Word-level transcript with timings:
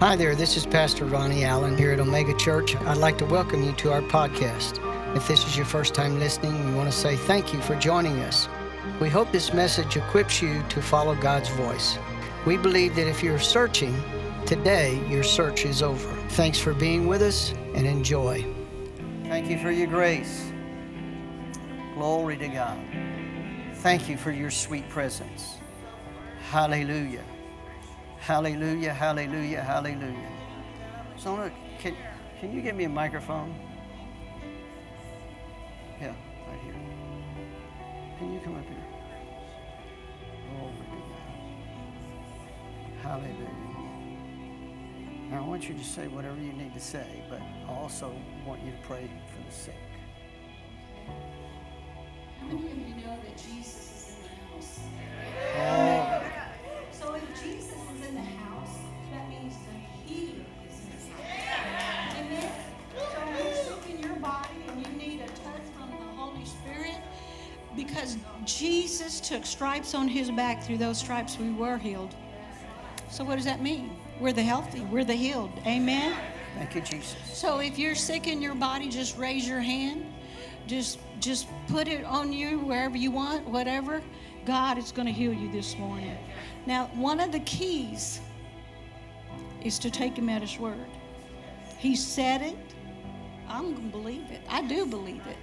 Hi 0.00 0.16
there, 0.16 0.34
this 0.34 0.56
is 0.56 0.64
Pastor 0.64 1.04
Ronnie 1.04 1.44
Allen 1.44 1.76
here 1.76 1.92
at 1.92 2.00
Omega 2.00 2.34
Church. 2.38 2.74
I'd 2.74 2.96
like 2.96 3.18
to 3.18 3.26
welcome 3.26 3.62
you 3.62 3.72
to 3.72 3.92
our 3.92 4.00
podcast. 4.00 4.80
If 5.14 5.28
this 5.28 5.46
is 5.46 5.58
your 5.58 5.66
first 5.66 5.92
time 5.92 6.18
listening, 6.18 6.64
we 6.64 6.74
want 6.74 6.90
to 6.90 6.98
say 6.98 7.16
thank 7.16 7.52
you 7.52 7.60
for 7.60 7.76
joining 7.76 8.20
us. 8.20 8.48
We 8.98 9.10
hope 9.10 9.30
this 9.30 9.52
message 9.52 9.98
equips 9.98 10.40
you 10.40 10.62
to 10.70 10.80
follow 10.80 11.14
God's 11.14 11.50
voice. 11.50 11.98
We 12.46 12.56
believe 12.56 12.96
that 12.96 13.08
if 13.08 13.22
you're 13.22 13.38
searching, 13.38 13.94
today 14.46 15.06
your 15.06 15.22
search 15.22 15.66
is 15.66 15.82
over. 15.82 16.08
Thanks 16.30 16.58
for 16.58 16.72
being 16.72 17.06
with 17.06 17.20
us 17.20 17.52
and 17.74 17.86
enjoy. 17.86 18.46
Thank 19.24 19.50
you 19.50 19.58
for 19.58 19.70
your 19.70 19.86
grace. 19.86 20.50
Glory 21.92 22.38
to 22.38 22.48
God. 22.48 22.78
Thank 23.74 24.08
you 24.08 24.16
for 24.16 24.30
your 24.30 24.50
sweet 24.50 24.88
presence. 24.88 25.58
Hallelujah. 26.48 27.22
Hallelujah, 28.20 28.92
hallelujah, 28.92 29.62
hallelujah. 29.62 30.30
Zona, 31.18 31.50
can, 31.78 31.96
can 32.38 32.52
you 32.52 32.60
give 32.60 32.76
me 32.76 32.84
a 32.84 32.88
microphone? 32.88 33.54
Yeah, 36.00 36.08
right 36.08 36.60
here. 36.64 36.74
Can 38.18 38.34
you 38.34 38.40
come 38.40 38.56
up 38.56 38.64
here? 38.68 38.76
Oh, 40.34 40.58
Glory 40.58 40.72
to 40.76 40.96
God. 43.02 43.02
Hallelujah. 43.02 43.48
Now, 45.30 45.38
I 45.38 45.46
want 45.46 45.68
you 45.68 45.74
to 45.74 45.84
say 45.84 46.08
whatever 46.08 46.40
you 46.40 46.52
need 46.52 46.74
to 46.74 46.80
say, 46.80 47.22
but 47.28 47.40
I 47.68 47.72
also 47.72 48.12
want 48.46 48.62
you 48.64 48.72
to 48.72 48.78
pray 48.86 49.08
for 49.34 49.42
the 49.48 49.52
sick. 49.54 49.74
How 52.40 52.46
many 52.56 52.70
of 52.70 52.78
you 52.88 52.94
know 52.96 53.16
that 53.24 53.36
Jesus 53.36 53.76
is 53.76 54.16
in 54.16 54.22
the 54.22 54.28
house? 54.54 54.80
Oh, 55.56 55.89
Jesus 69.00 69.18
took 69.20 69.46
stripes 69.46 69.94
on 69.94 70.08
his 70.08 70.30
back, 70.30 70.62
through 70.62 70.76
those 70.76 70.98
stripes 70.98 71.38
we 71.38 71.50
were 71.52 71.78
healed. 71.78 72.14
So 73.08 73.24
what 73.24 73.36
does 73.36 73.46
that 73.46 73.62
mean? 73.62 73.96
We're 74.20 74.34
the 74.34 74.42
healthy, 74.42 74.82
we're 74.82 75.04
the 75.04 75.14
healed. 75.14 75.50
Amen? 75.66 76.14
thank 76.54 76.74
you, 76.74 76.82
Jesus. 76.82 77.16
So 77.32 77.60
if 77.60 77.78
you're 77.78 77.94
sick 77.94 78.26
in 78.26 78.42
your 78.42 78.54
body, 78.54 78.90
just 78.90 79.16
raise 79.16 79.48
your 79.48 79.60
hand. 79.60 80.04
Just 80.66 80.98
just 81.18 81.48
put 81.66 81.88
it 81.88 82.04
on 82.04 82.30
you 82.30 82.58
wherever 82.58 82.98
you 82.98 83.10
want, 83.10 83.48
whatever. 83.48 84.02
God 84.44 84.76
is 84.76 84.92
going 84.92 85.06
to 85.06 85.12
heal 85.12 85.32
you 85.32 85.50
this 85.50 85.78
morning. 85.78 86.18
Now, 86.66 86.90
one 86.92 87.20
of 87.20 87.32
the 87.32 87.40
keys 87.40 88.20
is 89.62 89.78
to 89.78 89.90
take 89.90 90.18
him 90.18 90.28
at 90.28 90.42
his 90.42 90.58
word. 90.58 90.90
He 91.78 91.96
said 91.96 92.42
it. 92.42 92.58
I'm 93.48 93.72
going 93.72 93.90
to 93.90 93.96
believe 93.96 94.30
it. 94.30 94.42
I 94.46 94.60
do 94.60 94.84
believe 94.84 95.26
it. 95.26 95.38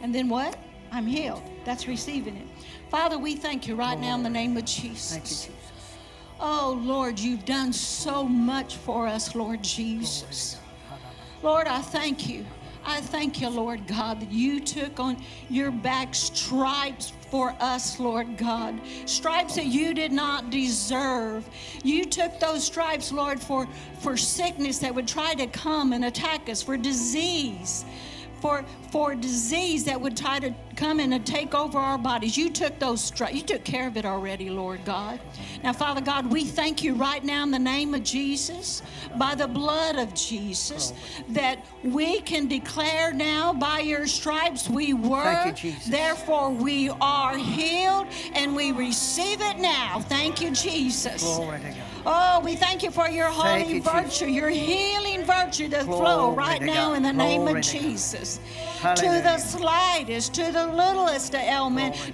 And 0.00 0.14
then 0.14 0.30
what? 0.30 0.56
I'm 0.90 1.06
healed. 1.06 1.42
That's 1.66 1.86
receiving 1.86 2.36
it. 2.36 2.46
Father, 2.90 3.18
we 3.18 3.34
thank 3.34 3.66
you 3.66 3.74
right 3.74 3.98
now 3.98 4.14
in 4.14 4.22
the 4.22 4.30
name 4.30 4.56
of 4.56 4.64
Jesus. 4.64 5.12
Thank 5.12 5.24
you, 5.24 5.30
Jesus. 5.30 5.96
Oh, 6.38 6.80
Lord, 6.84 7.18
you've 7.18 7.44
done 7.44 7.72
so 7.72 8.24
much 8.24 8.76
for 8.76 9.06
us, 9.06 9.34
Lord 9.34 9.62
Jesus. 9.62 10.58
Lord, 11.42 11.66
I 11.66 11.80
thank 11.80 12.28
you. 12.28 12.44
I 12.84 13.00
thank 13.00 13.40
you, 13.40 13.48
Lord 13.48 13.88
God, 13.88 14.20
that 14.20 14.30
you 14.30 14.60
took 14.60 15.00
on 15.00 15.16
your 15.50 15.72
back 15.72 16.14
stripes 16.14 17.12
for 17.30 17.56
us, 17.58 17.98
Lord 17.98 18.36
God. 18.36 18.80
Stripes 19.06 19.56
that 19.56 19.66
you 19.66 19.92
did 19.92 20.12
not 20.12 20.50
deserve. 20.50 21.48
You 21.82 22.04
took 22.04 22.38
those 22.38 22.64
stripes, 22.64 23.10
Lord, 23.10 23.40
for, 23.40 23.66
for 23.98 24.16
sickness 24.16 24.78
that 24.78 24.94
would 24.94 25.08
try 25.08 25.34
to 25.34 25.48
come 25.48 25.92
and 25.92 26.04
attack 26.04 26.48
us, 26.48 26.62
for 26.62 26.76
disease. 26.76 27.84
For, 28.40 28.64
for 28.92 29.16
disease 29.16 29.84
that 29.84 30.00
would 30.00 30.16
try 30.16 30.38
to 30.38 30.54
come 30.76 31.00
in 31.00 31.12
and 31.12 31.26
take 31.26 31.54
over 31.54 31.78
our 31.78 31.98
bodies. 31.98 32.36
You 32.36 32.50
took 32.50 32.78
those 32.78 33.02
stripes. 33.02 33.34
You 33.34 33.42
took 33.42 33.64
care 33.64 33.88
of 33.88 33.96
it 33.96 34.04
already, 34.04 34.50
Lord 34.50 34.84
God. 34.84 35.18
Now, 35.64 35.72
Father 35.72 36.00
God, 36.00 36.30
we 36.30 36.44
thank 36.44 36.82
you 36.84 36.94
right 36.94 37.24
now 37.24 37.42
in 37.42 37.50
the 37.50 37.58
name 37.58 37.94
of 37.94 38.04
Jesus, 38.04 38.82
by 39.18 39.34
the 39.34 39.48
blood 39.48 39.96
of 39.96 40.14
Jesus, 40.14 40.92
that 41.30 41.64
we 41.82 42.20
can 42.20 42.46
declare 42.46 43.12
now 43.12 43.52
by 43.52 43.80
your 43.80 44.06
stripes 44.06 44.68
we 44.68 44.94
were. 44.94 45.22
Thank 45.24 45.64
you, 45.64 45.72
Jesus. 45.72 45.86
Therefore, 45.86 46.50
we 46.50 46.90
are 47.00 47.36
healed 47.36 48.06
and 48.34 48.54
we 48.54 48.72
receive 48.72 49.40
it 49.40 49.58
now. 49.58 50.00
Thank 50.00 50.40
you, 50.40 50.50
Jesus. 50.50 51.22
Glory 51.22 51.60
to. 51.60 51.74
Oh, 52.08 52.40
we 52.44 52.54
thank 52.54 52.84
you 52.84 52.92
for 52.92 53.08
your 53.08 53.28
holy 53.28 53.64
you, 53.64 53.80
Jesus. 53.80 53.92
virtue, 53.92 54.26
your 54.26 54.48
healing 54.48 55.24
virtue 55.24 55.68
to 55.70 55.82
flow 55.82 56.32
right 56.32 56.60
to 56.60 56.66
now 56.66 56.94
in 56.94 57.02
the 57.02 57.12
name 57.12 57.48
of. 57.48 57.56
Jesus. 57.62 58.38
To 58.82 59.06
the 59.22 59.38
slightest, 59.38 60.34
to 60.34 60.52
the 60.52 60.65
littlest 60.66 61.32
to 61.32 61.38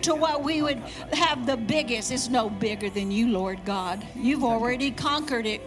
to 0.03 0.15
what 0.15 0.43
we 0.43 0.63
would 0.63 0.79
have 1.13 1.47
the 1.47 1.57
biggest. 1.57 2.13
It's 2.13 2.29
no 2.29 2.51
bigger 2.51 2.91
than 2.91 3.11
you, 3.11 3.29
Lord 3.29 3.65
God. 3.65 4.07
You've 4.15 4.45
already 4.45 4.91
conquered 4.91 5.47
it. 5.47 5.61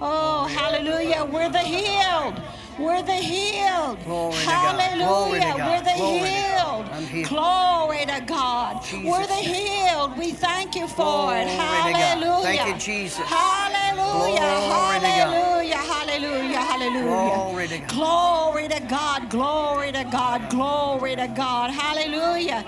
Oh, 0.00 0.46
hallelujah. 0.46 1.24
We're 1.24 1.50
the 1.50 1.58
healed. 1.58 2.40
We're 2.78 3.02
the 3.02 3.14
healed. 3.14 4.04
Glory. 4.04 4.36
Hallelujah. 4.36 5.54
We're 5.56 5.82
the 5.82 5.94
Glory 5.96 6.18
healed. 6.28 6.88
Healed. 7.08 7.28
Glory 7.28 8.04
to 8.06 8.22
God. 8.26 8.82
Jesus' 8.84 9.10
We're 9.10 9.26
the 9.26 9.34
healed. 9.34 10.18
We 10.18 10.32
thank 10.32 10.76
you 10.76 10.86
for 10.86 10.96
Glory 10.96 11.40
it. 11.40 11.48
Hallelujah. 11.48 12.42
Thank 12.42 12.74
you, 12.74 12.78
Jesus. 12.78 13.24
Hallelujah. 13.24 14.40
Hallelujah. 14.40 15.76
Hallelujah. 15.76 16.58
Hallelujah. 16.58 17.36
Glory 17.46 17.68
to 17.68 17.78
God. 17.78 17.88
Glory 17.88 18.68
to 18.68 18.80
God. 18.80 19.30
Glory 19.30 19.92
to 19.92 20.04
God. 20.04 20.50
Glory 20.50 21.16
to 21.16 21.28
God. 21.28 21.70
Hallelujah. 21.70 22.64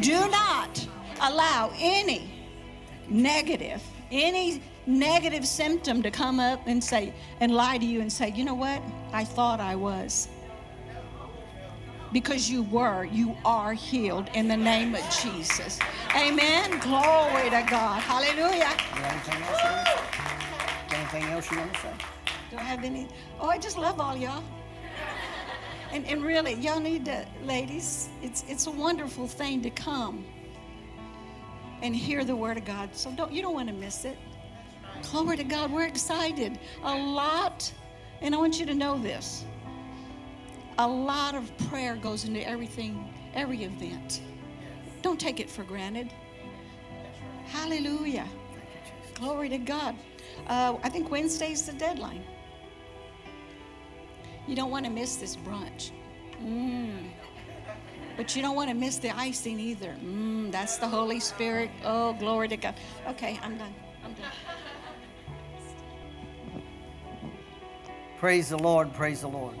Do 0.00 0.28
not 0.28 0.86
allow 1.20 1.72
any 1.78 2.30
negative, 3.08 3.82
any 4.10 4.60
negative 4.86 5.46
symptom 5.46 6.02
to 6.02 6.10
come 6.10 6.40
up 6.40 6.66
and 6.66 6.82
say 6.82 7.12
and 7.38 7.54
lie 7.54 7.78
to 7.78 7.84
you 7.84 8.00
and 8.00 8.12
say, 8.12 8.32
you 8.34 8.44
know 8.44 8.54
what? 8.54 8.82
I 9.12 9.24
thought 9.24 9.60
I 9.60 9.74
was. 9.76 10.28
Because 12.12 12.50
you 12.50 12.64
were, 12.64 13.04
you 13.04 13.34
are 13.44 13.72
healed 13.72 14.28
in 14.34 14.46
the 14.48 14.56
name 14.56 14.94
of 14.94 15.02
Jesus. 15.22 15.78
Amen. 16.14 16.78
Glory 16.80 17.50
to 17.50 17.64
God. 17.68 18.02
Hallelujah. 18.02 18.76
Anything 18.94 19.42
else 19.42 19.60
you 19.62 19.68
want 19.68 19.84
to 19.84 20.00
say? 20.90 20.96
Anything 20.96 21.24
else 21.24 21.50
you 21.50 21.58
want 21.58 21.74
to 21.74 21.80
say? 21.80 21.92
Do 22.50 22.56
I 22.58 22.62
have 22.62 22.84
any? 22.84 23.08
Oh, 23.40 23.48
I 23.48 23.56
just 23.56 23.78
love 23.78 23.98
all 23.98 24.14
y'all. 24.14 24.44
And, 25.90 26.06
and 26.06 26.22
really, 26.22 26.54
y'all 26.54 26.80
need 26.80 27.06
to, 27.06 27.26
ladies, 27.44 28.08
it's, 28.22 28.44
it's 28.48 28.66
a 28.66 28.70
wonderful 28.70 29.26
thing 29.26 29.62
to 29.62 29.70
come 29.70 30.24
and 31.82 31.96
hear 31.96 32.24
the 32.24 32.36
word 32.36 32.56
of 32.56 32.64
God. 32.64 32.94
So 32.94 33.10
don't, 33.12 33.32
you 33.32 33.42
don't 33.42 33.54
want 33.54 33.68
to 33.68 33.74
miss 33.74 34.04
it. 34.04 34.16
Glory 35.10 35.36
to 35.38 35.44
God. 35.44 35.72
We're 35.72 35.86
excited. 35.86 36.58
A 36.84 36.94
lot, 36.94 37.72
and 38.22 38.34
I 38.34 38.38
want 38.38 38.58
you 38.58 38.66
to 38.66 38.74
know 38.74 38.98
this 38.98 39.44
a 40.78 40.88
lot 40.88 41.34
of 41.34 41.56
prayer 41.68 41.96
goes 41.96 42.24
into 42.24 42.46
everything, 42.48 43.12
every 43.34 43.64
event. 43.64 44.22
Don't 45.02 45.20
take 45.20 45.38
it 45.38 45.50
for 45.50 45.64
granted. 45.64 46.12
Hallelujah. 47.46 48.26
Glory 49.14 49.48
to 49.50 49.58
God. 49.58 49.94
Uh, 50.46 50.76
I 50.82 50.88
think 50.88 51.10
Wednesday's 51.10 51.66
the 51.66 51.72
deadline. 51.72 52.24
You 54.46 54.56
don't 54.56 54.70
want 54.70 54.86
to 54.86 54.90
miss 54.90 55.16
this 55.16 55.36
brunch. 55.36 55.90
Mm. 56.42 57.10
But 58.16 58.34
you 58.34 58.42
don't 58.42 58.56
want 58.56 58.68
to 58.70 58.74
miss 58.74 58.96
the 58.96 59.10
icing 59.10 59.60
either. 59.60 59.94
Mm, 60.04 60.50
that's 60.50 60.78
the 60.78 60.88
Holy 60.88 61.20
Spirit. 61.20 61.70
Oh, 61.84 62.14
glory 62.14 62.48
to 62.48 62.56
God. 62.56 62.74
Okay, 63.08 63.38
I'm 63.42 63.56
done. 63.56 63.66
I'm 63.66 63.74
done. 63.74 63.81
Praise 68.22 68.50
the 68.50 68.56
Lord, 68.56 68.94
praise 68.94 69.22
the 69.22 69.26
Lord. 69.26 69.56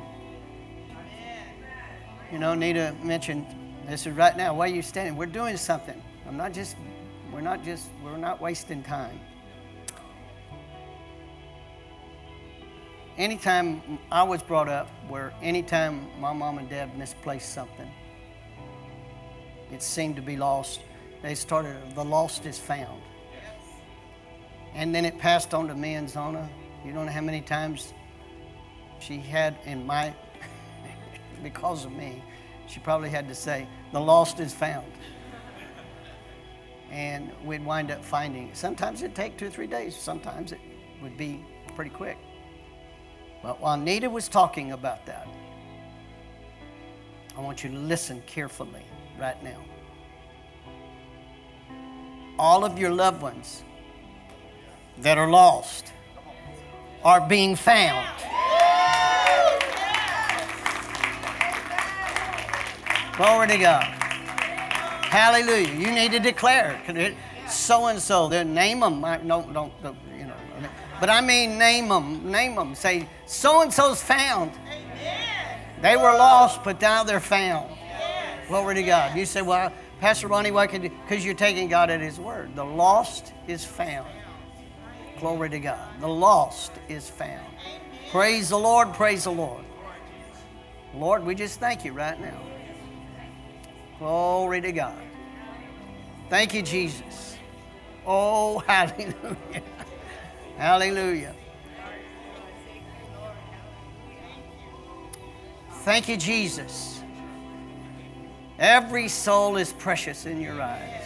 You 2.30 2.38
know, 2.38 2.54
Nita 2.54 2.94
mentioned 3.02 3.44
this 3.88 4.06
is 4.06 4.12
right 4.14 4.36
now. 4.36 4.54
Why 4.54 4.66
are 4.66 4.72
you 4.72 4.82
standing? 4.82 5.16
We're 5.16 5.26
doing 5.26 5.56
something. 5.56 6.00
I'm 6.28 6.36
not 6.36 6.52
just, 6.52 6.76
we're 7.32 7.40
not 7.40 7.64
just, 7.64 7.88
we're 8.04 8.16
not 8.16 8.40
wasting 8.40 8.84
time. 8.84 9.18
Anytime 13.18 13.98
I 14.12 14.22
was 14.22 14.44
brought 14.44 14.68
up, 14.68 14.88
where 15.08 15.32
anytime 15.42 16.06
my 16.20 16.32
mom 16.32 16.58
and 16.58 16.70
dad 16.70 16.96
misplaced 16.96 17.52
something, 17.52 17.90
it 19.72 19.82
seemed 19.82 20.14
to 20.14 20.22
be 20.22 20.36
lost. 20.36 20.82
They 21.20 21.34
started, 21.34 21.96
the 21.96 22.04
lost 22.04 22.46
is 22.46 22.60
found. 22.60 23.02
And 24.72 24.94
then 24.94 25.04
it 25.04 25.18
passed 25.18 25.52
on 25.52 25.66
to 25.66 25.74
me 25.74 25.94
and 25.94 26.08
Zona. 26.08 26.48
You 26.84 26.92
don't 26.92 27.06
know 27.06 27.12
how 27.12 27.22
many 27.22 27.40
times 27.40 27.92
she 29.04 29.18
had 29.18 29.56
in 29.64 29.84
my, 29.86 30.14
because 31.42 31.84
of 31.84 31.92
me, 31.92 32.22
she 32.66 32.80
probably 32.80 33.10
had 33.10 33.28
to 33.28 33.34
say, 33.34 33.66
the 33.92 34.00
lost 34.00 34.40
is 34.40 34.54
found. 34.54 34.90
And 36.90 37.30
we'd 37.44 37.64
wind 37.64 37.90
up 37.90 38.04
finding. 38.04 38.50
Sometimes 38.54 39.02
it'd 39.02 39.16
take 39.16 39.36
two 39.36 39.46
or 39.46 39.50
three 39.50 39.66
days. 39.66 39.96
Sometimes 39.96 40.52
it 40.52 40.60
would 41.00 41.16
be 41.16 41.44
pretty 41.74 41.90
quick. 41.90 42.18
But 43.42 43.60
while 43.60 43.76
Nita 43.76 44.08
was 44.08 44.28
talking 44.28 44.72
about 44.72 45.04
that, 45.06 45.26
I 47.36 47.40
want 47.40 47.64
you 47.64 47.70
to 47.70 47.76
listen 47.76 48.22
carefully 48.26 48.84
right 49.18 49.42
now. 49.42 49.58
All 52.38 52.64
of 52.64 52.78
your 52.78 52.90
loved 52.90 53.22
ones 53.22 53.62
that 54.98 55.18
are 55.18 55.30
lost 55.30 55.92
are 57.04 57.26
being 57.26 57.56
found. 57.56 58.06
Glory 63.16 63.48
to 63.48 63.58
God. 63.58 63.84
Hallelujah. 65.12 65.72
You 65.74 65.92
need 65.92 66.12
to 66.12 66.18
declare 66.18 66.80
so 67.46 67.86
and 67.86 68.00
so. 68.00 68.28
Name 68.28 68.80
them. 68.80 69.04
I, 69.04 69.18
no, 69.18 69.42
don't, 69.52 69.82
don't, 69.82 69.96
you 70.16 70.24
know. 70.24 70.34
But 70.98 71.10
I 71.10 71.20
mean, 71.20 71.58
name 71.58 71.88
them. 71.88 72.30
Name 72.30 72.54
them. 72.54 72.74
Say, 72.74 73.06
so 73.26 73.60
and 73.60 73.72
so's 73.72 74.02
found. 74.02 74.52
Amen. 74.66 75.60
They 75.82 75.96
were 75.96 76.02
lost, 76.02 76.64
but 76.64 76.80
now 76.80 77.02
they're 77.02 77.20
found. 77.20 77.76
Glory 78.48 78.76
to 78.76 78.82
God. 78.82 79.16
You 79.16 79.26
say, 79.26 79.42
well, 79.42 79.72
Pastor 80.00 80.28
Ronnie, 80.28 80.50
why 80.50 80.66
could 80.66 80.82
because 80.82 81.24
you're 81.24 81.34
taking 81.34 81.68
God 81.68 81.90
at 81.90 82.00
His 82.00 82.18
word. 82.18 82.56
The 82.56 82.64
lost 82.64 83.32
is 83.46 83.64
found. 83.64 84.08
Glory 85.20 85.50
to 85.50 85.60
God. 85.60 86.00
The 86.00 86.08
lost 86.08 86.72
is 86.88 87.10
found. 87.10 87.46
Praise 88.10 88.48
the 88.48 88.58
Lord. 88.58 88.94
Praise 88.94 89.24
the 89.24 89.30
Lord. 89.30 89.64
Lord, 90.94 91.24
we 91.24 91.34
just 91.34 91.60
thank 91.60 91.84
you 91.84 91.92
right 91.92 92.20
now. 92.20 92.38
Glory 94.02 94.60
to 94.60 94.72
God. 94.72 95.00
Thank 96.28 96.54
you, 96.54 96.62
Jesus. 96.62 97.36
Oh, 98.04 98.58
hallelujah. 98.66 99.36
hallelujah. 100.56 101.34
Thank 105.84 106.08
you, 106.08 106.16
Jesus. 106.16 107.00
Every 108.58 109.06
soul 109.06 109.56
is 109.56 109.72
precious 109.72 110.26
in 110.26 110.40
your 110.40 110.60
eyes. 110.60 111.04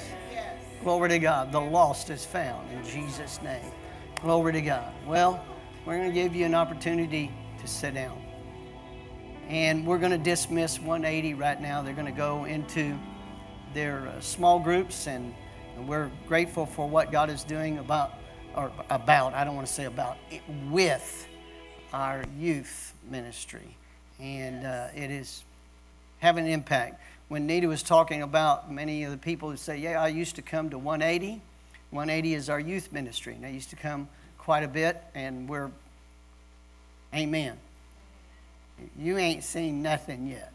Glory 0.83 1.11
to 1.11 1.19
God. 1.19 1.53
The 1.53 1.61
lost 1.61 2.09
is 2.09 2.25
found 2.25 2.73
in 2.73 2.83
Jesus' 2.83 3.43
name. 3.43 3.73
Glory 4.23 4.55
to 4.55 4.63
God. 4.63 4.91
Well, 5.07 5.45
we're 5.85 5.99
going 5.99 6.09
to 6.09 6.15
give 6.15 6.35
you 6.35 6.47
an 6.47 6.55
opportunity 6.55 7.31
to 7.61 7.67
sit 7.67 7.93
down. 7.93 8.26
And 9.49 9.87
we're 9.87 9.99
going 9.99 10.11
to 10.11 10.19
dismiss 10.19 10.81
180 10.81 11.35
right 11.35 11.61
now. 11.61 11.81
They're 11.81 11.95
going 11.95 12.07
to 12.07 12.13
go 12.13 12.47
into 12.47 12.99
their 13.75 14.09
uh, 14.09 14.21
small 14.21 14.59
groups, 14.59 15.07
and, 15.07 15.33
and, 15.77 15.87
we're 15.87 16.11
grateful 16.27 16.67
for 16.67 16.89
what 16.89 17.13
God 17.13 17.31
is 17.31 17.45
doing 17.45 17.79
about, 17.79 18.15
or 18.57 18.73
about, 18.91 19.35
I 19.35 19.45
don't 19.45 19.55
want 19.55 19.69
to 19.69 19.73
say 19.73 19.85
about, 19.85 20.17
with 20.69 21.29
our 21.93 22.25
youth 22.37 22.93
ministry. 23.09 23.77
And 24.19 24.67
uh, 24.67 24.89
it 24.97 25.13
is 25.13 25.45
having 26.19 26.47
an 26.47 26.51
impact. 26.51 27.01
When 27.29 27.47
Nita 27.47 27.69
was 27.69 27.85
talking 27.85 28.23
about 28.23 28.73
many 28.73 29.05
of 29.05 29.13
the 29.13 29.19
people 29.19 29.51
who 29.51 29.57
say, 29.57 29.79
Yeah, 29.79 30.03
I 30.03 30.09
used 30.09 30.37
to 30.37 30.43
come 30.43 30.71
to 30.71 30.79
180. 30.79 31.41
180 31.91 32.35
is 32.35 32.51
our 32.51 32.59
youth 32.59 32.93
ministry. 32.93 33.35
And 33.35 33.47
I 33.47 33.51
used 33.51 33.71
to 33.71 33.77
come 33.77 34.09
quite 34.39 34.65
a 34.65 34.69
bit, 34.69 35.01
and 35.15 35.49
we're, 35.49 35.71
amen. 37.15 37.59
You 38.99 39.19
ain't 39.19 39.45
seen 39.45 39.83
nothing 39.83 40.27
yet. 40.27 40.53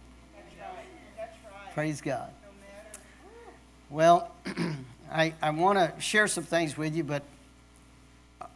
Praise 1.74 2.02
God. 2.02 2.32
Well, 3.90 4.32
I, 5.12 5.34
I 5.42 5.50
want 5.52 5.78
to 5.78 6.02
share 6.02 6.28
some 6.28 6.44
things 6.44 6.78
with 6.78 6.96
you, 6.96 7.04
but 7.04 7.24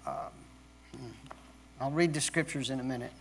uh, 0.05 0.29
I'll 1.79 1.91
read 1.91 2.13
the 2.13 2.21
scriptures 2.21 2.69
in 2.69 2.79
a 2.79 2.83
minute. 2.83 3.11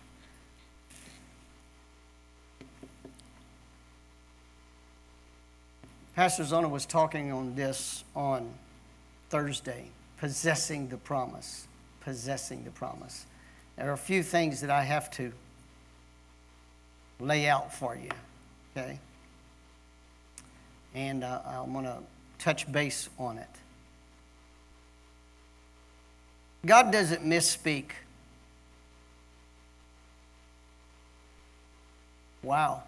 Pastor 6.14 6.44
Zona 6.44 6.69
was 6.69 6.87
talking 6.87 7.32
on 7.32 7.56
this 7.56 8.05
on 8.14 8.49
Thursday, 9.31 9.87
possessing 10.19 10.88
the 10.88 10.97
promise. 10.97 11.67
Possessing 12.00 12.62
the 12.62 12.70
promise. 12.70 13.26
There 13.76 13.90
are 13.90 13.94
a 13.94 13.99
few 13.99 14.23
things 14.23 14.61
that 14.61 14.70
I 14.70 14.82
have 14.82 15.11
to 15.12 15.32
lay 17.25 17.49
out 17.49 17.73
for 17.73 17.97
you, 17.97 18.11
okay? 18.76 18.99
And 20.94 21.25
uh, 21.25 21.41
I'm 21.47 21.73
going 21.73 21.85
to 21.85 21.99
touch 22.38 22.71
base 22.71 23.09
on 23.19 23.38
it. 23.38 23.49
God 26.65 26.93
doesn't 26.93 27.23
misspeak. 27.23 27.87
Wow. 32.43 32.82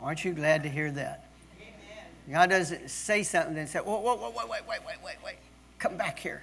Aren't 0.00 0.24
you 0.24 0.32
glad 0.32 0.62
to 0.62 0.68
hear 0.68 0.90
that? 0.92 1.26
Amen. 1.60 2.06
God 2.30 2.50
doesn't 2.50 2.88
say 2.88 3.22
something 3.22 3.56
and 3.58 3.68
say, 3.68 3.80
whoa, 3.80 3.98
whoa, 4.00 4.16
whoa, 4.16 4.30
wait, 4.30 4.48
wait, 4.48 4.62
wait, 4.66 4.80
wait, 4.86 4.96
wait, 5.04 5.16
wait. 5.24 5.36
Come 5.78 5.96
back 5.96 6.18
here. 6.18 6.42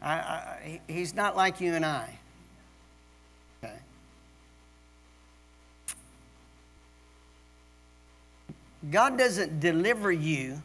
I, 0.00 0.12
I, 0.12 0.80
he's 0.88 1.14
not 1.14 1.36
like 1.36 1.60
you 1.60 1.74
and 1.74 1.84
I. 1.84 2.18
God 8.90 9.16
doesn't 9.16 9.60
deliver 9.60 10.12
you 10.12 10.62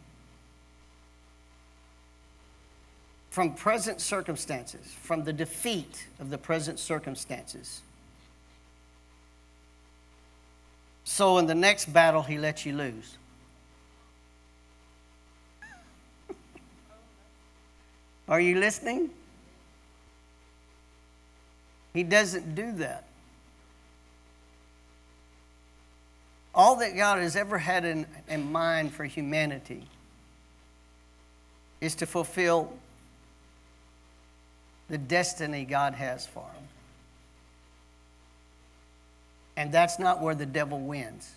from 3.30 3.54
present 3.54 4.01
circumstances, 4.01 4.94
from 5.01 5.24
the 5.24 5.31
defeat 5.31 6.07
of 6.19 6.30
the 6.30 6.38
present 6.38 6.80
circumstances. 6.80 7.81
So 11.04 11.38
in 11.38 11.48
the 11.48 11.56
next 11.56 11.92
battle, 11.94 12.21
he 12.21 12.38
lets 12.38 12.66
you 12.66 12.74
lose. 12.74 13.18
Are 18.27 18.39
you 18.39 18.60
listening? 18.60 19.10
He 21.94 22.04
doesn't 22.04 22.54
do 22.54 22.71
that. 22.74 23.08
All 26.53 26.77
that 26.77 26.95
God 26.95 27.19
has 27.19 27.35
ever 27.35 27.57
had 27.57 27.85
in, 27.85 28.05
in 28.27 28.51
mind 28.51 28.93
for 28.93 29.05
humanity 29.05 29.83
is 31.81 31.95
to 31.95 32.05
fulfill 32.05 32.73
the 34.89 34.97
destiny 34.97 35.65
God 35.65 35.93
has 35.93 36.25
for 36.25 36.45
them. 36.53 36.63
And 39.56 39.71
that's 39.71 39.99
not 39.99 40.21
where 40.21 40.35
the 40.35 40.45
devil 40.45 40.79
wins. 40.79 41.29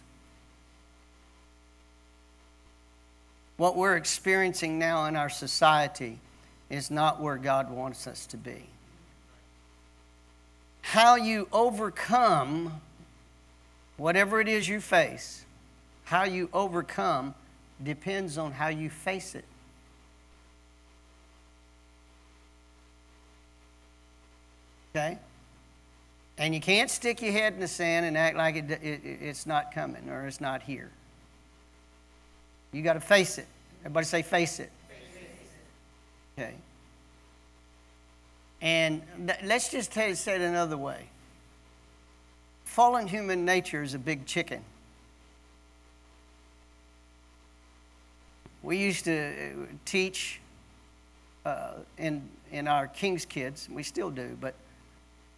What 3.56 3.76
we're 3.76 3.96
experiencing 3.96 4.78
now 4.78 5.06
in 5.06 5.16
our 5.16 5.28
society 5.28 6.18
is 6.70 6.90
not 6.90 7.20
where 7.20 7.36
God 7.36 7.70
wants 7.70 8.06
us 8.06 8.26
to 8.26 8.36
be. 8.36 8.64
How 10.80 11.16
you 11.16 11.46
overcome 11.52 12.80
Whatever 13.96 14.40
it 14.40 14.48
is 14.48 14.68
you 14.68 14.80
face, 14.80 15.44
how 16.04 16.24
you 16.24 16.48
overcome 16.52 17.34
depends 17.82 18.38
on 18.38 18.52
how 18.52 18.68
you 18.68 18.90
face 18.90 19.34
it. 19.34 19.44
Okay? 24.94 25.18
And 26.38 26.54
you 26.54 26.60
can't 26.60 26.90
stick 26.90 27.22
your 27.22 27.32
head 27.32 27.54
in 27.54 27.60
the 27.60 27.68
sand 27.68 28.04
and 28.04 28.16
act 28.16 28.36
like 28.36 28.56
it, 28.56 28.70
it, 28.70 29.00
it's 29.04 29.46
not 29.46 29.72
coming 29.72 30.08
or 30.08 30.26
it's 30.26 30.40
not 30.40 30.62
here. 30.62 30.90
You 32.72 32.82
got 32.82 32.94
to 32.94 33.00
face 33.00 33.38
it. 33.38 33.46
Everybody 33.80 34.06
say, 34.06 34.22
face 34.22 34.60
it. 34.60 34.70
Okay. 36.38 36.54
And 38.60 39.02
th- 39.26 39.38
let's 39.44 39.70
just 39.70 39.92
say 39.92 40.10
it 40.10 40.40
another 40.40 40.76
way 40.76 41.08
fallen 42.72 43.06
human 43.06 43.44
nature 43.44 43.82
is 43.82 43.92
a 43.92 43.98
big 43.98 44.24
chicken. 44.24 44.62
We 48.62 48.78
used 48.78 49.04
to 49.04 49.26
uh, 49.26 49.66
teach 49.84 50.40
uh, 51.44 51.72
in, 51.98 52.22
in 52.50 52.66
our 52.66 52.86
King's 52.86 53.26
Kids, 53.26 53.68
we 53.70 53.82
still 53.82 54.10
do, 54.10 54.38
but 54.40 54.54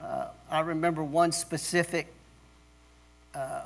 uh, 0.00 0.28
I 0.48 0.60
remember 0.60 1.02
one 1.02 1.32
specific 1.32 2.06
uh, 3.34 3.62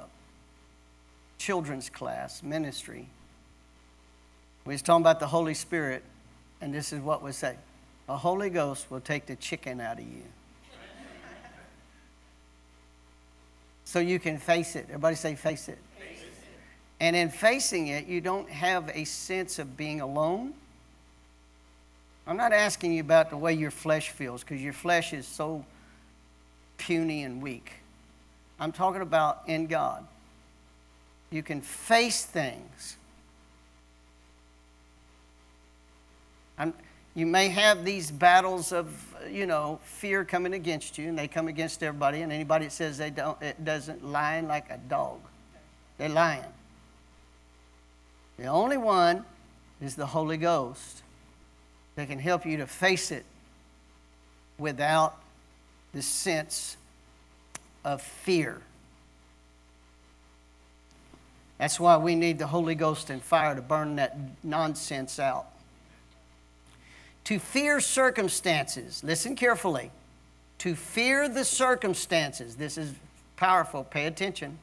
children's 1.36 1.90
class, 1.90 2.42
ministry. 2.42 3.06
We 4.64 4.72
was 4.72 4.80
talking 4.80 5.02
about 5.02 5.20
the 5.20 5.26
Holy 5.26 5.52
Spirit, 5.52 6.02
and 6.62 6.72
this 6.72 6.90
is 6.90 7.00
what 7.00 7.22
was 7.22 7.36
said. 7.36 7.58
The 8.06 8.16
Holy 8.16 8.48
Ghost 8.48 8.90
will 8.90 9.00
take 9.02 9.26
the 9.26 9.36
chicken 9.36 9.78
out 9.78 9.98
of 9.98 10.06
you. 10.06 10.22
So 13.88 14.00
you 14.00 14.18
can 14.18 14.36
face 14.36 14.76
it. 14.76 14.84
Everybody 14.90 15.16
say, 15.16 15.34
face 15.34 15.66
it. 15.66 15.78
And 17.00 17.16
in 17.16 17.30
facing 17.30 17.86
it, 17.86 18.06
you 18.06 18.20
don't 18.20 18.46
have 18.50 18.90
a 18.92 19.04
sense 19.04 19.58
of 19.58 19.78
being 19.78 20.02
alone. 20.02 20.52
I'm 22.26 22.36
not 22.36 22.52
asking 22.52 22.92
you 22.92 23.00
about 23.00 23.30
the 23.30 23.38
way 23.38 23.54
your 23.54 23.70
flesh 23.70 24.10
feels 24.10 24.44
because 24.44 24.60
your 24.60 24.74
flesh 24.74 25.14
is 25.14 25.26
so 25.26 25.64
puny 26.76 27.22
and 27.22 27.40
weak. 27.40 27.72
I'm 28.60 28.72
talking 28.72 29.00
about 29.00 29.40
in 29.46 29.68
God. 29.68 30.06
You 31.30 31.42
can 31.42 31.62
face 31.62 32.26
things. 32.26 32.98
I'm, 36.58 36.74
you 37.14 37.26
may 37.26 37.48
have 37.48 37.84
these 37.84 38.10
battles 38.10 38.72
of, 38.72 39.14
you 39.28 39.46
know, 39.46 39.80
fear 39.82 40.24
coming 40.24 40.54
against 40.54 40.98
you, 40.98 41.08
and 41.08 41.18
they 41.18 41.28
come 41.28 41.48
against 41.48 41.82
everybody. 41.82 42.22
And 42.22 42.32
anybody 42.32 42.66
that 42.66 42.72
says 42.72 42.98
they 42.98 43.10
don't, 43.10 43.40
it 43.42 43.64
doesn't 43.64 44.04
lying 44.04 44.46
like 44.46 44.70
a 44.70 44.78
dog. 44.88 45.20
They're 45.96 46.08
lying. 46.08 46.44
The 48.36 48.46
only 48.46 48.76
one 48.76 49.24
is 49.80 49.96
the 49.96 50.06
Holy 50.06 50.36
Ghost 50.36 51.02
that 51.96 52.08
can 52.08 52.20
help 52.20 52.46
you 52.46 52.58
to 52.58 52.66
face 52.66 53.10
it 53.10 53.24
without 54.58 55.16
the 55.92 56.02
sense 56.02 56.76
of 57.84 58.00
fear. 58.00 58.60
That's 61.58 61.80
why 61.80 61.96
we 61.96 62.14
need 62.14 62.38
the 62.38 62.46
Holy 62.46 62.76
Ghost 62.76 63.10
and 63.10 63.20
fire 63.20 63.56
to 63.56 63.62
burn 63.62 63.96
that 63.96 64.16
nonsense 64.44 65.18
out. 65.18 65.46
To 67.28 67.38
fear 67.38 67.78
circumstances, 67.78 69.04
listen 69.04 69.36
carefully. 69.36 69.90
To 70.60 70.74
fear 70.74 71.28
the 71.28 71.44
circumstances, 71.44 72.56
this 72.56 72.78
is 72.78 72.94
powerful, 73.36 73.84
pay 73.84 74.06
attention. 74.06 74.58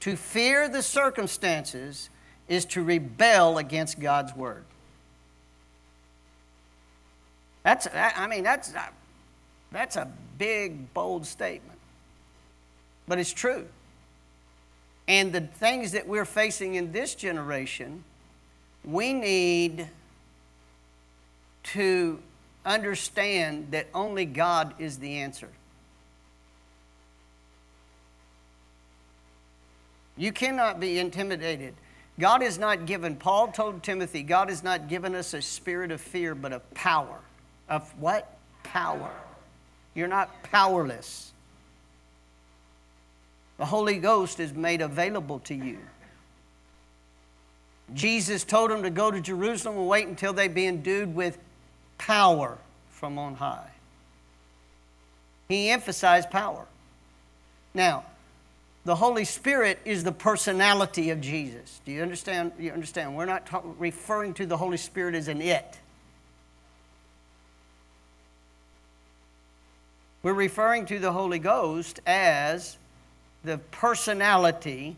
To 0.00 0.16
fear 0.16 0.68
the 0.68 0.82
circumstances 0.82 2.10
is 2.48 2.64
to 2.64 2.82
rebel 2.82 3.58
against 3.58 4.00
God's 4.00 4.34
word. 4.34 4.64
That's, 7.62 7.86
I 7.94 8.26
mean, 8.26 8.42
that's, 8.42 8.74
uh, 8.74 8.82
that's 9.70 9.94
a 9.94 10.10
big, 10.38 10.92
bold 10.94 11.24
statement. 11.24 11.78
But 13.06 13.20
it's 13.20 13.32
true. 13.32 13.64
And 15.06 15.32
the 15.32 15.42
things 15.42 15.92
that 15.92 16.08
we're 16.08 16.24
facing 16.24 16.74
in 16.74 16.90
this 16.90 17.14
generation, 17.14 18.02
we 18.84 19.12
need 19.12 19.86
to 21.72 22.18
understand 22.64 23.68
that 23.70 23.88
only 23.94 24.24
God 24.24 24.74
is 24.78 24.98
the 24.98 25.18
answer. 25.18 25.48
You 30.16 30.32
cannot 30.32 30.78
be 30.78 30.98
intimidated. 30.98 31.74
God 32.20 32.42
has 32.42 32.58
not 32.58 32.84
given, 32.84 33.16
Paul 33.16 33.48
told 33.48 33.82
Timothy, 33.82 34.22
God 34.22 34.50
has 34.50 34.62
not 34.62 34.88
given 34.88 35.14
us 35.14 35.32
a 35.32 35.40
spirit 35.40 35.90
of 35.90 36.00
fear, 36.00 36.34
but 36.34 36.52
of 36.52 36.74
power. 36.74 37.18
Of 37.68 37.90
what? 37.98 38.36
Power. 38.62 39.10
You're 39.94 40.08
not 40.08 40.42
powerless. 40.42 41.32
The 43.56 43.64
Holy 43.64 43.98
Ghost 43.98 44.40
is 44.40 44.52
made 44.52 44.82
available 44.82 45.38
to 45.40 45.54
you. 45.54 45.78
Jesus 47.94 48.44
told 48.44 48.70
them 48.70 48.82
to 48.82 48.90
go 48.90 49.10
to 49.10 49.20
Jerusalem 49.20 49.78
and 49.78 49.88
wait 49.88 50.06
until 50.06 50.32
they 50.32 50.48
be 50.48 50.66
endued 50.66 51.14
with 51.14 51.38
power 52.06 52.58
from 52.90 53.18
on 53.18 53.34
high. 53.34 53.70
He 55.48 55.70
emphasized 55.70 56.30
power. 56.30 56.66
Now, 57.74 58.04
the 58.84 58.96
Holy 58.96 59.24
Spirit 59.24 59.78
is 59.84 60.02
the 60.02 60.12
personality 60.12 61.10
of 61.10 61.20
Jesus. 61.20 61.80
Do 61.84 61.92
you 61.92 62.02
understand? 62.02 62.52
You 62.58 62.72
understand? 62.72 63.16
We're 63.16 63.26
not 63.26 63.48
referring 63.78 64.34
to 64.34 64.46
the 64.46 64.56
Holy 64.56 64.76
Spirit 64.76 65.14
as 65.14 65.28
an 65.28 65.40
it. 65.40 65.78
We're 70.24 70.32
referring 70.32 70.86
to 70.86 70.98
the 70.98 71.12
Holy 71.12 71.38
Ghost 71.38 72.00
as 72.06 72.76
the 73.44 73.58
personality, 73.58 74.96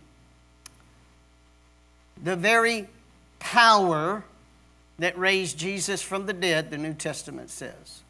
the 2.23 2.37
very 2.37 2.89
power 3.39 4.25
that 4.99 5.19
raised 5.19 5.59
Jesus 5.59 6.03
from 6.03 6.27
the 6.27 6.33
dead, 6.33 6.71
the 6.71 6.79
New 6.79 6.95
Testament 6.95 7.51
says. 7.51 8.03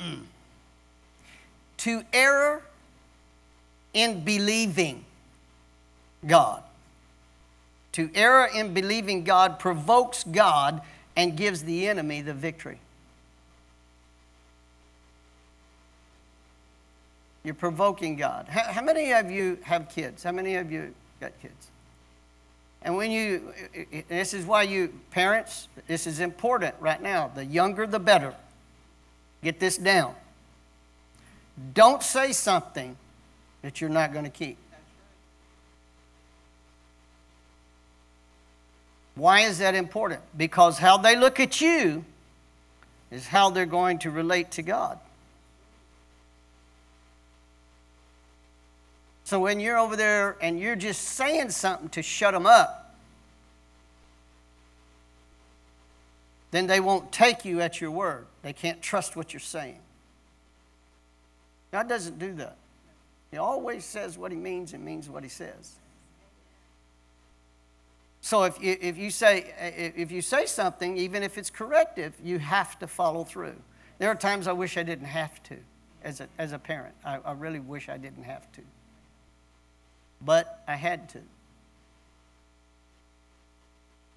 Mm. 0.00 0.22
To 1.78 2.02
err 2.12 2.62
in 3.94 4.24
believing 4.24 5.04
God. 6.26 6.64
To 7.92 8.10
err 8.16 8.46
in 8.46 8.74
believing 8.74 9.22
God 9.22 9.60
provokes 9.60 10.24
God 10.24 10.82
and 11.16 11.36
gives 11.36 11.62
the 11.62 11.88
enemy 11.88 12.20
the 12.20 12.34
victory. 12.34 12.80
You're 17.44 17.54
provoking 17.54 18.16
God. 18.16 18.46
How, 18.48 18.72
how, 18.72 18.82
many 18.82 19.12
of 19.12 19.30
you 19.30 19.58
have 19.62 19.88
kids? 19.88 20.22
How 20.22 20.32
many 20.32 20.56
of 20.56 20.70
you 20.70 20.94
got 21.20 21.32
kids? 21.40 21.68
And 22.82 22.96
when 22.96 23.10
you, 23.10 23.52
this 24.08 24.34
is 24.34 24.46
why 24.46 24.62
you, 24.62 24.92
parents, 25.10 25.68
this 25.86 26.06
is 26.06 26.20
important 26.20 26.74
right 26.80 27.02
now. 27.02 27.30
The 27.34 27.44
younger, 27.44 27.86
the 27.86 27.98
better. 27.98 28.34
Get 29.42 29.58
this 29.58 29.76
down. 29.76 30.14
Don't 31.74 32.02
say 32.02 32.32
something 32.32 32.96
that 33.62 33.80
you're 33.80 33.90
not 33.90 34.12
going 34.12 34.24
to 34.24 34.30
keep. 34.30 34.56
Why 39.16 39.40
is 39.40 39.58
that 39.58 39.74
important? 39.74 40.20
Because 40.36 40.78
how 40.78 40.96
they 40.96 41.16
look 41.16 41.40
at 41.40 41.60
you 41.60 42.04
is 43.10 43.26
how 43.26 43.50
they're 43.50 43.66
going 43.66 43.98
to 44.00 44.10
relate 44.10 44.52
to 44.52 44.62
God. 44.62 45.00
So 49.28 49.38
when 49.38 49.60
you're 49.60 49.76
over 49.76 49.94
there 49.94 50.38
and 50.40 50.58
you're 50.58 50.74
just 50.74 51.02
saying 51.02 51.50
something 51.50 51.90
to 51.90 52.00
shut 52.00 52.32
them 52.32 52.46
up, 52.46 52.96
then 56.50 56.66
they 56.66 56.80
won't 56.80 57.12
take 57.12 57.44
you 57.44 57.60
at 57.60 57.78
your 57.78 57.90
word. 57.90 58.24
They 58.40 58.54
can't 58.54 58.80
trust 58.80 59.16
what 59.16 59.34
you're 59.34 59.40
saying. 59.40 59.80
God 61.72 61.90
doesn't 61.90 62.18
do 62.18 62.32
that. 62.36 62.56
He 63.30 63.36
always 63.36 63.84
says 63.84 64.16
what 64.16 64.32
he 64.32 64.38
means 64.38 64.72
and 64.72 64.82
means 64.82 65.10
what 65.10 65.22
he 65.22 65.28
says. 65.28 65.74
So 68.22 68.44
if 68.44 68.58
you, 68.62 68.78
if 68.80 68.96
you 68.96 69.10
say 69.10 69.52
if 69.94 70.10
you 70.10 70.22
say 70.22 70.46
something, 70.46 70.96
even 70.96 71.22
if 71.22 71.36
it's 71.36 71.50
corrective, 71.50 72.14
you 72.24 72.38
have 72.38 72.78
to 72.78 72.86
follow 72.86 73.24
through. 73.24 73.56
There 73.98 74.08
are 74.08 74.14
times 74.14 74.46
I 74.46 74.52
wish 74.52 74.78
I 74.78 74.84
didn't 74.84 75.04
have 75.04 75.42
to, 75.42 75.58
as 76.02 76.22
a, 76.22 76.28
as 76.38 76.52
a 76.52 76.58
parent. 76.58 76.94
I, 77.04 77.18
I 77.22 77.32
really 77.32 77.60
wish 77.60 77.90
I 77.90 77.98
didn't 77.98 78.24
have 78.24 78.50
to. 78.52 78.62
But 80.20 80.62
I 80.66 80.74
had 80.74 81.08
to. 81.10 81.20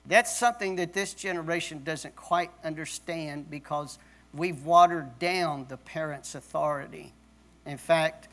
That's 0.06 0.36
something 0.36 0.78
that 0.78 0.94
this 0.94 1.14
generation 1.14 1.84
doesn't 1.84 2.16
quite 2.16 2.50
understand 2.64 3.50
because 3.50 4.00
we've 4.34 4.66
watered 4.66 5.20
down 5.20 5.68
the 5.70 5.78
parents' 5.78 6.34
authority. 6.34 7.14
In 7.66 7.78
fact, 7.78 8.28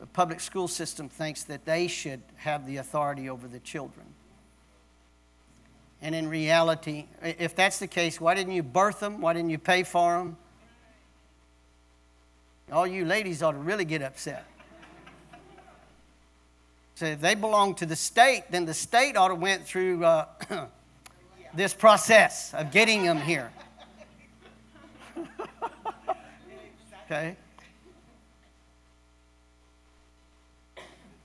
the 0.00 0.06
public 0.06 0.40
school 0.40 0.66
system 0.66 1.08
thinks 1.08 1.44
that 1.44 1.64
they 1.64 1.86
should 1.86 2.20
have 2.36 2.66
the 2.66 2.78
authority 2.78 3.30
over 3.30 3.46
the 3.46 3.60
children. 3.60 4.06
And 6.00 6.16
in 6.16 6.28
reality, 6.28 7.06
if 7.22 7.54
that's 7.54 7.78
the 7.78 7.86
case, 7.86 8.20
why 8.20 8.34
didn't 8.34 8.54
you 8.54 8.64
birth 8.64 8.98
them? 8.98 9.20
Why 9.20 9.32
didn't 9.32 9.50
you 9.50 9.58
pay 9.58 9.84
for 9.84 10.18
them? 10.18 10.36
All 12.72 12.86
you 12.86 13.04
ladies 13.04 13.42
ought 13.42 13.52
to 13.52 13.58
really 13.58 13.84
get 13.84 14.02
upset. 14.02 14.44
So 17.02 17.08
if 17.08 17.20
they 17.20 17.34
belong 17.34 17.74
to 17.74 17.84
the 17.84 17.96
state, 17.96 18.44
then 18.50 18.64
the 18.64 18.74
state 18.74 19.16
ought 19.16 19.26
to 19.26 19.34
went 19.34 19.64
through 19.64 20.04
uh, 20.04 20.26
this 21.52 21.74
process 21.74 22.54
of 22.54 22.70
getting 22.70 23.02
them 23.02 23.18
here. 23.18 23.50
okay? 27.06 27.36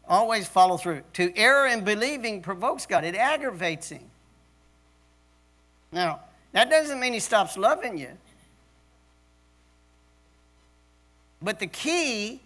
Always 0.08 0.48
follow 0.48 0.78
through. 0.78 1.04
To 1.14 1.32
err 1.38 1.68
in 1.68 1.84
believing 1.84 2.42
provokes 2.42 2.88
God, 2.88 3.04
it 3.04 3.14
aggravates 3.14 3.90
Him. 3.90 4.02
Now, 5.92 6.22
that 6.54 6.72
doesn't 6.72 7.00
mean 7.00 7.14
He 7.14 7.20
stops 7.20 7.56
loving 7.56 8.00
you. 8.00 8.18
But 11.40 11.60
the 11.60 11.68
key 11.68 12.42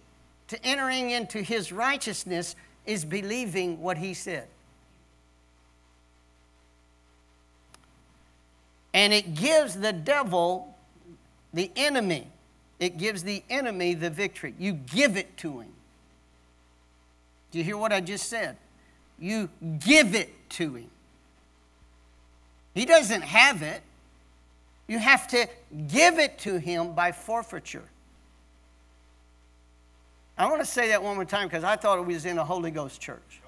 to 0.48 0.62
entering 0.62 1.08
into 1.08 1.40
His 1.40 1.72
righteousness 1.72 2.56
is 2.86 3.04
believing 3.04 3.80
what 3.80 3.98
He 3.98 4.14
said. 4.14 4.48
And 8.94 9.12
it 9.12 9.34
gives 9.34 9.76
the 9.76 9.92
devil, 9.92 10.74
the 11.54 11.70
enemy, 11.76 12.26
it 12.78 12.98
gives 12.98 13.22
the 13.22 13.42
enemy 13.48 13.94
the 13.94 14.10
victory. 14.10 14.54
You 14.58 14.72
give 14.72 15.16
it 15.16 15.36
to 15.38 15.60
him. 15.60 15.68
Do 17.50 17.58
you 17.58 17.64
hear 17.64 17.76
what 17.76 17.92
I 17.92 18.00
just 18.00 18.28
said? 18.28 18.56
You 19.18 19.48
give 19.78 20.14
it 20.14 20.30
to 20.50 20.74
him. 20.74 20.90
He 22.74 22.84
doesn't 22.84 23.22
have 23.22 23.62
it. 23.62 23.82
You 24.88 24.98
have 24.98 25.28
to 25.28 25.48
give 25.88 26.18
it 26.18 26.38
to 26.40 26.58
him 26.58 26.92
by 26.92 27.12
forfeiture. 27.12 27.84
I 30.38 30.46
want 30.46 30.60
to 30.60 30.66
say 30.66 30.88
that 30.88 31.02
one 31.02 31.14
more 31.16 31.24
time 31.24 31.46
because 31.46 31.64
I 31.64 31.76
thought 31.76 31.98
it 31.98 32.06
was 32.06 32.24
in 32.24 32.38
a 32.38 32.44
Holy 32.44 32.70
Ghost 32.70 33.00
church. 33.00 33.40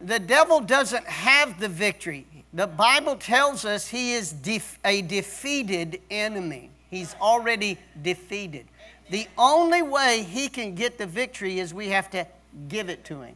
The 0.00 0.18
devil 0.18 0.60
doesn't 0.60 1.06
have 1.06 1.58
the 1.58 1.68
victory. 1.68 2.26
The 2.52 2.66
Bible 2.66 3.16
tells 3.16 3.64
us 3.64 3.88
he 3.88 4.12
is 4.12 4.32
def- 4.32 4.78
a 4.84 5.02
defeated 5.02 6.00
enemy. 6.10 6.70
He's 6.90 7.14
already 7.20 7.78
defeated. 8.02 8.66
The 9.10 9.26
only 9.38 9.82
way 9.82 10.22
he 10.22 10.48
can 10.48 10.74
get 10.74 10.98
the 10.98 11.06
victory 11.06 11.60
is 11.60 11.72
we 11.72 11.88
have 11.88 12.10
to 12.10 12.26
give 12.68 12.88
it 12.88 13.04
to 13.06 13.22
him. 13.22 13.34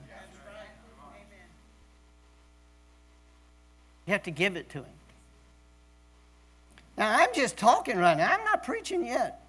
You 4.06 4.12
have 4.12 4.22
to 4.24 4.30
give 4.30 4.56
it 4.56 4.68
to 4.70 4.78
him. 4.78 4.94
Now, 6.98 7.16
I'm 7.18 7.28
just 7.34 7.56
talking 7.56 7.96
right 7.96 8.16
now. 8.16 8.32
I'm 8.32 8.44
not 8.44 8.64
preaching 8.64 9.06
yet. 9.06 9.40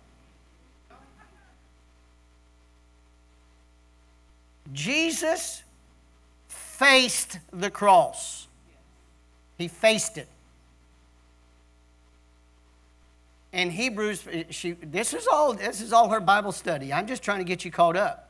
Jesus 4.74 5.63
faced 6.48 7.40
the 7.51 7.70
cross. 7.70 8.48
He 9.58 9.68
faced 9.68 10.18
it. 10.18 10.28
And 13.54 13.72
Hebrews, 13.72 14.24
she, 14.50 14.72
this 14.72 15.13
is 15.13 15.28
all 15.28 15.54
this 15.54 15.82
is 15.82 15.92
all 15.92 16.10
her 16.10 16.22
Bible 16.22 16.51
study. 16.51 16.94
I'm 16.94 17.06
just 17.06 17.22
trying 17.22 17.40
to 17.40 17.44
get 17.44 17.66
you 17.66 17.72
caught 17.72 17.98
up. 17.98 18.30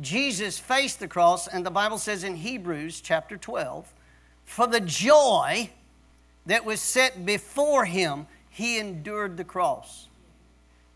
Jesus 0.00 0.58
faced 0.58 0.98
the 0.98 1.06
cross, 1.06 1.46
and 1.46 1.64
the 1.64 1.70
Bible 1.70 1.98
says 1.98 2.24
in 2.24 2.34
Hebrews 2.36 3.00
chapter 3.00 3.36
12, 3.36 3.92
for 4.44 4.66
the 4.66 4.80
joy 4.80 5.70
that 6.46 6.64
was 6.64 6.80
set 6.80 7.24
before 7.24 7.84
him, 7.84 8.26
he 8.50 8.78
endured 8.78 9.36
the 9.36 9.44
cross. 9.44 10.08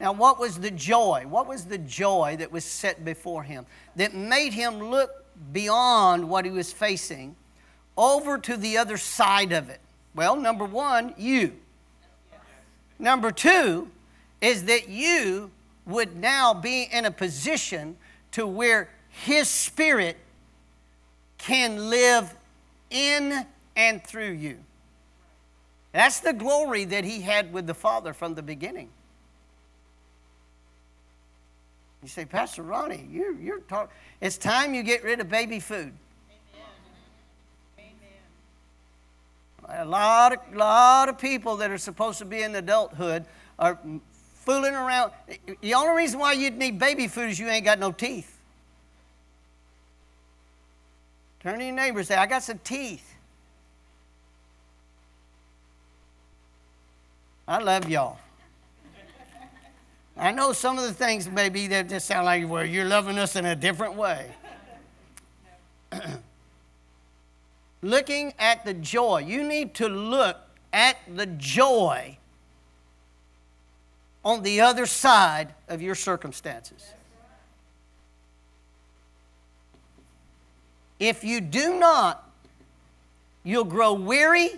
Now, 0.00 0.12
what 0.12 0.38
was 0.38 0.58
the 0.60 0.70
joy? 0.70 1.24
What 1.28 1.48
was 1.48 1.64
the 1.64 1.78
joy 1.78 2.36
that 2.38 2.52
was 2.52 2.64
set 2.64 3.04
before 3.04 3.42
him 3.42 3.66
that 3.96 4.14
made 4.14 4.52
him 4.52 4.90
look 4.90 5.24
beyond 5.52 6.28
what 6.28 6.44
he 6.44 6.50
was 6.50 6.72
facing 6.72 7.34
over 7.96 8.38
to 8.38 8.56
the 8.56 8.78
other 8.78 8.96
side 8.96 9.52
of 9.52 9.68
it? 9.68 9.80
Well, 10.14 10.36
number 10.36 10.64
one, 10.64 11.14
you. 11.16 11.54
Number 12.98 13.30
two 13.30 13.90
is 14.40 14.64
that 14.64 14.88
you 14.88 15.50
would 15.84 16.16
now 16.16 16.54
be 16.54 16.88
in 16.92 17.04
a 17.04 17.10
position 17.10 17.96
to 18.32 18.46
where 18.46 18.90
his 19.08 19.48
spirit 19.48 20.16
can 21.38 21.90
live 21.90 22.34
in 22.90 23.46
and 23.76 24.04
through 24.04 24.32
you. 24.32 24.58
That's 25.92 26.20
the 26.20 26.32
glory 26.32 26.84
that 26.84 27.04
he 27.04 27.22
had 27.22 27.52
with 27.52 27.66
the 27.66 27.74
Father 27.74 28.12
from 28.12 28.34
the 28.34 28.42
beginning. 28.42 28.90
You 32.02 32.08
say, 32.08 32.24
Pastor 32.24 32.62
Ronnie, 32.62 33.06
you're, 33.10 33.34
you're 33.34 33.60
talking. 33.60 33.92
It's 34.20 34.38
time 34.38 34.74
you 34.74 34.82
get 34.82 35.02
rid 35.02 35.20
of 35.20 35.28
baby 35.28 35.60
food. 35.60 35.92
A 39.70 39.84
lot 39.84 40.32
of, 40.32 40.56
lot 40.56 41.10
of 41.10 41.18
people 41.18 41.56
that 41.56 41.70
are 41.70 41.78
supposed 41.78 42.18
to 42.20 42.24
be 42.24 42.42
in 42.42 42.54
adulthood 42.54 43.26
are 43.58 43.78
fooling 44.34 44.74
around. 44.74 45.12
The 45.60 45.74
only 45.74 45.94
reason 45.94 46.18
why 46.18 46.32
you'd 46.32 46.56
need 46.56 46.78
baby 46.78 47.06
food 47.06 47.28
is 47.28 47.38
you 47.38 47.48
ain't 47.48 47.66
got 47.66 47.78
no 47.78 47.92
teeth. 47.92 48.38
Turn 51.40 51.58
to 51.58 51.64
your 51.64 51.74
neighbor 51.74 51.98
and 51.98 52.08
say, 52.08 52.16
I 52.16 52.26
got 52.26 52.42
some 52.42 52.58
teeth. 52.64 53.14
I 57.46 57.58
love 57.58 57.88
y'all. 57.88 58.18
I 60.18 60.32
know 60.32 60.52
some 60.52 60.78
of 60.78 60.84
the 60.84 60.92
things 60.92 61.28
maybe 61.28 61.68
that 61.68 61.88
just 61.88 62.06
sound 62.06 62.24
like, 62.24 62.48
well, 62.48 62.64
you're 62.64 62.84
loving 62.84 63.18
us 63.18 63.36
in 63.36 63.46
a 63.46 63.54
different 63.54 63.94
way. 63.94 64.26
Looking 67.82 68.34
at 68.38 68.64
the 68.64 68.74
joy. 68.74 69.18
You 69.18 69.44
need 69.44 69.74
to 69.74 69.88
look 69.88 70.36
at 70.72 70.96
the 71.14 71.26
joy 71.26 72.18
on 74.24 74.42
the 74.42 74.60
other 74.60 74.86
side 74.86 75.54
of 75.68 75.80
your 75.80 75.94
circumstances. 75.94 76.92
If 80.98 81.22
you 81.22 81.40
do 81.40 81.78
not, 81.78 82.28
you'll 83.44 83.64
grow 83.64 83.92
weary 83.92 84.50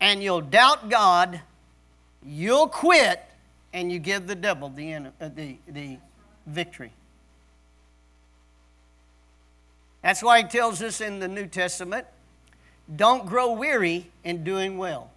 and 0.00 0.22
you'll 0.22 0.42
doubt 0.42 0.90
God, 0.90 1.40
you'll 2.22 2.68
quit, 2.68 3.24
and 3.74 3.90
you 3.90 3.98
give 3.98 4.26
the 4.26 4.36
devil 4.36 4.70
the, 4.70 4.94
uh, 4.94 5.02
the, 5.20 5.56
the 5.68 5.98
victory. 6.46 6.92
That's 10.00 10.22
why 10.22 10.42
he 10.42 10.48
tells 10.48 10.80
us 10.80 11.00
in 11.00 11.18
the 11.18 11.28
New 11.28 11.46
Testament 11.46 12.06
don't 12.94 13.26
grow 13.26 13.52
weary 13.52 14.10
in 14.22 14.44
doing 14.44 14.78
well. 14.78 15.10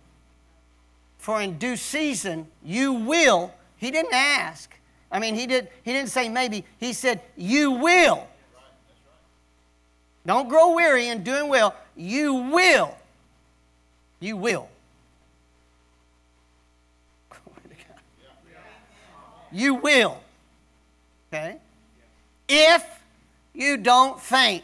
For 1.20 1.41
in 1.41 1.58
due 1.58 1.76
season 1.76 2.48
you 2.63 2.93
will, 2.93 3.54
he 3.78 3.91
didn't 3.91 4.13
ask. 4.13 4.74
I 5.12 5.20
mean, 5.20 5.36
he, 5.36 5.46
did, 5.46 5.70
he 5.84 5.93
didn't 5.93 6.10
say 6.10 6.28
maybe, 6.28 6.65
he 6.80 6.93
said, 6.93 7.22
You 7.36 7.72
will. 7.72 8.28
Don't 10.26 10.50
grow 10.50 10.74
weary 10.76 11.08
in 11.08 11.24
doing 11.24 11.48
well. 11.48 11.76
You 11.96 12.34
will. 12.34 12.98
You 14.20 14.36
will. 14.36 14.67
You 19.52 19.76
will. 19.76 20.20
Okay? 21.34 21.58
If 22.48 22.86
you 23.54 23.78
don't 23.78 24.20
faint. 24.20 24.64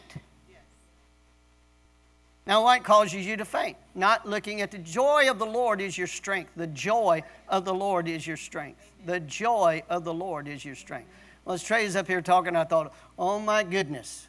Now, 2.46 2.63
what 2.63 2.84
causes 2.84 3.26
you 3.26 3.38
to 3.38 3.46
faint? 3.46 3.78
Not 3.96 4.28
looking 4.28 4.60
at 4.62 4.72
the 4.72 4.78
joy 4.78 5.30
of 5.30 5.39
the 5.39 5.46
Lord 5.46 5.80
is 5.80 5.98
your 5.98 6.08
strength. 6.08 6.52
The 6.58 6.67
joy 6.67 7.24
of 7.48 7.63
the 7.63 7.74
Lord 7.74 8.08
is 8.08 8.28
your 8.28 8.38
strength. 8.38 8.80
The 9.06 9.22
joy 9.22 9.84
of 9.89 10.04
the 10.04 10.13
Lord 10.13 10.48
is 10.48 10.65
your 10.65 10.76
strength. 10.76 11.08
Well, 11.46 11.56
as 11.56 11.63
Trey's 11.63 11.96
up 11.96 12.08
here 12.08 12.22
talking, 12.22 12.56
I 12.56 12.65
thought, 12.65 12.93
oh 13.17 13.39
my 13.39 13.63
goodness. 13.63 14.28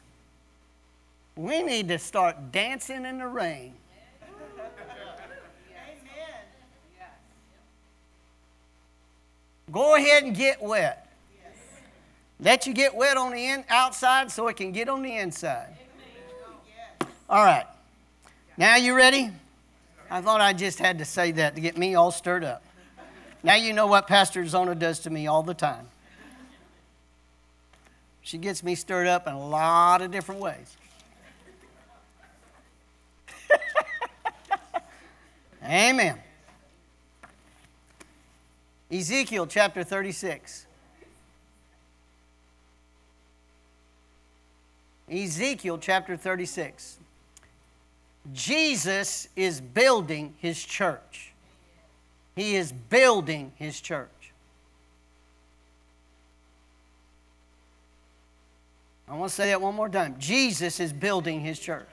We 1.35 1.61
need 1.61 1.89
to 1.89 1.99
start 1.99 2.53
dancing 2.53 3.05
in 3.05 3.17
the 3.17 3.27
rain. 3.27 3.73
Go 9.75 9.95
ahead 9.95 10.23
and 10.23 10.33
get 10.33 10.63
wet. 10.63 11.05
Let 12.39 12.65
you 12.65 12.73
get 12.73 12.95
wet 12.95 13.17
on 13.17 13.33
the 13.33 13.45
in, 13.45 13.65
outside 13.67 14.31
so 14.31 14.47
it 14.47 14.55
can 14.55 14.71
get 14.71 14.87
on 14.87 15.03
the 15.03 15.17
inside. 15.17 15.75
All 17.29 17.43
right. 17.43 17.65
Now 18.55 18.77
you 18.77 18.95
ready? 18.95 19.31
I 20.09 20.21
thought 20.21 20.39
I 20.39 20.53
just 20.53 20.79
had 20.79 20.99
to 20.99 21.05
say 21.05 21.33
that 21.33 21.55
to 21.55 21.61
get 21.61 21.77
me 21.77 21.93
all 21.93 22.11
stirred 22.11 22.45
up. 22.45 22.63
Now 23.43 23.55
you 23.55 23.73
know 23.73 23.85
what 23.85 24.07
Pastor 24.07 24.47
Zona 24.47 24.75
does 24.75 24.99
to 24.99 25.09
me 25.09 25.27
all 25.27 25.43
the 25.43 25.53
time. 25.53 25.87
She 28.21 28.37
gets 28.37 28.63
me 28.63 28.75
stirred 28.75 29.07
up 29.07 29.27
in 29.27 29.33
a 29.33 29.45
lot 29.45 30.01
of 30.01 30.09
different 30.09 30.39
ways. 30.39 30.77
Amen. 35.65 36.17
Ezekiel 38.91 39.47
chapter 39.47 39.83
36. 39.83 40.65
Ezekiel 45.09 45.77
chapter 45.77 46.17
36. 46.17 46.97
Jesus 48.33 49.27
is 49.35 49.61
building 49.61 50.33
his 50.39 50.63
church. 50.63 51.33
He 52.35 52.55
is 52.55 52.71
building 52.71 53.51
his 53.55 53.79
church. 53.79 54.09
I 59.07 59.15
want 59.15 59.29
to 59.29 59.35
say 59.35 59.47
that 59.47 59.61
one 59.61 59.75
more 59.75 59.89
time. 59.89 60.15
Jesus 60.17 60.79
is 60.79 60.91
building 60.91 61.39
his 61.39 61.59
church. 61.59 61.87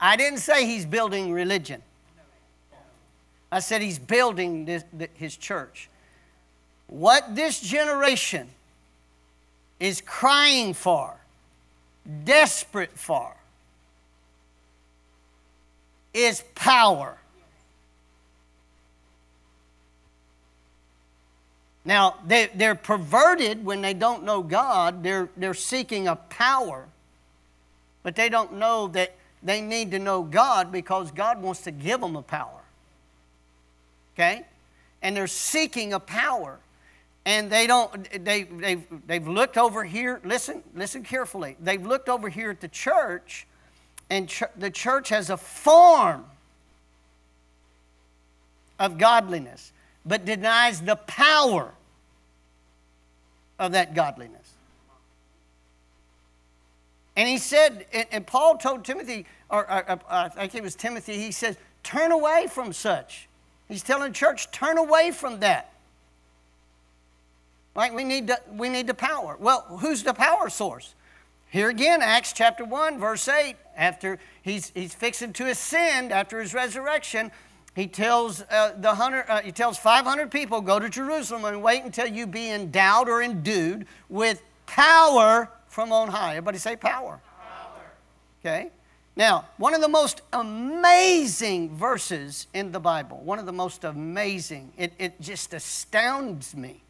I 0.00 0.16
didn't 0.16 0.40
say 0.40 0.66
he's 0.66 0.84
building 0.84 1.32
religion. 1.32 1.82
I 3.52 3.60
said 3.60 3.82
he's 3.82 3.98
building 3.98 4.64
this, 4.64 4.82
his 5.12 5.36
church. 5.36 5.90
What 6.86 7.36
this 7.36 7.60
generation 7.60 8.48
is 9.78 10.00
crying 10.00 10.72
for, 10.72 11.14
desperate 12.24 12.96
for, 12.96 13.36
is 16.14 16.42
power. 16.54 17.18
Now, 21.84 22.16
they, 22.26 22.48
they're 22.54 22.74
perverted 22.74 23.66
when 23.66 23.82
they 23.82 23.92
don't 23.92 24.24
know 24.24 24.42
God. 24.42 25.02
They're, 25.02 25.28
they're 25.36 25.52
seeking 25.52 26.08
a 26.08 26.16
power, 26.16 26.86
but 28.02 28.16
they 28.16 28.30
don't 28.30 28.54
know 28.54 28.88
that 28.88 29.14
they 29.42 29.60
need 29.60 29.90
to 29.90 29.98
know 29.98 30.22
God 30.22 30.72
because 30.72 31.10
God 31.10 31.42
wants 31.42 31.62
to 31.62 31.70
give 31.70 32.00
them 32.00 32.16
a 32.16 32.22
power. 32.22 32.61
Okay? 34.14 34.44
And 35.02 35.16
they're 35.16 35.26
seeking 35.26 35.92
a 35.92 36.00
power. 36.00 36.58
And 37.24 37.50
they 37.50 37.66
don't, 37.66 38.24
they, 38.24 38.42
they've, 38.42 38.84
they've 39.06 39.26
looked 39.26 39.56
over 39.56 39.84
here, 39.84 40.20
listen, 40.24 40.62
listen 40.74 41.04
carefully. 41.04 41.56
They've 41.60 41.84
looked 41.84 42.08
over 42.08 42.28
here 42.28 42.50
at 42.50 42.60
the 42.60 42.68
church, 42.68 43.46
and 44.10 44.28
ch- 44.28 44.42
the 44.56 44.70
church 44.70 45.10
has 45.10 45.30
a 45.30 45.36
form 45.36 46.24
of 48.80 48.98
godliness, 48.98 49.72
but 50.04 50.24
denies 50.24 50.80
the 50.80 50.96
power 50.96 51.72
of 53.60 53.72
that 53.72 53.94
godliness. 53.94 54.52
And 57.14 57.28
he 57.28 57.38
said, 57.38 57.86
and, 58.10 58.26
Paul 58.26 58.56
told 58.56 58.84
Timothy, 58.84 59.26
or, 59.48 59.70
or, 59.70 59.92
or 59.92 59.98
I 60.10 60.28
think 60.28 60.56
it 60.56 60.62
was 60.62 60.74
Timothy, 60.74 61.18
he 61.18 61.30
says, 61.30 61.56
turn 61.84 62.10
away 62.10 62.46
from 62.50 62.72
such. 62.72 63.28
He's 63.72 63.82
telling 63.82 64.12
the 64.12 64.14
church, 64.14 64.50
turn 64.50 64.76
away 64.76 65.12
from 65.12 65.40
that. 65.40 65.72
Like 67.74 67.94
we 67.94 68.04
need, 68.04 68.26
to, 68.26 68.38
we 68.52 68.68
need 68.68 68.86
the 68.86 68.92
power. 68.92 69.34
Well, 69.40 69.62
who's 69.80 70.02
the 70.02 70.12
power 70.12 70.50
source? 70.50 70.94
Here 71.48 71.70
again, 71.70 72.02
Acts 72.02 72.34
chapter 72.34 72.66
1, 72.66 72.98
verse 72.98 73.26
8, 73.26 73.56
after 73.74 74.18
he's, 74.42 74.72
he's 74.74 74.94
fixing 74.94 75.32
to 75.32 75.46
ascend 75.48 76.12
after 76.12 76.38
his 76.38 76.52
resurrection, 76.52 77.30
he 77.74 77.86
tells 77.86 78.42
uh, 78.50 78.74
the 78.76 78.94
hundred, 78.94 79.24
uh, 79.30 79.40
he 79.40 79.52
tells 79.52 79.78
500 79.78 80.30
people, 80.30 80.60
go 80.60 80.78
to 80.78 80.90
Jerusalem 80.90 81.46
and 81.46 81.62
wait 81.62 81.82
until 81.82 82.06
you 82.06 82.26
be 82.26 82.50
endowed 82.50 83.08
or 83.08 83.22
endued 83.22 83.86
with 84.10 84.42
power 84.66 85.48
from 85.68 85.94
on 85.94 86.08
high. 86.08 86.32
Everybody 86.32 86.58
say 86.58 86.76
power. 86.76 87.22
power. 87.40 87.92
Okay? 88.44 88.70
Now, 89.14 89.46
one 89.58 89.74
of 89.74 89.82
the 89.82 89.88
most 89.88 90.22
amazing 90.32 91.76
verses 91.76 92.46
in 92.54 92.72
the 92.72 92.80
Bible, 92.80 93.18
one 93.18 93.38
of 93.38 93.44
the 93.44 93.52
most 93.52 93.84
amazing, 93.84 94.72
it, 94.78 94.94
it 94.98 95.20
just 95.20 95.52
astounds 95.52 96.56
me, 96.56 96.80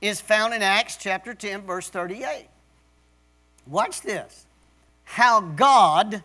is 0.00 0.20
found 0.20 0.52
in 0.52 0.62
Acts 0.62 0.96
chapter 0.96 1.32
10, 1.32 1.62
verse 1.62 1.88
38. 1.88 2.48
Watch 3.66 4.00
this. 4.00 4.46
How 5.04 5.40
God 5.40 6.22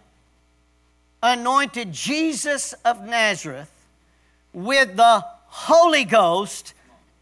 anointed 1.21 1.91
Jesus 1.91 2.73
of 2.85 3.05
Nazareth 3.05 3.71
with 4.53 4.95
the 4.95 5.23
Holy 5.47 6.05
Ghost 6.05 6.73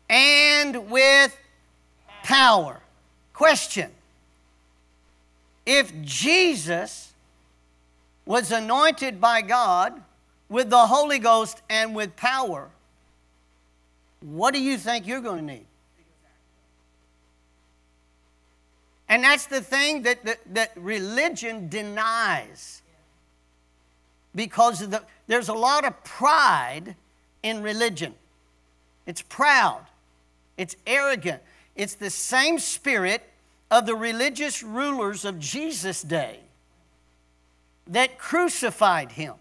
and 0.09 0.89
with 0.89 1.35
power. 2.23 2.79
Question 3.33 3.91
If 5.65 5.93
Jesus 6.01 7.13
was 8.25 8.51
anointed 8.51 9.19
by 9.19 9.41
God 9.41 10.01
with 10.49 10.69
the 10.69 10.87
Holy 10.87 11.19
Ghost 11.19 11.61
and 11.69 11.95
with 11.95 12.15
power, 12.15 12.69
what 14.21 14.53
do 14.53 14.61
you 14.61 14.77
think 14.77 15.07
you're 15.07 15.21
going 15.21 15.45
to 15.47 15.53
need? 15.53 15.65
And 19.09 19.23
that's 19.23 19.45
the 19.45 19.61
thing 19.61 20.03
that, 20.03 20.25
that, 20.25 20.39
that 20.53 20.71
religion 20.75 21.69
denies. 21.69 22.81
Because 24.33 24.87
the, 24.87 25.03
there's 25.27 25.49
a 25.49 25.53
lot 25.53 25.85
of 25.85 26.03
pride 26.03 26.95
in 27.43 27.61
religion. 27.61 28.15
It's 29.05 29.21
proud, 29.21 29.81
it's 30.57 30.75
arrogant, 30.87 31.41
it's 31.75 31.95
the 31.95 32.09
same 32.09 32.57
spirit 32.57 33.21
of 33.73 33.87
the 33.87 33.95
religious 33.95 34.61
rulers 34.61 35.25
of 35.25 35.39
Jesus' 35.39 36.03
day 36.03 36.39
that 37.87 38.19
crucified 38.19 39.11
him. 39.11 39.33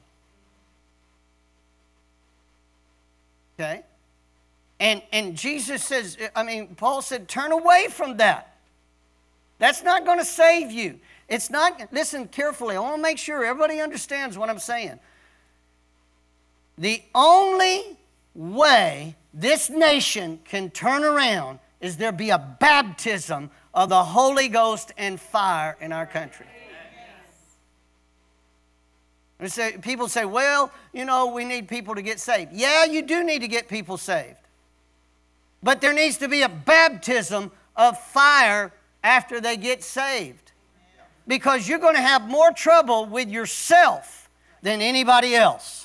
Okay? 3.61 3.83
And, 4.81 5.03
and 5.13 5.37
Jesus 5.37 5.85
says, 5.85 6.17
I 6.35 6.45
mean, 6.45 6.75
Paul 6.77 7.03
said, 7.03 7.29
turn 7.29 7.53
away 7.53 7.89
from 7.91 8.17
that. 8.17 8.57
That's 9.59 9.83
not 9.83 10.07
going 10.07 10.19
to 10.19 10.25
save 10.25 10.73
you. 10.73 10.99
It's 11.29 11.51
not, 11.51 11.93
listen 11.93 12.27
carefully. 12.27 12.75
I 12.75 12.81
want 12.81 12.97
to 12.97 13.03
make 13.03 13.19
sure 13.19 13.45
everybody 13.45 13.81
understands 13.81 14.39
what 14.39 14.49
I'm 14.49 14.59
saying. 14.59 14.99
The 16.79 17.03
only 17.15 17.99
way 18.35 19.15
this 19.35 19.69
nation 19.69 20.41
can 20.47 20.71
turn 20.71 21.05
around 21.05 21.59
is 21.83 21.99
there 21.99 22.13
be 22.13 22.31
a 22.31 22.39
baptism 22.39 23.51
of 23.75 23.89
the 23.89 24.05
Holy 24.05 24.49
Ghost 24.49 24.93
and 24.99 25.21
fire 25.21 25.77
in 25.81 25.93
our 25.93 26.07
country. 26.07 26.47
Say, 29.45 29.77
people 29.83 30.09
say, 30.09 30.25
well, 30.25 30.71
you 30.93 31.05
know, 31.05 31.27
we 31.27 31.45
need 31.45 31.69
people 31.69 31.97
to 31.97 32.03
get 32.03 32.21
saved. 32.21 32.53
Yeah, 32.53 32.85
you 32.85 33.03
do 33.03 33.25
need 33.25 33.41
to 33.41 33.49
get 33.49 33.67
people 33.69 33.97
saved. 33.97 34.37
But 35.63 35.81
there 35.81 35.93
needs 35.93 36.19
to 36.19 36.29
be 36.29 36.43
a 36.43 36.49
baptism 36.49 37.51
of 37.75 37.99
fire 37.99 38.73
after 39.03 39.41
they 39.41 39.57
get 39.57 39.83
saved. 39.83 40.53
Because 41.27 41.69
you're 41.69 41.81
going 41.81 41.97
to 41.97 42.03
have 42.03 42.29
more 42.29 42.53
trouble 42.53 43.07
with 43.07 43.29
yourself 43.31 44.29
than 44.63 44.81
anybody 44.81 45.35
else. 45.35 45.82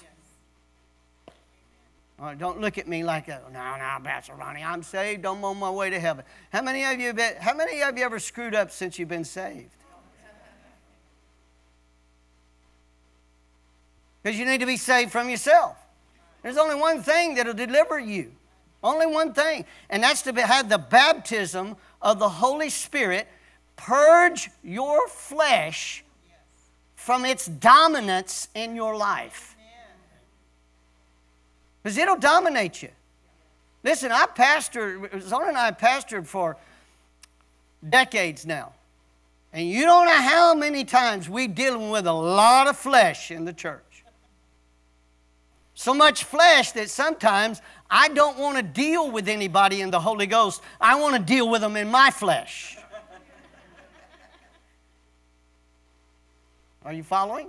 Oh, 2.20 2.34
don't 2.34 2.60
look 2.60 2.80
at 2.80 2.88
me 2.88 3.04
like. 3.04 3.28
No, 3.28 3.38
no, 3.52 3.98
Pastor 4.04 4.34
Ronnie, 4.34 4.64
I'm 4.64 4.82
saved. 4.82 5.26
I'm 5.26 5.44
on 5.44 5.58
my 5.58 5.70
way 5.70 5.92
to 5.92 6.00
heaven. 6.00 6.26
How 6.52 6.64
many 6.64 6.84
of 6.84 7.00
you 7.00 7.14
been, 7.14 7.36
how 7.40 7.54
many 7.54 7.82
of 7.84 7.98
you 7.98 8.04
ever 8.04 8.18
screwed 8.18 8.56
up 8.56 8.72
since 8.72 8.98
you've 8.98 9.10
been 9.10 9.24
saved? 9.24 9.70
Because 14.24 14.40
you 14.40 14.46
need 14.46 14.60
to 14.60 14.66
be 14.66 14.78
saved 14.78 15.12
from 15.12 15.30
yourself. 15.30 15.78
There's 16.42 16.58
only 16.58 16.76
one 16.76 17.04
thing 17.04 17.36
that'll 17.36 17.54
deliver 17.54 18.00
you. 18.00 18.32
Only 18.84 19.06
one 19.06 19.34
thing. 19.34 19.66
And 19.90 20.02
that's 20.02 20.24
to 20.24 20.34
have 20.34 20.70
the 20.70 20.78
baptism 20.78 21.78
of 22.02 22.20
the 22.20 22.30
Holy 22.30 22.70
Spirit 22.70 23.28
purge 23.76 24.50
your 24.64 25.08
flesh 25.08 26.04
from 26.96 27.26
its 27.26 27.46
dominance 27.46 28.50
in 28.56 28.76
your 28.76 28.96
life 28.98 29.57
because 31.88 31.98
it'll 31.98 32.18
dominate 32.18 32.84
you. 32.84 32.90
Listen, 33.82 34.12
I 34.12 34.26
pastored, 34.26 35.22
Zona 35.22 35.48
and 35.48 35.58
I 35.58 35.72
pastored 35.72 36.28
for 36.28 36.58
decades 37.88 38.46
now. 38.46 38.74
And 39.54 39.70
you 39.70 39.86
don't 39.86 40.06
know 40.06 40.12
how 40.12 40.54
many 40.54 40.84
times 40.84 41.30
we're 41.30 41.48
dealing 41.48 41.90
with 41.90 42.06
a 42.06 42.12
lot 42.12 42.68
of 42.68 42.76
flesh 42.76 43.32
in 43.32 43.46
the 43.46 43.54
church. 43.54 44.04
So 45.76 45.94
much 45.94 46.26
flesh 46.26 46.74
that 46.74 46.90
sometimes 46.90 47.62
I 47.90 48.10
don't 48.10 48.38
want 48.38 48.58
to 48.58 48.64
deal 48.64 49.10
with 49.10 49.30
anybody 49.30 49.80
in 49.80 49.90
the 49.90 50.02
Holy 50.02 50.28
Ghost. 50.28 50.62
I 50.82 51.00
want 51.00 51.16
to 51.16 51.22
deal 51.22 51.50
with 51.50 51.62
them 51.62 51.78
in 51.78 51.90
my 51.90 52.12
flesh. 52.12 52.78
Are 56.84 56.92
you 56.92 57.04
following? 57.04 57.48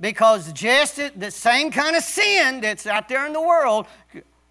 Because 0.00 0.52
just 0.52 1.00
the 1.18 1.30
same 1.30 1.70
kind 1.70 1.96
of 1.96 2.02
sin 2.02 2.60
that's 2.60 2.86
out 2.86 3.08
there 3.08 3.26
in 3.26 3.32
the 3.32 3.40
world 3.40 3.86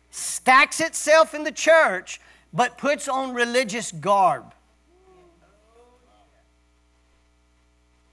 stacks 0.10 0.79
itself 0.79 1.34
in 1.34 1.43
the 1.43 1.51
church, 1.51 2.21
but 2.53 2.77
puts 2.77 3.08
on 3.08 3.34
religious 3.34 3.91
garb. 3.91 4.53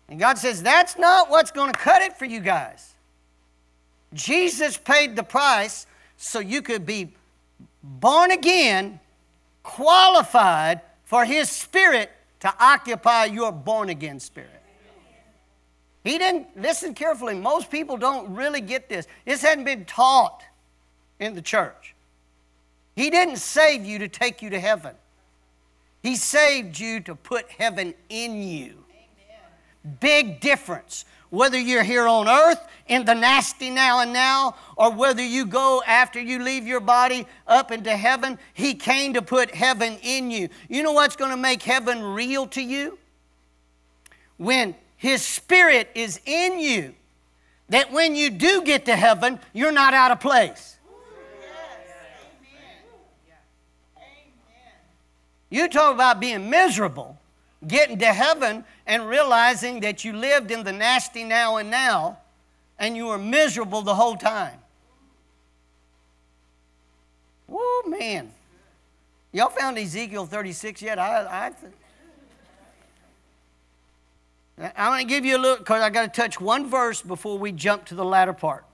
And 0.08 0.18
God 0.18 0.38
says, 0.38 0.62
that's 0.62 0.98
not 0.98 1.30
what's 1.30 1.52
going 1.52 1.72
to 1.72 1.78
cut 1.78 2.02
it 2.02 2.18
for 2.18 2.24
you 2.24 2.40
guys. 2.40 2.94
Jesus 4.12 4.76
paid 4.76 5.14
the 5.14 5.22
price 5.22 5.86
so 6.16 6.40
you 6.40 6.62
could 6.62 6.84
be 6.84 7.14
born 7.82 8.32
again, 8.32 8.98
qualified 9.62 10.80
for 11.04 11.24
His 11.24 11.48
Spirit 11.48 12.10
to 12.40 12.52
occupy 12.58 13.26
your 13.26 13.52
born 13.52 13.88
again 13.88 14.18
spirit. 14.18 14.59
He 16.02 16.16
didn't, 16.16 16.48
listen 16.56 16.94
carefully, 16.94 17.34
most 17.34 17.70
people 17.70 17.96
don't 17.96 18.34
really 18.34 18.60
get 18.60 18.88
this. 18.88 19.06
This 19.24 19.42
hadn't 19.42 19.64
been 19.64 19.84
taught 19.84 20.42
in 21.18 21.34
the 21.34 21.42
church. 21.42 21.94
He 22.96 23.10
didn't 23.10 23.36
save 23.36 23.84
you 23.84 23.98
to 24.00 24.08
take 24.08 24.42
you 24.42 24.50
to 24.50 24.60
heaven, 24.60 24.94
He 26.02 26.16
saved 26.16 26.78
you 26.78 27.00
to 27.00 27.14
put 27.14 27.50
heaven 27.50 27.94
in 28.08 28.42
you. 28.42 28.84
Amen. 28.90 29.98
Big 30.00 30.40
difference. 30.40 31.04
Whether 31.28 31.60
you're 31.60 31.84
here 31.84 32.08
on 32.08 32.28
earth 32.28 32.66
in 32.88 33.04
the 33.04 33.14
nasty 33.14 33.70
now 33.70 34.00
and 34.00 34.12
now, 34.12 34.56
or 34.76 34.90
whether 34.90 35.22
you 35.22 35.46
go 35.46 35.80
after 35.86 36.20
you 36.20 36.42
leave 36.42 36.66
your 36.66 36.80
body 36.80 37.24
up 37.46 37.70
into 37.70 37.96
heaven, 37.96 38.36
He 38.52 38.74
came 38.74 39.14
to 39.14 39.22
put 39.22 39.54
heaven 39.54 39.96
in 40.02 40.32
you. 40.32 40.48
You 40.68 40.82
know 40.82 40.92
what's 40.92 41.14
going 41.14 41.30
to 41.30 41.36
make 41.36 41.62
heaven 41.62 42.02
real 42.02 42.48
to 42.48 42.60
you? 42.60 42.98
When 44.38 44.74
his 45.00 45.22
Spirit 45.22 45.88
is 45.94 46.20
in 46.26 46.60
you, 46.60 46.94
that 47.70 47.90
when 47.90 48.14
you 48.14 48.28
do 48.28 48.60
get 48.62 48.84
to 48.84 48.94
heaven, 48.94 49.40
you're 49.54 49.72
not 49.72 49.94
out 49.94 50.10
of 50.10 50.20
place. 50.20 50.76
You 55.48 55.70
talk 55.70 55.94
about 55.94 56.20
being 56.20 56.50
miserable. 56.50 57.18
getting 57.66 57.98
to 57.98 58.12
heaven 58.12 58.62
and 58.86 59.08
realizing 59.08 59.80
that 59.80 60.04
you 60.04 60.12
lived 60.12 60.50
in 60.50 60.64
the 60.64 60.72
nasty 60.72 61.24
now 61.24 61.56
and 61.56 61.70
now 61.70 62.18
and 62.78 62.94
you 62.94 63.06
were 63.06 63.18
miserable 63.18 63.80
the 63.80 63.94
whole 63.94 64.16
time. 64.16 64.58
Woo, 67.48 67.82
man. 67.86 68.30
Y'all 69.32 69.48
found 69.48 69.78
Ezekiel 69.78 70.26
36 70.26 70.82
yet? 70.82 70.98
I, 70.98 71.24
I, 71.24 71.52
I'm 74.60 74.92
going 74.92 75.06
to 75.06 75.08
give 75.08 75.24
you 75.24 75.36
a 75.36 75.38
look 75.38 75.60
because 75.60 75.80
I 75.80 75.90
got 75.90 76.12
to 76.12 76.20
touch 76.20 76.40
one 76.40 76.68
verse 76.68 77.00
before 77.00 77.38
we 77.38 77.50
jump 77.52 77.86
to 77.86 77.94
the 77.94 78.04
latter 78.04 78.34
part. 78.34 78.64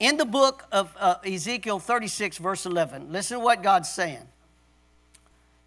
In 0.00 0.16
the 0.16 0.24
book 0.24 0.66
of 0.72 0.94
uh, 0.98 1.16
Ezekiel 1.24 1.78
36, 1.78 2.38
verse 2.38 2.66
11, 2.66 3.12
listen 3.12 3.38
to 3.38 3.44
what 3.44 3.62
God's 3.62 3.88
saying. 3.88 4.26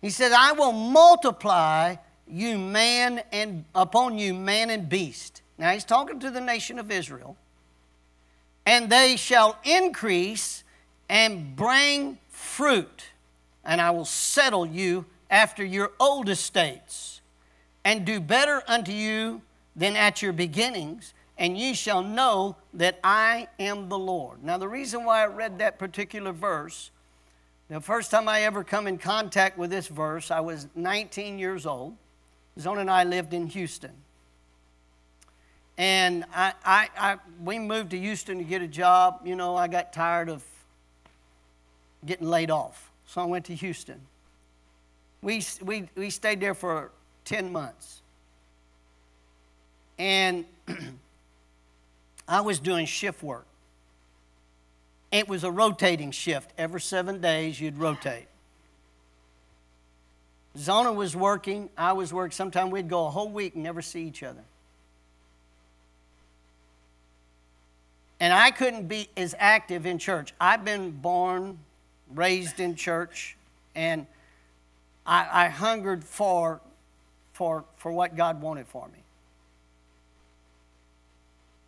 He 0.01 0.09
said, 0.09 0.31
I 0.31 0.53
will 0.53 0.71
multiply 0.71 1.95
you 2.27 2.57
man 2.57 3.21
and 3.31 3.65
upon 3.75 4.17
you 4.17 4.33
man 4.33 4.69
and 4.69 4.87
beast. 4.87 5.41
Now 5.57 5.71
he's 5.71 5.83
talking 5.83 6.19
to 6.19 6.31
the 6.31 6.41
nation 6.41 6.79
of 6.79 6.91
Israel. 6.91 7.37
And 8.65 8.89
they 8.89 9.15
shall 9.15 9.57
increase 9.63 10.63
and 11.09 11.55
bring 11.55 12.19
fruit, 12.29 13.05
and 13.65 13.81
I 13.81 13.89
will 13.91 14.05
settle 14.05 14.65
you 14.65 15.05
after 15.29 15.65
your 15.65 15.91
old 15.99 16.29
estates, 16.29 17.18
and 17.89 18.05
do 18.05 18.19
better 18.19 18.61
unto 18.67 18.91
you 18.91 19.41
than 19.75 19.95
at 19.95 20.21
your 20.21 20.31
beginnings, 20.31 21.15
and 21.39 21.57
ye 21.57 21.73
shall 21.73 22.03
know 22.03 22.55
that 22.71 22.99
I 23.03 23.47
am 23.57 23.89
the 23.89 23.97
Lord. 23.97 24.43
Now, 24.43 24.59
the 24.59 24.67
reason 24.67 25.05
why 25.05 25.23
I 25.23 25.25
read 25.25 25.57
that 25.57 25.79
particular 25.79 26.31
verse 26.31 26.91
the 27.67 27.81
first 27.81 28.11
time 28.11 28.27
I 28.27 28.41
ever 28.41 28.63
come 28.63 28.85
in 28.85 28.99
contact 28.99 29.57
with 29.57 29.71
this 29.71 29.87
verse, 29.87 30.29
I 30.29 30.39
was 30.39 30.67
19 30.75 31.39
years 31.39 31.65
old. 31.65 31.95
Zona 32.59 32.81
and 32.81 32.91
I 32.91 33.05
lived 33.05 33.33
in 33.33 33.47
Houston. 33.47 33.93
And 35.75 36.25
I, 36.31 36.53
I, 36.63 36.89
I, 36.95 37.17
we 37.43 37.57
moved 37.57 37.91
to 37.91 37.99
Houston 37.99 38.37
to 38.37 38.43
get 38.43 38.61
a 38.61 38.67
job. 38.67 39.21
You 39.23 39.35
know, 39.35 39.55
I 39.55 39.67
got 39.67 39.93
tired 39.93 40.29
of 40.29 40.43
getting 42.05 42.27
laid 42.27 42.51
off. 42.51 42.91
So 43.07 43.21
I 43.21 43.25
went 43.25 43.45
to 43.45 43.55
Houston. 43.55 43.99
We, 45.23 45.43
we, 45.63 45.89
we 45.95 46.11
stayed 46.11 46.39
there 46.39 46.53
for 46.53 46.91
10 47.29 47.51
months. 47.51 48.01
And 49.99 50.45
I 52.27 52.41
was 52.41 52.57
doing 52.57 52.87
shift 52.87 53.21
work. 53.21 53.45
It 55.11 55.29
was 55.29 55.43
a 55.43 55.51
rotating 55.51 56.09
shift. 56.09 56.51
Every 56.57 56.81
seven 56.81 57.21
days, 57.21 57.61
you'd 57.61 57.77
rotate. 57.77 58.25
Zona 60.57 60.91
was 60.91 61.15
working, 61.15 61.69
I 61.77 61.93
was 61.93 62.11
working. 62.11 62.31
Sometimes 62.31 62.71
we'd 62.71 62.89
go 62.89 63.05
a 63.05 63.11
whole 63.11 63.29
week 63.29 63.53
and 63.53 63.63
never 63.63 63.83
see 63.83 64.07
each 64.07 64.23
other. 64.23 64.43
And 68.19 68.33
I 68.33 68.49
couldn't 68.49 68.87
be 68.87 69.07
as 69.15 69.35
active 69.37 69.85
in 69.85 69.99
church. 69.99 70.33
I've 70.41 70.65
been 70.65 70.89
born, 70.91 71.59
raised 72.13 72.59
in 72.59 72.73
church, 72.75 73.37
and 73.75 74.07
I, 75.05 75.45
I 75.45 75.47
hungered 75.49 76.03
for, 76.03 76.59
for, 77.39 77.63
for 77.77 77.89
what 77.89 78.17
God 78.17 78.41
wanted 78.41 78.67
for 78.67 78.85
me. 78.89 78.99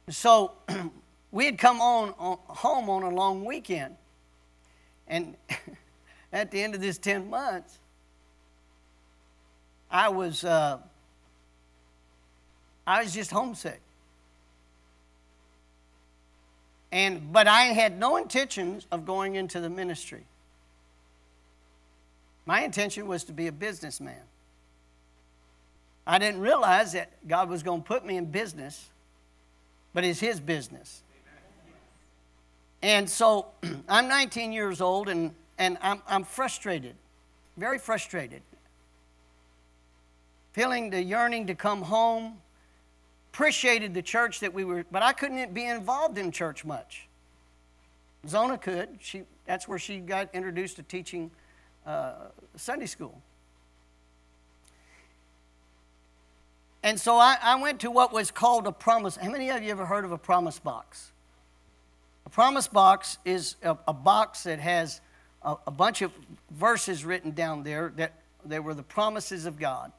So 0.10 0.52
we 1.32 1.46
had 1.46 1.58
come 1.58 1.80
on, 1.80 2.14
on 2.20 2.40
home 2.48 2.90
on 2.90 3.04
a 3.04 3.10
long 3.10 3.46
weekend. 3.46 3.96
And 5.08 5.38
at 6.34 6.52
the 6.52 6.62
end 6.62 6.76
of 6.76 6.82
this 6.82 6.98
10 6.98 7.30
months, 7.30 7.80
I 9.90 10.10
was, 10.10 10.44
uh, 10.44 10.80
I 12.86 13.04
was 13.04 13.14
just 13.14 13.32
homesick. 13.32 13.80
And, 16.92 17.32
but 17.32 17.48
I 17.48 17.68
had 17.68 17.98
no 17.98 18.18
intentions 18.18 18.88
of 18.92 19.06
going 19.06 19.36
into 19.36 19.62
the 19.62 19.70
ministry. 19.70 20.26
My 22.46 22.64
intention 22.64 23.08
was 23.08 23.24
to 23.24 23.32
be 23.32 23.48
a 23.48 23.54
businessman. 23.54 24.20
I 26.06 26.18
didn't 26.18 26.42
realize 26.42 26.94
that 26.94 27.12
God 27.28 27.50
was 27.50 27.64
going 27.64 27.82
to 27.82 27.88
put 27.88 28.06
me 28.06 28.18
in 28.18 28.26
business, 28.26 28.90
but 29.94 30.04
it's 30.04 30.20
His 30.20 30.40
business. 30.40 31.04
And 32.82 33.10
so 33.10 33.48
I'm 33.90 34.08
19 34.08 34.52
years 34.52 34.82
old 34.82 35.10
and, 35.10 35.34
and 35.58 35.78
I'm, 35.82 36.02
I'm 36.08 36.24
frustrated, 36.24 36.96
very 37.58 37.78
frustrated. 37.78 38.42
Feeling 40.54 40.90
the 40.90 41.02
yearning 41.02 41.48
to 41.48 41.56
come 41.56 41.82
home. 41.82 42.38
Appreciated 43.34 43.94
the 43.94 44.02
church 44.02 44.42
that 44.42 44.54
we 44.54 44.66
were, 44.66 44.84
but 44.92 45.02
I 45.02 45.14
couldn't 45.14 45.54
be 45.54 45.66
involved 45.66 46.18
in 46.18 46.32
church 46.32 46.66
much. 46.66 47.08
Zona 48.28 48.58
could. 48.58 48.90
She, 49.00 49.24
that's 49.46 49.70
where 49.70 49.80
she 49.80 50.00
got 50.00 50.30
introduced 50.34 50.76
to 50.76 50.84
teaching 50.84 51.32
uh, 51.86 52.14
Sunday 52.58 52.88
school. 52.88 53.22
And 56.84 57.00
so 57.00 57.18
I, 57.18 57.38
I 57.42 57.62
went 57.62 57.82
to 57.82 57.92
what 57.92 58.12
was 58.12 58.32
called 58.32 58.66
a 58.66 58.72
promise. 58.72 59.16
How 59.16 59.30
many 59.30 59.50
of 59.50 59.62
you 59.62 59.70
ever 59.72 59.86
heard 59.86 60.04
of 60.04 60.12
a 60.12 60.18
promise 60.18 60.60
box? 60.60 61.12
A 62.26 62.30
promise 62.30 62.68
box 62.68 63.18
is 63.24 63.56
a, 63.62 63.78
a 63.88 63.94
box 63.94 64.44
that 64.44 64.60
has 64.60 65.02
a, 65.44 65.56
a, 65.68 65.72
bunch 65.72 66.02
of 66.02 66.12
verses 66.50 67.06
written 67.06 67.32
down 67.32 67.64
there 67.64 67.92
that 67.98 68.14
they 68.46 68.60
were 68.60 68.74
the 68.74 68.84
promises 68.84 69.46
of 69.46 69.60
God. 69.60 69.92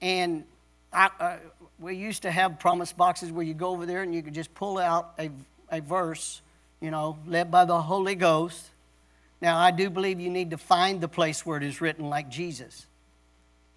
And 0.00 0.44
I, 0.92 1.10
uh, 1.20 1.36
we 1.78 1.96
used 1.96 2.22
to 2.22 2.30
have 2.30 2.58
promise 2.58 2.92
boxes 2.92 3.30
where 3.30 3.44
you 3.44 3.54
go 3.54 3.70
over 3.70 3.86
there 3.86 4.02
and 4.02 4.14
you 4.14 4.22
could 4.22 4.34
just 4.34 4.54
pull 4.54 4.78
out 4.78 5.14
a, 5.18 5.30
a 5.70 5.80
verse, 5.80 6.40
you 6.80 6.90
know, 6.90 7.18
led 7.26 7.50
by 7.50 7.64
the 7.64 7.80
Holy 7.80 8.14
Ghost. 8.14 8.70
Now, 9.40 9.58
I 9.58 9.70
do 9.70 9.90
believe 9.90 10.18
you 10.18 10.30
need 10.30 10.50
to 10.50 10.58
find 10.58 11.00
the 11.00 11.08
place 11.08 11.44
where 11.44 11.56
it 11.58 11.62
is 11.62 11.80
written 11.80 12.08
like 12.08 12.28
Jesus. 12.28 12.86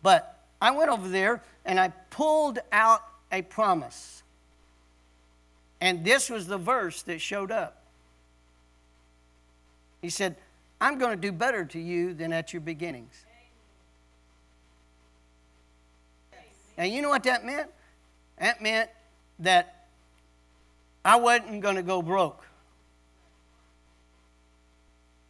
But 0.02 0.40
I 0.62 0.72
went 0.72 0.90
over 0.90 1.08
there 1.08 1.42
and 1.70 1.80
I 1.80 1.90
pulled 2.10 2.58
out 2.72 3.04
a 3.32 3.44
promise. 3.44 4.24
And 5.80 6.04
this 6.04 6.28
was 6.28 6.48
the 6.48 6.58
verse 6.58 7.04
that 7.04 7.22
showed 7.22 7.52
up. 7.52 7.84
He 10.02 10.10
said, 10.10 10.36
I'm 10.82 10.98
going 10.98 11.12
to 11.12 11.22
do 11.22 11.32
better 11.32 11.64
to 11.66 11.80
you 11.80 12.16
than 12.16 12.34
at 12.34 12.54
your 12.54 12.62
beginnings. 12.62 13.24
And 16.76 16.92
you 16.92 17.04
know 17.04 17.10
what 17.10 17.22
that 17.24 17.46
meant? 17.46 17.70
That 18.40 18.64
meant 18.64 18.90
that 19.38 19.86
I 21.06 21.18
wasn't 21.18 21.62
going 21.62 21.76
to 21.76 21.84
go 21.84 22.02
broke. 22.02 22.48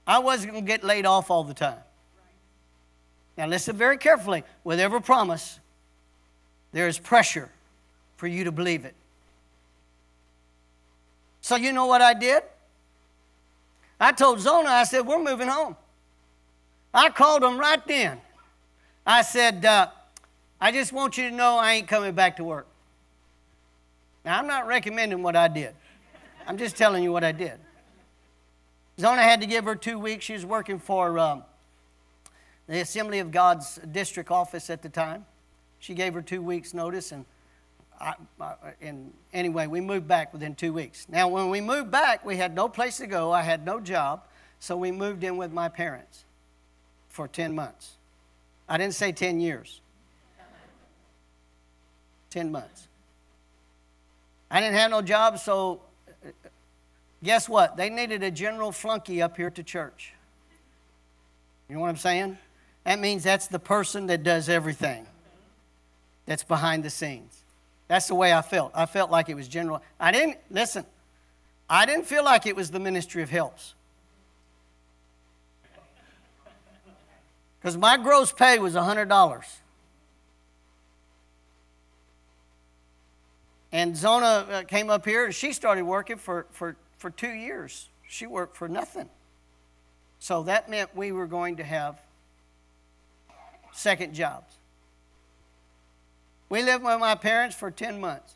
I 0.08 0.20
wasn't 0.20 0.54
going 0.54 0.64
to 0.64 0.68
get 0.68 0.86
laid 0.86 1.06
off 1.06 1.30
all 1.30 1.44
the 1.44 1.54
time. 1.54 1.80
Now, 3.38 3.48
listen 3.48 3.76
very 3.76 3.98
carefully. 3.98 4.46
With 4.64 4.80
every 4.80 5.02
promise, 5.02 5.60
there 6.72 6.88
is 6.88 7.00
pressure 7.00 7.50
for 8.18 8.28
you 8.28 8.44
to 8.44 8.52
believe 8.52 8.86
it. 8.86 8.96
So, 11.42 11.56
you 11.56 11.74
know 11.74 11.86
what 11.86 12.02
I 12.02 12.14
did? 12.14 12.44
I 14.00 14.12
told 14.12 14.40
Zona, 14.40 14.70
I 14.70 14.84
said, 14.84 15.06
We're 15.06 15.24
moving 15.24 15.48
home. 15.48 15.76
I 16.94 17.10
called 17.10 17.44
him 17.44 17.58
right 17.58 17.86
then. 17.88 18.20
I 19.06 19.22
said, 19.22 19.66
uh, 19.66 19.88
I 20.62 20.72
just 20.72 20.92
want 20.92 21.18
you 21.18 21.30
to 21.30 21.36
know 21.36 21.58
I 21.58 21.74
ain't 21.74 21.88
coming 21.88 22.14
back 22.14 22.38
to 22.38 22.44
work. 22.44 22.68
Now, 24.26 24.38
I'm 24.38 24.48
not 24.48 24.68
recommending 24.68 25.24
what 25.24 25.36
I 25.36 25.48
did, 25.48 25.74
I'm 26.48 26.58
just 26.58 26.76
telling 26.76 27.04
you 27.04 27.12
what 27.12 27.24
I 27.24 27.32
did. 27.32 27.54
Zona 29.00 29.22
had 29.22 29.40
to 29.42 29.48
give 29.48 29.64
her 29.64 29.76
two 29.76 29.98
weeks. 29.98 30.26
She 30.26 30.34
was 30.34 30.46
working 30.46 30.78
for 30.78 31.18
um, 31.18 31.44
the 32.68 32.82
Assembly 32.82 33.20
of 33.20 33.32
God's 33.32 33.80
district 33.92 34.30
office 34.30 34.70
at 34.70 34.82
the 34.82 34.90
time. 34.90 35.26
She 35.80 35.94
gave 35.94 36.14
her 36.14 36.22
two 36.22 36.42
weeks' 36.42 36.74
notice, 36.74 37.12
and 37.12 37.26
I, 38.00 38.14
I, 38.40 38.54
and 38.82 39.14
anyway, 39.34 39.68
we 39.68 39.82
moved 39.82 40.08
back 40.08 40.34
within 40.34 40.56
two 40.56 40.74
weeks. 40.74 41.08
Now, 41.10 41.28
when 41.28 41.50
we 41.50 41.62
moved 41.62 41.92
back, 41.92 42.26
we 42.26 42.38
had 42.38 42.54
no 42.54 42.68
place 42.70 42.98
to 42.98 43.08
go. 43.08 43.32
I 43.32 43.42
had 43.42 43.66
no 43.66 43.80
job. 43.80 44.24
So 44.60 44.76
we 44.76 44.92
moved 44.92 45.24
in 45.24 45.38
with 45.38 45.54
my 45.54 45.70
parents 45.70 46.26
for 47.08 47.28
10 47.28 47.56
months. 47.56 47.96
I 48.68 48.78
didn't 48.78 48.94
say 48.94 49.12
10 49.12 49.40
years, 49.40 49.82
10 52.30 52.52
months. 52.52 52.88
I 54.52 54.60
didn't 54.60 54.76
have 54.76 54.92
no 54.92 55.02
job, 55.02 55.40
so 55.40 55.82
uh, 56.26 56.30
guess 57.24 57.48
what? 57.48 57.78
They 57.78 57.90
needed 57.90 58.22
a 58.22 58.32
general 58.32 58.72
flunky 58.72 59.22
up 59.22 59.38
here 59.38 59.50
to 59.52 59.64
church. 59.64 60.14
You 61.68 61.76
know 61.76 61.82
what 61.82 61.90
I'm 61.90 61.98
saying? 61.98 62.38
That 62.84 63.00
means 63.00 63.24
that's 63.24 63.48
the 63.48 63.60
person 63.60 64.08
that 64.08 64.24
does 64.24 64.50
everything 64.50 65.06
that's 66.30 66.44
behind 66.44 66.84
the 66.84 66.92
scenes. 66.92 67.44
That's 67.88 68.08
the 68.08 68.14
way 68.14 68.32
I 68.32 68.44
felt. 68.44 68.72
I 68.76 68.86
felt 68.86 69.10
like 69.10 69.30
it 69.30 69.34
was 69.34 69.48
general. 69.48 69.82
I 70.00 70.12
didn't, 70.12 70.38
listen, 70.52 70.86
I 71.68 71.88
didn't 71.88 72.06
feel 72.06 72.24
like 72.24 72.46
it 72.46 72.56
was 72.56 72.70
the 72.70 72.80
ministry 72.80 73.24
of 73.24 73.32
helps. 73.32 73.74
Because 77.60 77.78
my 77.78 77.98
gross 77.98 78.32
pay 78.32 78.60
was 78.60 78.76
$100. 78.76 79.44
And 83.72 83.98
Zona 83.98 84.28
uh, 84.28 84.64
came 84.66 84.92
up 84.92 85.06
here 85.06 85.26
and 85.26 85.34
she 85.34 85.52
started 85.52 85.84
working 85.84 86.18
for, 86.18 86.46
for, 86.52 86.76
for 87.00 87.10
two 87.10 87.32
years. 87.32 87.90
She 88.08 88.28
worked 88.28 88.56
for 88.56 88.68
nothing. 88.68 89.10
So 90.20 90.44
that 90.44 90.70
meant 90.70 90.96
we 90.96 91.12
were 91.12 91.26
going 91.26 91.56
to 91.56 91.64
have 91.64 92.00
second 93.72 94.14
jobs. 94.14 94.59
We 96.50 96.64
lived 96.64 96.84
with 96.84 97.00
my 97.00 97.16
parents 97.16 97.56
for 97.56 97.70
10 97.70 98.02
months. 98.02 98.34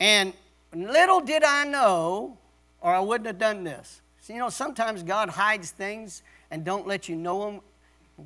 And 0.00 0.32
little 0.74 1.20
did 1.20 1.44
I 1.44 1.64
know, 1.64 2.36
or 2.80 2.92
I 2.92 3.00
wouldn't 3.00 3.26
have 3.28 3.38
done 3.38 3.62
this. 3.62 4.00
So, 4.20 4.32
you 4.32 4.38
know, 4.40 4.50
sometimes 4.50 5.02
God 5.02 5.28
hides 5.28 5.70
things 5.70 6.22
and 6.50 6.64
don't 6.64 6.86
let 6.86 7.08
you 7.08 7.16
know 7.16 7.44
them 7.44 7.60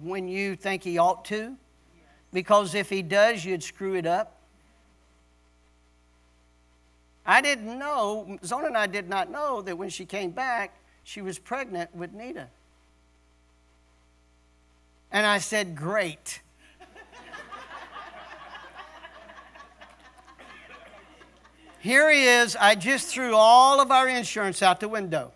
when 0.02 0.29
you 0.29 0.57
think 0.57 0.83
He 0.83 0.98
ought 0.98 1.24
to. 1.26 1.57
Because 2.33 2.74
if 2.74 2.88
He 2.88 3.02
does, 3.02 3.44
you'd 3.44 3.62
screw 3.62 3.94
it 3.94 4.07
up. 4.07 4.40
I 7.26 7.40
didn't 7.42 7.79
know, 7.79 8.38
Zona 8.44 8.68
and 8.68 8.76
I 8.76 8.87
did 8.87 9.09
not 9.09 9.31
know 9.31 9.61
that 9.62 9.76
when 9.76 9.88
she 9.88 10.07
came 10.07 10.31
back, 10.31 10.79
she 11.02 11.20
was 11.22 11.38
pregnant 11.38 11.94
with 11.94 12.12
Nita. 12.12 12.48
And 15.11 15.26
I 15.26 15.38
said, 15.38 15.76
Great. 15.76 16.40
Here 21.87 22.11
he 22.11 22.25
is. 22.25 22.57
I 22.57 22.75
just 22.75 23.07
threw 23.07 23.37
all 23.37 23.81
of 23.81 23.92
our 23.92 24.09
insurance 24.09 24.61
out 24.61 24.81
the 24.81 24.88
window. 24.88 25.31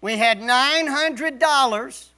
We 0.00 0.16
had 0.16 0.38
$900, 0.40 2.08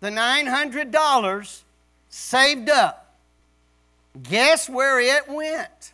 the 0.00 0.10
$900 0.10 1.62
saved 2.08 2.68
up. 2.68 3.16
Guess 4.20 4.68
where 4.68 4.98
it 4.98 5.28
went? 5.28 5.92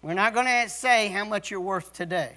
We're 0.00 0.14
not 0.14 0.32
going 0.32 0.46
to 0.46 0.70
say 0.70 1.08
how 1.08 1.26
much 1.26 1.50
you're 1.50 1.60
worth 1.60 1.92
today. 1.92 2.32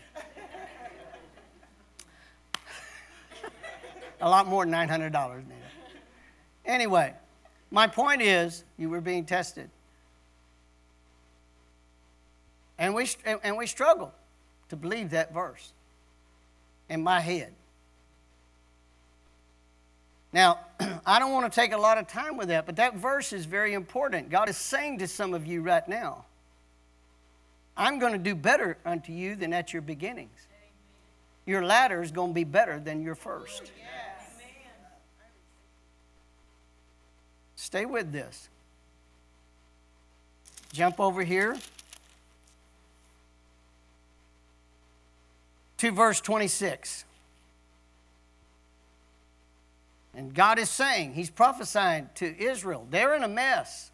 A 4.21 4.29
lot 4.29 4.47
more 4.47 4.65
than 4.65 4.73
$900, 4.73 5.12
Nita. 5.12 5.55
Anyway, 6.65 7.13
my 7.71 7.88
point 7.88 8.21
is 8.21 8.63
you 8.77 8.89
were 8.89 9.01
being 9.01 9.25
tested. 9.25 9.69
And 12.77 12.93
we, 12.93 13.08
and 13.25 13.58
we 13.58 13.67
struggle 13.67 14.13
to 14.69 14.75
believe 14.75 15.10
that 15.12 15.34
verse 15.34 15.73
in 16.89 17.03
my 17.03 17.19
head. 17.19 17.53
Now, 20.32 20.60
I 21.05 21.19
don't 21.19 21.32
want 21.32 21.51
to 21.51 21.55
take 21.55 21.73
a 21.73 21.77
lot 21.77 21.97
of 21.97 22.08
time 22.08 22.38
with 22.38 22.49
that, 22.49 22.65
but 22.65 22.75
that 22.77 22.95
verse 22.95 23.34
is 23.34 23.45
very 23.45 23.73
important. 23.73 24.29
God 24.29 24.49
is 24.49 24.58
saying 24.58 24.99
to 24.99 25.08
some 25.08 25.34
of 25.34 25.47
you 25.47 25.62
right 25.62 25.88
now, 25.88 26.25
I'm 27.75 27.97
going 27.99 28.13
to 28.13 28.19
do 28.19 28.36
better 28.36 28.77
unto 28.86 29.12
you 29.12 29.36
than 29.36 29.53
at 29.53 29.73
your 29.73 29.82
beginnings. 29.82 30.47
Your 31.45 31.63
latter 31.65 32.03
is 32.03 32.12
going 32.12 32.32
to 32.32 32.36
be 32.36 32.43
better 32.43 32.79
than 32.79 33.01
your 33.01 33.15
first. 33.15 33.71
Stay 37.59 37.85
with 37.85 38.13
this. 38.13 38.47
Jump 40.71 40.97
over 40.97 41.23
here 41.23 41.57
to 45.77 45.91
verse 45.91 46.21
26. 46.21 47.03
And 50.15 50.33
God 50.33 50.57
is 50.57 50.69
saying, 50.69 51.15
He's 51.15 51.29
prophesying 51.29 52.09
to 52.15 52.41
Israel. 52.41 52.87
They're 52.89 53.13
in 53.13 53.23
a 53.23 53.27
mess. 53.27 53.91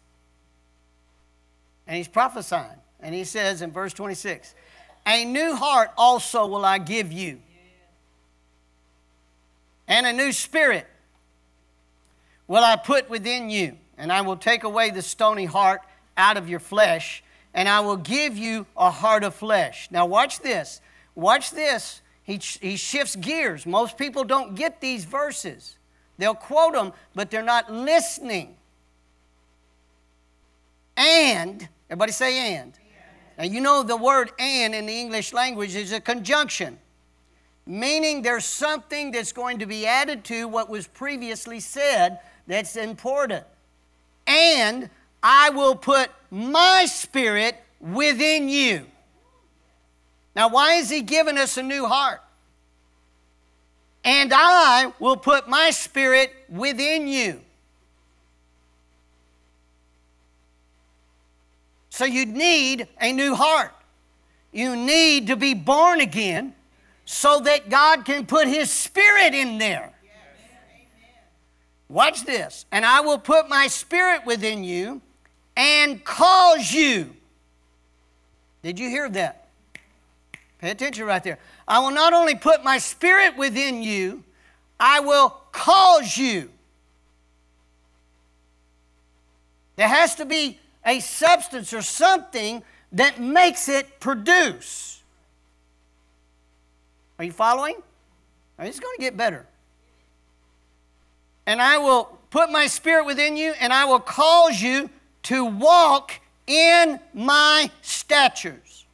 And 1.88 1.96
He's 1.96 2.06
prophesying. 2.06 2.78
And 3.00 3.16
He 3.16 3.24
says 3.24 3.62
in 3.62 3.72
verse 3.72 3.92
26, 3.92 4.54
A 5.08 5.24
new 5.24 5.56
heart 5.56 5.90
also 5.98 6.46
will 6.46 6.64
I 6.64 6.78
give 6.78 7.10
you, 7.10 7.40
and 9.88 10.06
a 10.06 10.12
new 10.12 10.30
spirit 10.30 10.86
will 12.48 12.64
I 12.64 12.76
put 12.76 13.10
within 13.10 13.50
you, 13.50 13.76
and 13.98 14.12
I 14.12 14.20
will 14.20 14.36
take 14.36 14.64
away 14.64 14.90
the 14.90 15.02
stony 15.02 15.44
heart 15.44 15.82
out 16.16 16.36
of 16.36 16.48
your 16.48 16.60
flesh, 16.60 17.22
and 17.54 17.68
I 17.68 17.80
will 17.80 17.96
give 17.96 18.36
you 18.36 18.66
a 18.76 18.90
heart 18.90 19.24
of 19.24 19.34
flesh. 19.34 19.88
Now, 19.90 20.06
watch 20.06 20.40
this. 20.40 20.80
Watch 21.14 21.50
this. 21.50 22.02
He, 22.22 22.36
he 22.60 22.76
shifts 22.76 23.16
gears. 23.16 23.66
Most 23.66 23.96
people 23.96 24.24
don't 24.24 24.54
get 24.54 24.80
these 24.80 25.04
verses. 25.04 25.76
They'll 26.18 26.34
quote 26.34 26.74
them, 26.74 26.92
but 27.14 27.30
they're 27.30 27.42
not 27.42 27.72
listening. 27.72 28.56
And, 30.96 31.68
everybody 31.88 32.12
say 32.12 32.54
and. 32.54 32.72
Now, 33.38 33.44
you 33.44 33.60
know 33.60 33.82
the 33.82 33.96
word 33.96 34.32
and 34.38 34.74
in 34.74 34.86
the 34.86 34.98
English 34.98 35.32
language 35.32 35.74
is 35.74 35.92
a 35.92 36.00
conjunction, 36.00 36.78
meaning 37.66 38.22
there's 38.22 38.46
something 38.46 39.10
that's 39.10 39.32
going 39.32 39.58
to 39.58 39.66
be 39.66 39.86
added 39.86 40.24
to 40.24 40.48
what 40.48 40.70
was 40.70 40.86
previously 40.86 41.60
said 41.60 42.18
that's 42.46 42.76
important. 42.76 43.44
And 44.26 44.90
I 45.22 45.50
will 45.50 45.74
put 45.74 46.10
my 46.30 46.86
spirit 46.86 47.56
within 47.80 48.48
you. 48.48 48.86
Now, 50.34 50.48
why 50.48 50.74
is 50.74 50.90
he 50.90 51.02
giving 51.02 51.38
us 51.38 51.56
a 51.56 51.62
new 51.62 51.86
heart? 51.86 52.20
And 54.04 54.32
I 54.34 54.92
will 55.00 55.16
put 55.16 55.48
my 55.48 55.70
spirit 55.70 56.32
within 56.48 57.08
you. 57.08 57.40
So 61.90 62.04
you 62.04 62.26
need 62.26 62.86
a 63.00 63.12
new 63.12 63.34
heart. 63.34 63.72
You 64.52 64.76
need 64.76 65.28
to 65.28 65.36
be 65.36 65.54
born 65.54 66.00
again 66.00 66.54
so 67.06 67.40
that 67.40 67.70
God 67.70 68.04
can 68.04 68.26
put 68.26 68.46
his 68.46 68.70
spirit 68.70 69.34
in 69.34 69.58
there. 69.58 69.95
Watch 71.88 72.24
this. 72.24 72.66
And 72.72 72.84
I 72.84 73.00
will 73.00 73.18
put 73.18 73.48
my 73.48 73.68
spirit 73.68 74.26
within 74.26 74.64
you 74.64 75.00
and 75.56 76.04
cause 76.04 76.72
you. 76.72 77.14
Did 78.62 78.78
you 78.78 78.88
hear 78.88 79.08
that? 79.10 79.48
Pay 80.58 80.70
attention 80.70 81.04
right 81.06 81.22
there. 81.22 81.38
I 81.68 81.78
will 81.80 81.90
not 81.90 82.12
only 82.12 82.34
put 82.34 82.64
my 82.64 82.78
spirit 82.78 83.36
within 83.36 83.82
you, 83.82 84.24
I 84.80 85.00
will 85.00 85.30
cause 85.52 86.16
you. 86.16 86.50
There 89.76 89.88
has 89.88 90.14
to 90.16 90.24
be 90.24 90.58
a 90.84 91.00
substance 91.00 91.72
or 91.72 91.82
something 91.82 92.62
that 92.92 93.20
makes 93.20 93.68
it 93.68 94.00
produce. 94.00 95.02
Are 97.18 97.24
you 97.24 97.32
following? 97.32 97.76
It's 98.58 98.80
going 98.80 98.96
to 98.96 99.02
get 99.02 99.16
better 99.16 99.46
and 101.46 101.62
I 101.62 101.78
will 101.78 102.04
put 102.30 102.50
my 102.50 102.66
spirit 102.66 103.06
within 103.06 103.36
you, 103.36 103.54
and 103.60 103.72
I 103.72 103.84
will 103.84 104.00
cause 104.00 104.60
you 104.60 104.90
to 105.24 105.44
walk 105.44 106.12
in 106.46 107.00
my 107.14 107.70
statutes. 107.82 108.84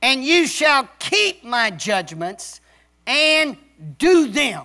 And 0.00 0.24
you 0.24 0.46
shall 0.46 0.88
keep 0.98 1.44
my 1.44 1.70
judgments 1.70 2.60
and 3.06 3.56
do 3.98 4.28
them. 4.28 4.64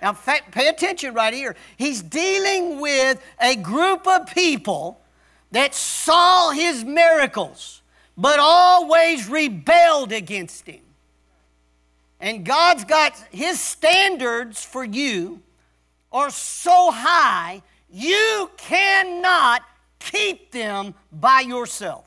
Now, 0.00 0.12
pay 0.12 0.68
attention 0.68 1.14
right 1.14 1.32
here. 1.32 1.56
He's 1.76 2.02
dealing 2.02 2.80
with 2.80 3.22
a 3.40 3.56
group 3.56 4.06
of 4.06 4.26
people 4.26 5.00
that 5.50 5.74
saw 5.74 6.50
his 6.50 6.84
miracles, 6.84 7.80
but 8.16 8.38
always 8.38 9.28
rebelled 9.28 10.12
against 10.12 10.66
him. 10.66 10.82
And 12.20 12.44
God's 12.44 12.84
got 12.84 13.16
his 13.30 13.60
standards 13.60 14.62
for 14.62 14.84
you 14.84 15.40
are 16.14 16.30
so 16.30 16.92
high, 16.92 17.60
you 17.90 18.50
cannot 18.56 19.62
keep 19.98 20.52
them 20.52 20.94
by 21.12 21.40
yourself. 21.40 22.06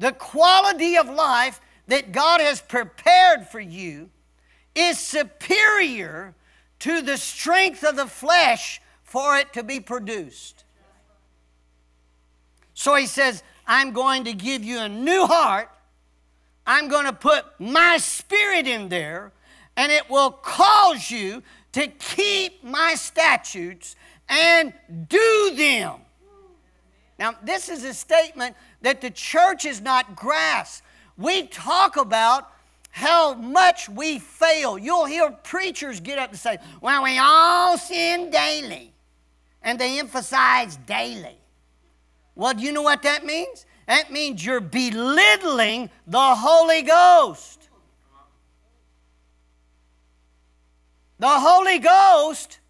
The 0.00 0.12
quality 0.12 0.96
of 0.96 1.08
life 1.08 1.60
that 1.86 2.12
God 2.12 2.40
has 2.40 2.60
prepared 2.60 3.46
for 3.46 3.60
you 3.60 4.10
is 4.74 4.98
superior 4.98 6.34
to 6.80 7.02
the 7.02 7.16
strength 7.16 7.84
of 7.84 7.96
the 7.96 8.06
flesh 8.06 8.80
for 9.04 9.36
it 9.36 9.52
to 9.52 9.62
be 9.62 9.78
produced. 9.78 10.64
So 12.74 12.94
he 12.94 13.06
says, 13.06 13.42
I'm 13.66 13.92
going 13.92 14.24
to 14.24 14.32
give 14.32 14.64
you 14.64 14.78
a 14.78 14.88
new 14.88 15.26
heart. 15.26 15.68
I'm 16.66 16.88
going 16.88 17.04
to 17.04 17.12
put 17.12 17.44
my 17.58 17.98
spirit 17.98 18.66
in 18.66 18.88
there 18.88 19.32
and 19.76 19.90
it 19.90 20.08
will 20.10 20.30
cause 20.30 21.10
you 21.10 21.42
to 21.72 21.86
keep 21.86 22.62
my 22.64 22.94
statutes 22.94 23.96
and 24.28 24.72
do 25.08 25.52
them. 25.56 26.00
Now, 27.18 27.34
this 27.42 27.68
is 27.68 27.84
a 27.84 27.92
statement 27.92 28.56
that 28.82 29.00
the 29.00 29.10
church 29.10 29.64
is 29.64 29.80
not 29.80 30.16
grasped. 30.16 30.82
We 31.18 31.46
talk 31.46 31.96
about 31.96 32.50
how 32.90 33.34
much 33.34 33.88
we 33.88 34.18
fail. 34.18 34.78
You'll 34.78 35.04
hear 35.04 35.30
preachers 35.30 36.00
get 36.00 36.18
up 36.18 36.30
and 36.30 36.38
say, 36.38 36.58
Well, 36.80 37.02
we 37.04 37.18
all 37.18 37.78
sin 37.78 38.30
daily. 38.30 38.92
And 39.62 39.78
they 39.78 39.98
emphasize 39.98 40.76
daily. 40.76 41.36
Well, 42.34 42.54
do 42.54 42.62
you 42.62 42.72
know 42.72 42.82
what 42.82 43.02
that 43.02 43.24
means? 43.26 43.66
That 43.86 44.10
means 44.10 44.44
you're 44.44 44.60
belittling 44.60 45.90
the 46.06 46.34
Holy 46.34 46.82
Ghost. 46.82 47.59
The 51.20 51.28
Holy 51.28 51.78
Ghost 51.78 52.60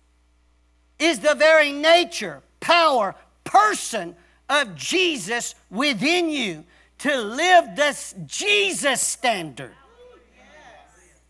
is 0.98 1.20
the 1.20 1.36
very 1.36 1.70
nature, 1.70 2.42
power, 2.58 3.14
person 3.44 4.16
of 4.48 4.74
Jesus 4.74 5.54
within 5.70 6.30
you 6.30 6.64
to 6.98 7.16
live 7.16 7.76
this 7.76 8.12
Jesus 8.26 9.00
standard. 9.00 9.72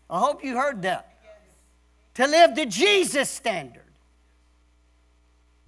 I 0.09 0.17
hope 0.17 0.43
you 0.43 0.57
heard 0.57 0.81
that. 0.81 1.13
To 2.15 2.25
live 2.25 2.55
the 2.55 2.65
Jesus 2.65 3.29
standard. 3.29 3.83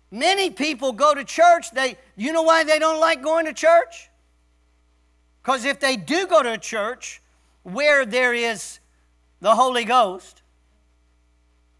Many 0.09 0.49
people 0.49 0.91
go 0.91 1.13
to 1.13 1.23
church, 1.23 1.69
they 1.71 1.97
you 2.15 2.33
know 2.33 2.41
why 2.41 2.63
they 2.63 2.79
don't 2.79 2.99
like 2.99 3.21
going 3.21 3.45
to 3.45 3.53
church? 3.53 4.09
Because 5.43 5.65
if 5.65 5.79
they 5.79 5.97
do 5.97 6.25
go 6.25 6.41
to 6.41 6.53
a 6.53 6.57
church 6.57 7.21
where 7.61 8.07
there 8.07 8.33
is 8.33 8.79
the 9.39 9.53
Holy 9.55 9.85
Ghost, 9.85 10.42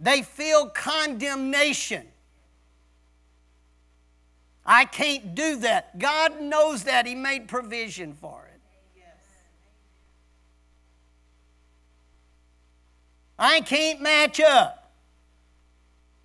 they 0.03 0.21
feel 0.21 0.67
condemnation. 0.67 2.05
I 4.65 4.83
can't 4.83 5.33
do 5.33 5.57
that. 5.57 5.97
God 5.97 6.41
knows 6.41 6.83
that. 6.83 7.05
He 7.05 7.15
made 7.15 7.47
provision 7.47 8.13
for 8.13 8.49
it. 8.53 8.61
I 13.39 13.61
can't 13.61 14.01
match 14.01 14.39
up. 14.41 14.91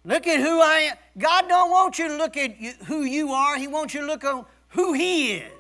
Look 0.04 0.26
at 0.26 0.40
who 0.40 0.60
I 0.60 0.78
am. 0.90 0.96
God 1.16 1.48
don't 1.48 1.70
want 1.70 1.98
you 1.98 2.08
to 2.08 2.16
look 2.16 2.36
at 2.36 2.60
you, 2.60 2.72
who 2.86 3.02
you 3.02 3.30
are. 3.30 3.56
He 3.56 3.68
wants 3.68 3.94
you 3.94 4.00
to 4.00 4.06
look 4.06 4.24
at 4.24 4.44
who 4.68 4.92
He 4.92 5.34
is. 5.34 5.52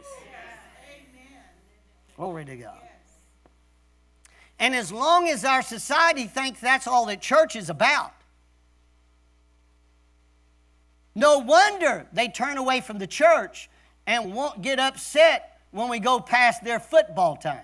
Glory 2.16 2.44
to 2.46 2.56
God. 2.56 2.77
And 4.58 4.74
as 4.74 4.90
long 4.90 5.28
as 5.28 5.44
our 5.44 5.62
society 5.62 6.24
thinks 6.24 6.60
that's 6.60 6.86
all 6.86 7.06
that 7.06 7.20
church 7.20 7.54
is 7.54 7.70
about, 7.70 8.12
no 11.14 11.38
wonder 11.38 12.06
they 12.12 12.28
turn 12.28 12.58
away 12.58 12.80
from 12.80 12.98
the 12.98 13.06
church 13.06 13.68
and 14.06 14.34
won't 14.34 14.62
get 14.62 14.78
upset 14.78 15.60
when 15.70 15.88
we 15.88 15.98
go 15.98 16.20
past 16.20 16.64
their 16.64 16.80
football 16.80 17.36
time. 17.36 17.60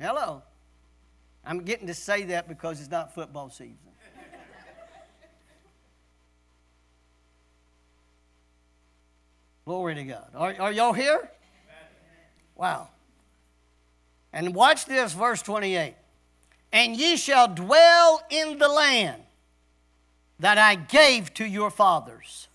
Hello. 0.00 0.42
I'm 1.44 1.62
getting 1.64 1.86
to 1.86 1.94
say 1.94 2.24
that 2.24 2.48
because 2.48 2.80
it's 2.80 2.90
not 2.90 3.14
football 3.14 3.50
season. 3.50 3.76
Glory 9.64 9.94
to 9.94 10.04
God. 10.04 10.28
Are, 10.34 10.54
are 10.58 10.72
y'all 10.72 10.92
here? 10.92 11.30
Wow. 12.54 12.88
And 14.32 14.54
watch 14.54 14.86
this, 14.86 15.12
verse 15.12 15.42
28 15.42 15.94
and 16.72 16.96
ye 16.96 17.16
shall 17.16 17.48
dwell 17.48 18.22
in 18.30 18.58
the 18.58 18.68
land 18.68 19.22
that 20.40 20.58
I 20.58 20.74
gave 20.74 21.32
to 21.34 21.44
your 21.44 21.70
fathers. 21.70 22.48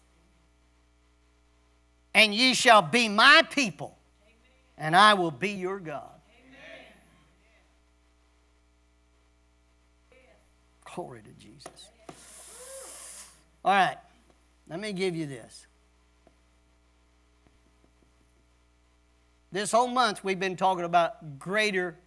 And 2.14 2.34
ye 2.34 2.56
shall 2.56 2.82
be 2.82 3.08
my 3.08 3.44
people, 3.52 3.96
and 4.78 4.96
I 4.96 5.14
will 5.14 5.32
be 5.32 5.52
your 5.52 5.80
God. 5.80 6.10
Glory 10.96 11.22
to 11.22 11.32
Jesus. 11.34 11.90
All 13.64 13.72
right, 13.72 13.98
let 14.68 14.80
me 14.80 14.94
give 14.94 15.16
you 15.16 15.28
this. 15.28 15.67
This 19.58 19.72
whole 19.72 19.88
month 19.88 20.24
we've 20.24 20.40
been 20.40 20.56
talking 20.56 20.86
about 20.86 21.40
greater 21.40 21.98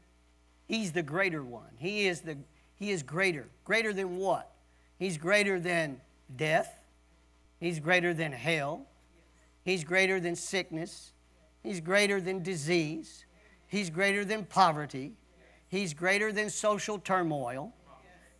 He's 0.68 0.92
the 0.92 1.02
greater 1.02 1.42
one. 1.42 1.72
He 1.78 2.06
is 2.06 2.20
the 2.20 2.36
he 2.76 2.92
is 2.92 3.02
greater. 3.02 3.48
Greater 3.64 3.92
than 3.92 4.18
what? 4.18 4.52
He's 5.00 5.18
greater 5.18 5.58
than 5.58 6.00
death. 6.36 6.80
He's 7.58 7.80
greater 7.80 8.14
than 8.14 8.30
hell. 8.30 8.86
He's 9.64 9.82
greater 9.82 10.20
than 10.20 10.36
sickness. 10.36 11.10
He's 11.64 11.80
greater 11.80 12.20
than 12.20 12.40
disease. 12.44 13.24
He's 13.66 13.90
greater 13.90 14.24
than 14.24 14.44
poverty. 14.44 15.14
He's 15.66 15.92
greater 15.92 16.30
than 16.30 16.50
social 16.50 17.00
turmoil. 17.00 17.74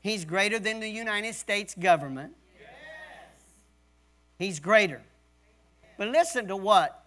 He's 0.01 0.25
greater 0.25 0.61
than 0.61 0.79
the 0.79 0.89
United 0.89 1.35
States 1.35 1.75
government. 1.75 2.35
He's 4.39 4.61
greater. 4.61 5.03
But 5.99 6.11
listen 6.11 6.47
to 6.47 6.57
what 6.57 7.00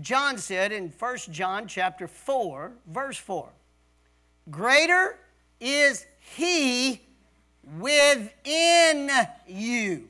John 0.00 0.38
said 0.38 0.72
in 0.72 0.92
1 0.96 1.16
John 1.30 1.66
chapter 1.66 2.06
4, 2.06 2.72
verse 2.86 3.16
4, 3.16 3.48
greater 4.50 5.18
is 5.58 6.06
he 6.36 7.00
within 7.78 9.10
you. 9.46 10.08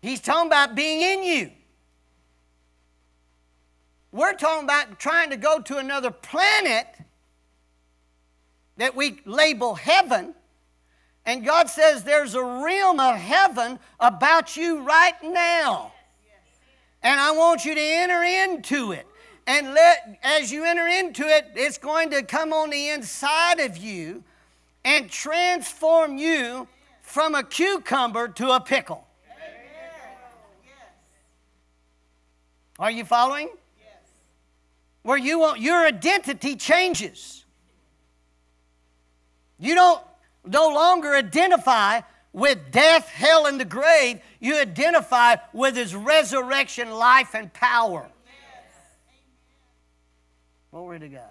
He's 0.00 0.20
talking 0.20 0.48
about 0.48 0.74
being 0.74 1.00
in 1.00 1.22
you. 1.22 1.50
We're 4.10 4.34
talking 4.34 4.64
about 4.64 4.98
trying 4.98 5.30
to 5.30 5.36
go 5.36 5.60
to 5.60 5.78
another 5.78 6.10
planet 6.10 6.86
that 8.76 8.96
we 8.96 9.20
label 9.24 9.74
heaven 9.74 10.34
and 11.24 11.44
God 11.44 11.68
says 11.68 12.02
there's 12.02 12.34
a 12.34 12.42
realm 12.42 12.98
of 12.98 13.16
heaven 13.16 13.78
about 14.00 14.56
you 14.56 14.82
right 14.82 15.14
now. 15.22 15.92
And 17.02 17.20
I 17.20 17.32
want 17.32 17.64
you 17.64 17.74
to 17.74 17.80
enter 17.80 18.22
into 18.22 18.92
it. 18.92 19.06
And 19.46 19.74
let 19.74 20.18
as 20.22 20.52
you 20.52 20.64
enter 20.64 20.86
into 20.86 21.24
it, 21.24 21.46
it's 21.54 21.78
going 21.78 22.10
to 22.10 22.22
come 22.22 22.52
on 22.52 22.70
the 22.70 22.90
inside 22.90 23.58
of 23.60 23.76
you 23.76 24.22
and 24.84 25.10
transform 25.10 26.16
you 26.16 26.68
from 27.02 27.34
a 27.34 27.42
cucumber 27.42 28.28
to 28.28 28.50
a 28.50 28.60
pickle. 28.60 29.06
Are 32.78 32.90
you 32.90 33.04
following? 33.04 33.48
Where 35.02 35.18
you 35.18 35.40
want 35.40 35.60
your 35.60 35.86
identity 35.86 36.56
changes. 36.56 37.44
You 39.58 39.74
don't 39.74 40.02
no 40.44 40.68
longer 40.68 41.14
identify 41.14 42.00
with 42.32 42.70
death, 42.70 43.08
hell, 43.08 43.46
and 43.46 43.60
the 43.60 43.64
grave. 43.64 44.20
You 44.40 44.58
identify 44.58 45.36
with 45.52 45.76
his 45.76 45.94
resurrection, 45.94 46.90
life, 46.90 47.34
and 47.34 47.52
power. 47.52 48.08
Glory 50.70 51.00
to 51.00 51.08
God. 51.08 51.28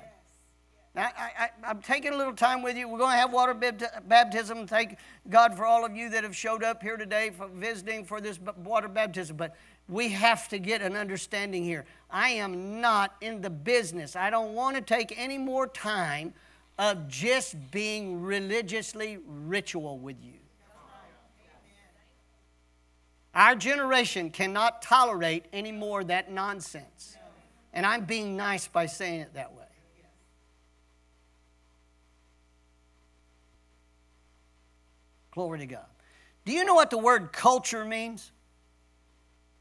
Now, 0.93 1.09
I, 1.17 1.49
am 1.63 1.81
taking 1.81 2.13
a 2.13 2.17
little 2.17 2.33
time 2.33 2.61
with 2.61 2.77
you. 2.77 2.87
We're 2.87 2.99
going 2.99 3.13
to 3.13 3.17
have 3.17 3.31
water 3.31 3.53
baptism. 3.53 4.67
Thank 4.67 4.97
God 5.29 5.55
for 5.55 5.65
all 5.65 5.85
of 5.85 5.95
you 5.95 6.09
that 6.09 6.23
have 6.23 6.35
showed 6.35 6.63
up 6.63 6.83
here 6.83 6.97
today 6.97 7.29
for 7.29 7.47
visiting 7.47 8.03
for 8.03 8.19
this 8.19 8.37
water 8.57 8.89
baptism. 8.89 9.37
But 9.37 9.55
we 9.87 10.09
have 10.09 10.49
to 10.49 10.59
get 10.59 10.81
an 10.81 10.97
understanding 10.97 11.63
here. 11.63 11.85
I 12.09 12.31
am 12.31 12.81
not 12.81 13.15
in 13.21 13.41
the 13.41 13.49
business. 13.49 14.17
I 14.17 14.29
don't 14.29 14.53
want 14.53 14.75
to 14.75 14.81
take 14.81 15.13
any 15.17 15.37
more 15.37 15.65
time 15.65 16.33
of 16.77 17.07
just 17.07 17.55
being 17.71 18.21
religiously 18.21 19.19
ritual 19.25 19.99
with 19.99 20.17
you. 20.21 20.33
Our 23.33 23.55
generation 23.55 24.29
cannot 24.29 24.81
tolerate 24.81 25.45
any 25.53 25.71
more 25.71 26.03
that 26.03 26.31
nonsense. 26.31 27.15
And 27.73 27.85
I'm 27.85 28.05
being 28.05 28.35
nice 28.35 28.67
by 28.67 28.87
saying 28.87 29.21
it 29.21 29.33
that 29.35 29.53
way. 29.53 29.63
Glory 35.31 35.59
to 35.59 35.65
God. 35.65 35.85
Do 36.43 36.51
you 36.51 36.65
know 36.65 36.75
what 36.75 36.89
the 36.89 36.97
word 36.97 37.31
culture 37.31 37.85
means? 37.85 38.31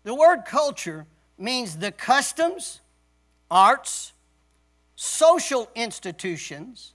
The 0.03 0.15
word 0.15 0.45
culture 0.45 1.07
means 1.39 1.77
the 1.77 1.93
customs, 1.93 2.81
arts, 3.51 4.13
social 4.97 5.69
institutions, 5.77 6.95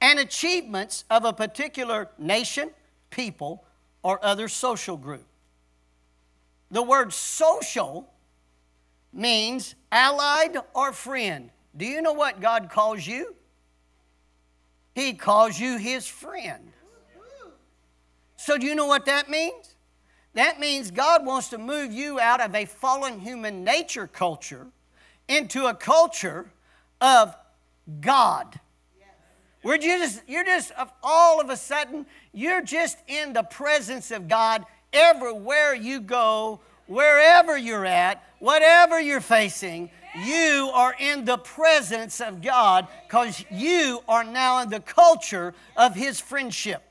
and 0.00 0.18
achievements 0.18 1.04
of 1.10 1.24
a 1.24 1.32
particular 1.32 2.08
nation, 2.18 2.70
people, 3.10 3.64
or 4.02 4.24
other 4.24 4.48
social 4.48 4.96
group. 4.96 5.26
The 6.70 6.82
word 6.82 7.12
social 7.12 8.12
means 9.12 9.74
allied 9.90 10.56
or 10.74 10.92
friend. 10.92 11.50
Do 11.76 11.86
you 11.86 12.02
know 12.02 12.12
what 12.12 12.40
God 12.40 12.70
calls 12.70 13.06
you? 13.06 13.34
He 14.94 15.12
calls 15.12 15.58
you 15.58 15.78
his 15.78 16.06
friend. 16.06 16.72
So, 18.36 18.56
do 18.58 18.66
you 18.66 18.74
know 18.74 18.86
what 18.86 19.06
that 19.06 19.28
means? 19.28 19.74
That 20.34 20.60
means 20.60 20.90
God 20.90 21.24
wants 21.24 21.48
to 21.48 21.58
move 21.58 21.92
you 21.92 22.20
out 22.20 22.40
of 22.40 22.54
a 22.54 22.66
fallen 22.66 23.20
human 23.20 23.64
nature 23.64 24.06
culture 24.06 24.66
into 25.28 25.66
a 25.66 25.74
culture 25.74 26.50
of 27.00 27.34
God. 28.00 28.60
Where 29.66 29.74
you 29.74 29.98
just, 29.98 30.22
you're 30.28 30.44
just 30.44 30.70
all 31.02 31.40
of 31.40 31.50
a 31.50 31.56
sudden, 31.56 32.06
you're 32.32 32.62
just 32.62 32.98
in 33.08 33.32
the 33.32 33.42
presence 33.42 34.12
of 34.12 34.28
God 34.28 34.64
everywhere 34.92 35.74
you 35.74 35.98
go, 35.98 36.60
wherever 36.86 37.58
you're 37.58 37.84
at, 37.84 38.22
whatever 38.38 39.00
you're 39.00 39.20
facing, 39.20 39.90
you 40.22 40.70
are 40.72 40.94
in 41.00 41.24
the 41.24 41.38
presence 41.38 42.20
of 42.20 42.42
God 42.42 42.86
because 43.08 43.44
you 43.50 44.04
are 44.08 44.22
now 44.22 44.62
in 44.62 44.70
the 44.70 44.78
culture 44.78 45.52
of 45.76 45.96
His 45.96 46.20
friendship. 46.20 46.84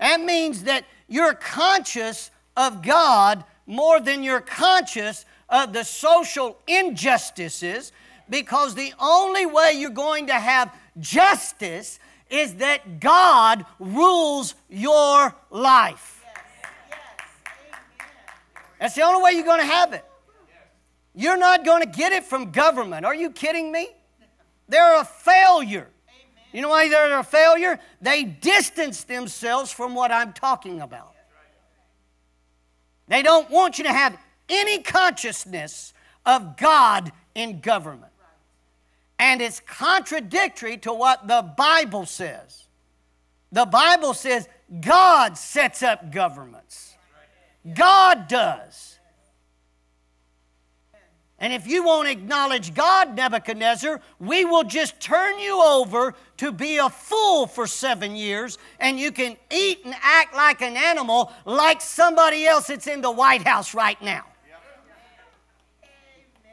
That 0.00 0.20
means 0.20 0.64
that 0.64 0.84
you're 1.08 1.32
conscious 1.32 2.30
of 2.54 2.82
God 2.82 3.44
more 3.66 3.98
than 3.98 4.22
you're 4.22 4.42
conscious 4.42 5.24
of 5.48 5.72
the 5.72 5.84
social 5.84 6.58
injustices 6.66 7.92
because 8.28 8.74
the 8.74 8.92
only 9.00 9.46
way 9.46 9.72
you're 9.72 9.88
going 9.88 10.26
to 10.26 10.34
have 10.34 10.70
justice 10.98 11.98
is 12.30 12.54
that 12.56 13.00
God 13.00 13.64
rules 13.78 14.54
your 14.68 15.34
life. 15.50 16.24
That's 18.80 18.94
the 18.94 19.02
only 19.02 19.22
way 19.22 19.32
you're 19.32 19.44
going 19.44 19.60
to 19.60 19.66
have 19.66 19.92
it. 19.92 20.04
You're 21.14 21.38
not 21.38 21.64
going 21.64 21.82
to 21.82 21.88
get 21.88 22.12
it 22.12 22.24
from 22.24 22.50
government. 22.50 23.06
Are 23.06 23.14
you 23.14 23.30
kidding 23.30 23.70
me? 23.70 23.88
They're 24.68 25.00
a 25.00 25.04
failure. 25.04 25.88
You 26.52 26.62
know 26.62 26.68
why 26.68 26.88
they're 26.88 27.18
a 27.18 27.24
failure? 27.24 27.78
They 28.00 28.24
distance 28.24 29.04
themselves 29.04 29.70
from 29.70 29.94
what 29.94 30.10
I'm 30.10 30.32
talking 30.32 30.80
about. 30.80 31.14
They 33.08 33.22
don't 33.22 33.50
want 33.50 33.78
you 33.78 33.84
to 33.84 33.92
have 33.92 34.18
any 34.48 34.82
consciousness 34.82 35.92
of 36.24 36.56
God 36.56 37.12
in 37.34 37.60
government. 37.60 38.12
And 39.18 39.40
it's 39.40 39.60
contradictory 39.60 40.76
to 40.78 40.92
what 40.92 41.28
the 41.28 41.42
Bible 41.56 42.06
says. 42.06 42.64
The 43.52 43.66
Bible 43.66 44.14
says 44.14 44.48
God 44.80 45.38
sets 45.38 45.82
up 45.82 46.10
governments, 46.10 46.94
God 47.74 48.28
does. 48.28 48.98
And 51.38 51.52
if 51.52 51.66
you 51.66 51.84
won't 51.84 52.08
acknowledge 52.08 52.74
God, 52.74 53.16
Nebuchadnezzar, 53.16 54.00
we 54.18 54.44
will 54.44 54.64
just 54.64 54.98
turn 54.98 55.38
you 55.38 55.62
over 55.62 56.14
to 56.38 56.52
be 56.52 56.78
a 56.78 56.88
fool 56.88 57.46
for 57.46 57.66
seven 57.66 58.16
years, 58.16 58.56
and 58.78 58.98
you 58.98 59.12
can 59.12 59.36
eat 59.52 59.80
and 59.84 59.94
act 60.00 60.34
like 60.34 60.62
an 60.62 60.76
animal 60.76 61.32
like 61.44 61.80
somebody 61.80 62.46
else 62.46 62.68
that's 62.68 62.86
in 62.86 63.02
the 63.02 63.10
White 63.10 63.46
House 63.46 63.74
right 63.74 64.00
now. 64.00 64.24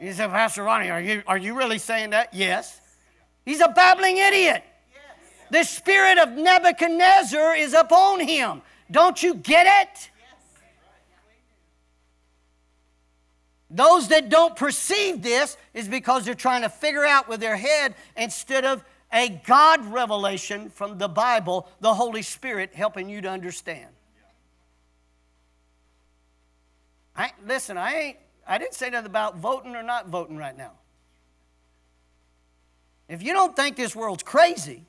He 0.02 0.10
said, 0.10 0.30
Pastor 0.30 0.64
Ronnie, 0.64 0.90
are 0.90 1.00
you, 1.00 1.22
are 1.28 1.38
you 1.38 1.56
really 1.56 1.78
saying 1.78 2.10
that? 2.10 2.34
Yes. 2.34 2.80
He's 3.44 3.60
a 3.60 3.68
babbling 3.68 4.16
idiot. 4.16 4.64
The 5.52 5.62
spirit 5.62 6.18
of 6.18 6.30
Nebuchadnezzar 6.30 7.54
is 7.54 7.72
upon 7.72 8.18
him. 8.18 8.62
Don't 8.90 9.22
you 9.22 9.36
get 9.36 9.86
it? 9.86 10.10
Those 13.70 14.08
that 14.08 14.28
don't 14.28 14.56
perceive 14.56 15.22
this 15.22 15.56
is 15.72 15.86
because 15.86 16.24
they're 16.24 16.34
trying 16.34 16.62
to 16.62 16.68
figure 16.68 17.04
out 17.04 17.28
with 17.28 17.38
their 17.38 17.56
head 17.56 17.94
instead 18.16 18.64
of 18.64 18.84
a 19.12 19.40
God 19.46 19.86
revelation 19.86 20.68
from 20.70 20.98
the 20.98 21.08
Bible, 21.08 21.68
the 21.80 21.94
Holy 21.94 22.22
Spirit 22.22 22.74
helping 22.74 23.08
you 23.08 23.20
to 23.20 23.30
understand. 23.30 23.88
I, 27.16 27.30
listen, 27.46 27.78
I 27.78 27.94
ain't 27.94 28.16
I 28.46 28.58
didn't 28.58 28.74
say 28.74 28.90
nothing 28.90 29.06
about 29.06 29.36
voting 29.36 29.76
or 29.76 29.82
not 29.82 30.08
voting 30.08 30.36
right 30.36 30.56
now. 30.56 30.72
If 33.08 33.22
you 33.22 33.32
don't 33.32 33.54
think 33.54 33.76
this 33.76 33.94
world's 33.94 34.22
crazy, 34.22 34.84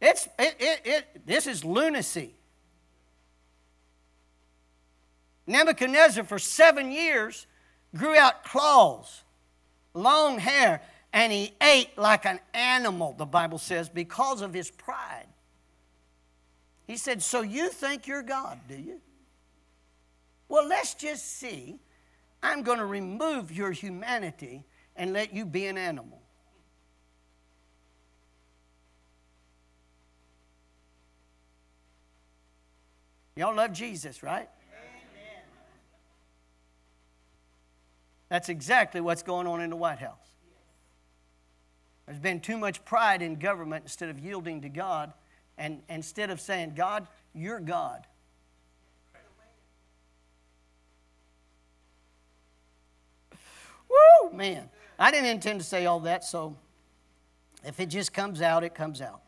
it's 0.00 0.26
it, 0.38 0.56
it, 0.58 0.80
it 0.84 1.26
this 1.26 1.46
is 1.46 1.64
lunacy. 1.64 2.34
Nebuchadnezzar, 5.46 6.24
for 6.24 6.38
seven 6.38 6.90
years, 6.90 7.46
grew 7.94 8.16
out 8.16 8.44
claws, 8.44 9.22
long 9.94 10.38
hair, 10.38 10.82
and 11.12 11.32
he 11.32 11.54
ate 11.62 11.96
like 11.96 12.26
an 12.26 12.40
animal, 12.52 13.14
the 13.16 13.26
Bible 13.26 13.58
says, 13.58 13.88
because 13.88 14.42
of 14.42 14.52
his 14.52 14.70
pride. 14.70 15.26
He 16.86 16.96
said, 16.96 17.22
So 17.22 17.42
you 17.42 17.68
think 17.68 18.06
you're 18.06 18.22
God, 18.22 18.58
do 18.68 18.76
you? 18.76 19.00
Well, 20.48 20.66
let's 20.66 20.94
just 20.94 21.38
see. 21.38 21.80
I'm 22.42 22.62
going 22.62 22.78
to 22.78 22.86
remove 22.86 23.50
your 23.50 23.72
humanity 23.72 24.64
and 24.94 25.12
let 25.12 25.34
you 25.34 25.44
be 25.44 25.66
an 25.66 25.76
animal. 25.76 26.22
Y'all 33.34 33.54
love 33.54 33.72
Jesus, 33.72 34.22
right? 34.22 34.48
That's 38.28 38.48
exactly 38.48 39.00
what's 39.00 39.22
going 39.22 39.46
on 39.46 39.60
in 39.60 39.70
the 39.70 39.76
White 39.76 39.98
House. 39.98 40.26
There's 42.06 42.18
been 42.18 42.40
too 42.40 42.56
much 42.56 42.84
pride 42.84 43.20
in 43.20 43.36
government 43.36 43.84
instead 43.84 44.08
of 44.08 44.18
yielding 44.18 44.62
to 44.62 44.68
God, 44.68 45.12
and 45.58 45.82
instead 45.88 46.30
of 46.30 46.40
saying, 46.40 46.74
God, 46.74 47.08
you're 47.34 47.60
God. 47.60 48.06
Woo, 53.88 54.32
man. 54.32 54.68
I 54.98 55.10
didn't 55.10 55.30
intend 55.30 55.60
to 55.60 55.66
say 55.66 55.86
all 55.86 56.00
that, 56.00 56.24
so 56.24 56.56
if 57.64 57.80
it 57.80 57.86
just 57.86 58.12
comes 58.12 58.40
out, 58.40 58.64
it 58.64 58.74
comes 58.74 59.00
out. 59.00 59.20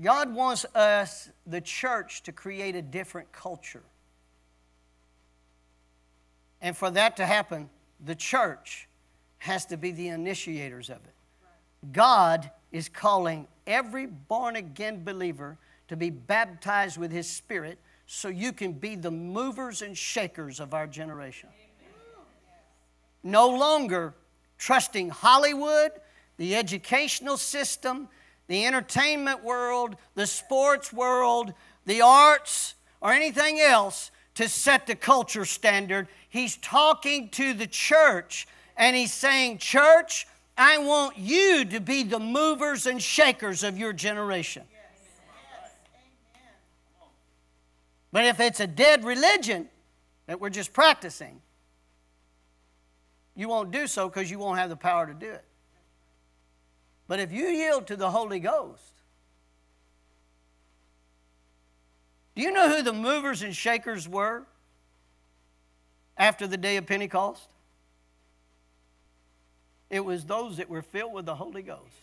God 0.00 0.34
wants 0.34 0.66
us, 0.74 1.30
the 1.46 1.60
church, 1.60 2.22
to 2.24 2.32
create 2.32 2.74
a 2.74 2.82
different 2.82 3.30
culture. 3.30 3.84
And 6.60 6.76
for 6.76 6.90
that 6.90 7.16
to 7.18 7.26
happen, 7.26 7.70
the 8.04 8.14
church 8.14 8.88
has 9.38 9.66
to 9.66 9.76
be 9.76 9.92
the 9.92 10.08
initiators 10.08 10.90
of 10.90 10.96
it. 10.96 11.92
God 11.92 12.50
is 12.72 12.88
calling 12.88 13.46
every 13.66 14.06
born 14.06 14.56
again 14.56 15.04
believer 15.04 15.58
to 15.88 15.96
be 15.96 16.10
baptized 16.10 16.98
with 16.98 17.12
His 17.12 17.28
Spirit 17.28 17.78
so 18.06 18.28
you 18.28 18.52
can 18.52 18.72
be 18.72 18.96
the 18.96 19.10
movers 19.10 19.82
and 19.82 19.96
shakers 19.96 20.60
of 20.60 20.74
our 20.74 20.86
generation. 20.86 21.48
No 23.22 23.48
longer 23.48 24.14
trusting 24.58 25.10
Hollywood, 25.10 25.92
the 26.36 26.56
educational 26.56 27.36
system, 27.36 28.08
the 28.46 28.66
entertainment 28.66 29.42
world, 29.42 29.96
the 30.14 30.26
sports 30.26 30.92
world, 30.92 31.54
the 31.86 32.02
arts, 32.02 32.74
or 33.00 33.12
anything 33.12 33.60
else 33.60 34.10
to 34.34 34.48
set 34.48 34.86
the 34.86 34.94
culture 34.94 35.44
standard. 35.44 36.08
He's 36.28 36.56
talking 36.58 37.28
to 37.30 37.54
the 37.54 37.66
church 37.66 38.46
and 38.76 38.96
he's 38.96 39.12
saying, 39.12 39.58
Church, 39.58 40.26
I 40.58 40.78
want 40.78 41.16
you 41.16 41.64
to 41.66 41.80
be 41.80 42.02
the 42.02 42.18
movers 42.20 42.86
and 42.86 43.02
shakers 43.02 43.62
of 43.62 43.78
your 43.78 43.92
generation. 43.92 44.64
But 48.14 48.24
if 48.24 48.38
it's 48.38 48.60
a 48.60 48.66
dead 48.66 49.04
religion 49.04 49.68
that 50.26 50.40
we're 50.40 50.48
just 50.48 50.72
practicing, 50.72 51.42
you 53.34 53.48
won't 53.48 53.72
do 53.72 53.86
so 53.86 54.08
because 54.08 54.30
you 54.30 54.38
won't 54.38 54.58
have 54.58 54.70
the 54.70 54.76
power 54.76 55.06
to 55.06 55.12
do 55.12 55.30
it. 55.30 55.44
But 57.08 57.18
if 57.18 57.30
you 57.32 57.46
yield 57.46 57.88
to 57.88 57.96
the 57.96 58.10
Holy 58.10 58.38
Ghost, 58.38 58.94
Do 62.34 62.42
you 62.42 62.50
know 62.50 62.68
who 62.68 62.82
the 62.82 62.92
movers 62.92 63.42
and 63.42 63.54
shakers 63.54 64.08
were 64.08 64.44
after 66.16 66.46
the 66.46 66.56
day 66.56 66.76
of 66.76 66.86
Pentecost? 66.86 67.48
It 69.88 70.04
was 70.04 70.24
those 70.24 70.56
that 70.56 70.68
were 70.68 70.82
filled 70.82 71.12
with 71.12 71.26
the 71.26 71.36
Holy 71.36 71.62
Ghost. 71.62 72.02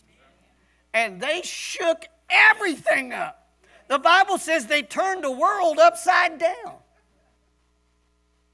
And 0.94 1.20
they 1.20 1.42
shook 1.42 2.06
everything 2.30 3.12
up. 3.12 3.41
The 3.88 3.98
Bible 3.98 4.38
says 4.38 4.66
they 4.66 4.82
turned 4.82 5.24
the 5.24 5.30
world 5.30 5.78
upside 5.78 6.38
down. 6.38 6.74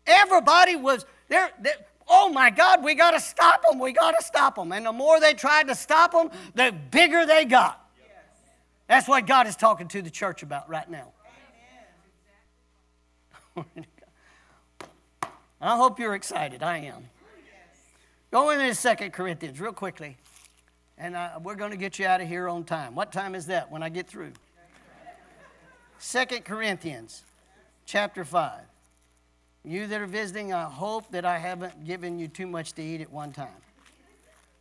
Everybody 0.06 0.74
was 0.76 1.04
there. 1.28 1.50
Oh 2.08 2.30
my 2.30 2.50
God, 2.50 2.82
we 2.82 2.94
got 2.94 3.10
to 3.10 3.20
stop 3.20 3.62
them. 3.68 3.78
We 3.78 3.92
got 3.92 4.12
to 4.18 4.24
stop 4.24 4.56
them. 4.56 4.72
And 4.72 4.86
the 4.86 4.92
more 4.92 5.20
they 5.20 5.34
tried 5.34 5.68
to 5.68 5.74
stop 5.74 6.12
them, 6.12 6.30
the 6.54 6.74
bigger 6.90 7.26
they 7.26 7.44
got. 7.44 7.84
That's 8.88 9.06
what 9.06 9.26
God 9.26 9.46
is 9.46 9.54
talking 9.54 9.86
to 9.88 10.00
the 10.00 10.10
church 10.10 10.42
about 10.42 10.68
right 10.68 10.88
now. 10.90 11.12
I 15.60 15.76
hope 15.76 15.98
you're 15.98 16.14
excited. 16.14 16.62
I 16.62 16.78
am. 16.78 17.10
Go 18.30 18.50
into 18.50 18.74
Second 18.74 19.12
Corinthians 19.12 19.60
real 19.60 19.72
quickly, 19.72 20.16
and 20.96 21.16
uh, 21.16 21.38
we're 21.42 21.54
going 21.54 21.70
to 21.70 21.76
get 21.76 21.98
you 21.98 22.06
out 22.06 22.20
of 22.20 22.28
here 22.28 22.48
on 22.48 22.64
time. 22.64 22.94
What 22.94 23.10
time 23.10 23.34
is 23.34 23.46
that 23.46 23.70
when 23.70 23.82
I 23.82 23.88
get 23.88 24.06
through? 24.06 24.32
Second 25.98 26.44
Corinthians 26.44 27.24
chapter 27.84 28.24
5. 28.24 28.60
You 29.64 29.86
that 29.88 30.00
are 30.00 30.06
visiting, 30.06 30.52
I 30.52 30.64
hope 30.64 31.10
that 31.10 31.24
I 31.24 31.38
haven't 31.38 31.84
given 31.84 32.18
you 32.18 32.28
too 32.28 32.46
much 32.46 32.72
to 32.74 32.82
eat 32.82 33.00
at 33.00 33.12
one 33.12 33.32
time. 33.32 33.48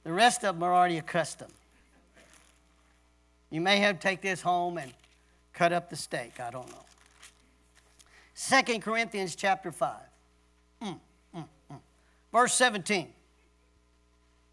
The 0.03 0.11
rest 0.11 0.43
of 0.43 0.55
them 0.55 0.63
are 0.63 0.73
already 0.73 0.97
accustomed. 0.97 1.53
You 3.51 3.61
may 3.61 3.77
have 3.77 3.99
to 3.99 4.01
take 4.01 4.21
this 4.21 4.41
home 4.41 4.77
and 4.77 4.91
cut 5.53 5.71
up 5.71 5.89
the 5.89 5.95
steak. 5.95 6.39
I 6.39 6.49
don't 6.49 6.69
know. 6.69 6.85
Second 8.33 8.81
Corinthians 8.81 9.35
chapter 9.35 9.71
5. 9.71 9.95
Mm, 10.81 10.99
mm, 11.35 11.45
mm. 11.71 11.79
Verse 12.31 12.53
17. 12.53 13.07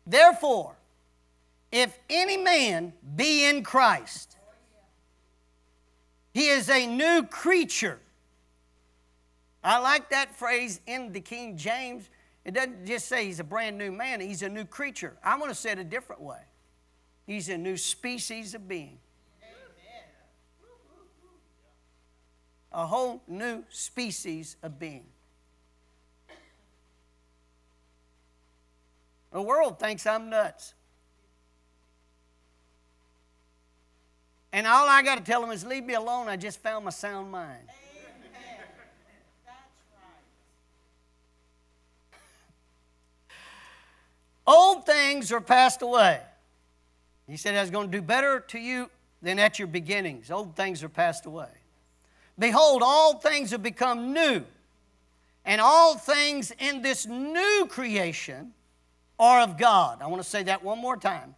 Therefore, 0.07 0.75
if 1.73 1.99
any 2.09 2.37
man 2.37 2.93
be 3.17 3.47
in 3.47 3.65
Christ, 3.65 4.37
he 6.35 6.49
is 6.49 6.69
a 6.69 6.87
new 6.87 7.23
creature. 7.23 8.01
I 9.63 9.79
like 9.79 10.11
that 10.11 10.35
phrase 10.35 10.81
in 10.87 11.13
the 11.13 11.21
King 11.21 11.57
James. 11.57 12.11
It 12.45 12.55
doesn't 12.55 12.85
just 12.85 13.07
say 13.07 13.25
he's 13.25 13.39
a 13.39 13.45
brand 13.45 13.79
new 13.79 13.93
man, 13.93 14.21
he's 14.21 14.43
a 14.43 14.49
new 14.49 14.65
creature. 14.65 15.17
I 15.23 15.39
want 15.39 15.51
to 15.51 15.55
say 15.55 15.71
it 15.71 15.79
a 15.79 15.85
different 15.85 16.21
way. 16.21 16.41
He's 17.25 17.49
a 17.49 17.57
new 17.57 17.77
species 17.77 18.55
of 18.55 18.69
being. 18.69 18.99
A 22.73 22.85
whole 22.85 23.23
new 23.29 23.63
species 23.69 24.57
of 24.65 24.81
being. 24.81 25.05
The 29.31 29.41
world 29.41 29.79
thinks 29.79 30.05
I'm 30.05 30.29
nuts. 30.29 30.75
And 34.55 34.69
all 34.69 34.89
I 34.89 35.03
got 35.03 35.19
to 35.19 35.25
tell 35.25 35.41
them 35.41 35.51
is 35.51 35.67
leave 35.67 35.85
me 35.85 35.95
alone. 35.95 36.29
I 36.29 36.37
just 36.37 36.61
found 36.63 36.85
my 36.85 36.93
sound 36.93 37.33
mind. 37.33 37.59
Old 44.47 44.87
things 44.87 45.33
are 45.33 45.41
passed 45.41 45.83
away. 45.83 46.21
He 47.27 47.37
said, 47.37 47.57
I 47.57 47.63
was 47.63 47.71
going 47.71 47.91
to 47.91 47.97
do 47.99 48.01
better 48.01 48.45
to 48.47 48.59
you 48.61 48.91
than 49.21 49.41
at 49.41 49.59
your 49.59 49.67
beginnings. 49.67 50.31
Old 50.31 50.55
things 50.55 50.85
are 50.85 50.89
passed 50.89 51.27
away. 51.27 51.49
Behold, 52.39 52.81
all 52.85 53.19
things 53.19 53.51
have 53.51 53.63
become 53.63 54.13
new. 54.13 54.45
And 55.45 55.61
all 55.61 55.97
things 55.97 56.53
in 56.61 56.81
this 56.81 57.07
new 57.07 57.67
creation 57.69 58.53
are 59.19 59.41
of 59.41 59.59
God. 59.59 60.01
I 60.01 60.07
want 60.07 60.23
to 60.23 60.29
say 60.29 60.45
that 60.45 60.63
one 60.63 60.79
more 60.79 60.97
time. 60.97 61.35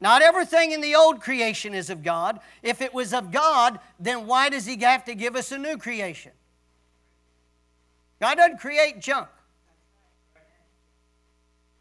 Not 0.00 0.22
everything 0.22 0.72
in 0.72 0.80
the 0.80 0.94
old 0.94 1.20
creation 1.20 1.74
is 1.74 1.88
of 1.88 2.02
God. 2.02 2.40
If 2.62 2.82
it 2.82 2.92
was 2.92 3.14
of 3.14 3.30
God, 3.32 3.80
then 3.98 4.26
why 4.26 4.50
does 4.50 4.66
He 4.66 4.76
have 4.82 5.04
to 5.04 5.14
give 5.14 5.36
us 5.36 5.52
a 5.52 5.58
new 5.58 5.78
creation? 5.78 6.32
God 8.20 8.36
doesn't 8.36 8.58
create 8.58 9.00
junk. 9.00 9.28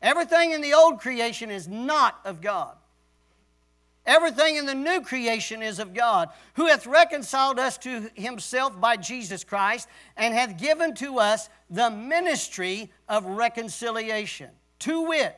Everything 0.01 0.51
in 0.51 0.61
the 0.61 0.73
old 0.73 0.99
creation 0.99 1.49
is 1.49 1.67
not 1.67 2.19
of 2.25 2.41
God. 2.41 2.75
Everything 4.05 4.55
in 4.55 4.67
the 4.67 4.75
new 4.75 5.01
creation 5.01 5.63
is 5.63 5.79
of 5.79 5.95
God, 5.95 6.29
who 6.53 6.67
hath 6.67 6.85
reconciled 6.85 7.57
us 7.57 7.77
to 7.79 8.11
himself 8.13 8.79
by 8.79 8.97
Jesus 8.97 9.43
Christ 9.43 9.87
and 10.15 10.33
hath 10.33 10.59
given 10.59 10.93
to 10.95 11.17
us 11.17 11.49
the 11.71 11.89
ministry 11.89 12.91
of 13.09 13.25
reconciliation. 13.25 14.51
To 14.79 15.07
wit, 15.07 15.35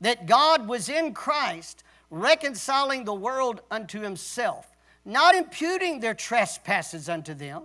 that 0.00 0.26
God 0.26 0.66
was 0.66 0.88
in 0.88 1.14
Christ 1.14 1.84
reconciling 2.10 3.04
the 3.04 3.14
world 3.14 3.62
unto 3.70 4.00
himself, 4.00 4.66
not 5.04 5.34
imputing 5.34 6.00
their 6.00 6.14
trespasses 6.14 7.08
unto 7.08 7.32
them, 7.32 7.62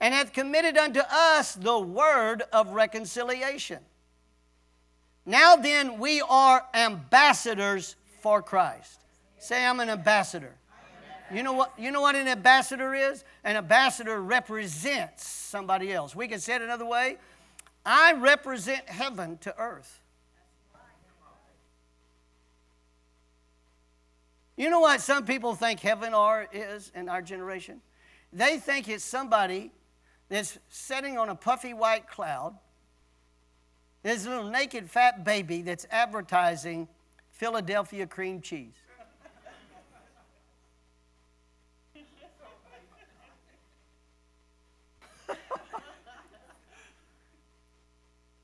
and 0.00 0.12
hath 0.12 0.32
committed 0.32 0.76
unto 0.76 1.00
us 1.00 1.54
the 1.54 1.78
word 1.78 2.42
of 2.52 2.70
reconciliation. 2.70 3.78
Now 5.26 5.56
then, 5.56 5.98
we 5.98 6.20
are 6.20 6.64
ambassadors 6.74 7.96
for 8.20 8.42
Christ. 8.42 9.00
Say, 9.38 9.64
I'm 9.64 9.80
an 9.80 9.90
ambassador. 9.90 10.54
You 11.32 11.42
know 11.42 11.54
what? 11.54 11.72
You 11.78 11.90
know 11.90 12.02
what 12.02 12.16
an 12.16 12.28
ambassador 12.28 12.94
is? 12.94 13.24
An 13.44 13.56
ambassador 13.56 14.20
represents 14.20 15.26
somebody 15.26 15.92
else. 15.92 16.14
We 16.14 16.28
can 16.28 16.38
say 16.38 16.56
it 16.56 16.62
another 16.62 16.84
way. 16.84 17.16
I 17.86 18.12
represent 18.12 18.88
heaven 18.88 19.38
to 19.38 19.58
earth. 19.58 20.00
You 24.56 24.70
know 24.70 24.80
what 24.80 25.00
some 25.00 25.24
people 25.24 25.54
think 25.54 25.80
heaven 25.80 26.14
are 26.14 26.46
is 26.52 26.92
in 26.94 27.08
our 27.08 27.22
generation? 27.22 27.80
They 28.32 28.58
think 28.58 28.88
it's 28.88 29.04
somebody 29.04 29.72
that's 30.28 30.58
sitting 30.68 31.18
on 31.18 31.28
a 31.28 31.34
puffy 31.34 31.74
white 31.74 32.08
cloud. 32.08 32.56
There's 34.02 34.26
a 34.26 34.30
little 34.30 34.50
naked 34.50 34.88
fat 34.90 35.24
baby 35.24 35.62
that's 35.62 35.86
advertising 35.90 36.86
Philadelphia 37.30 38.06
cream 38.06 38.40
cheese. 38.40 38.74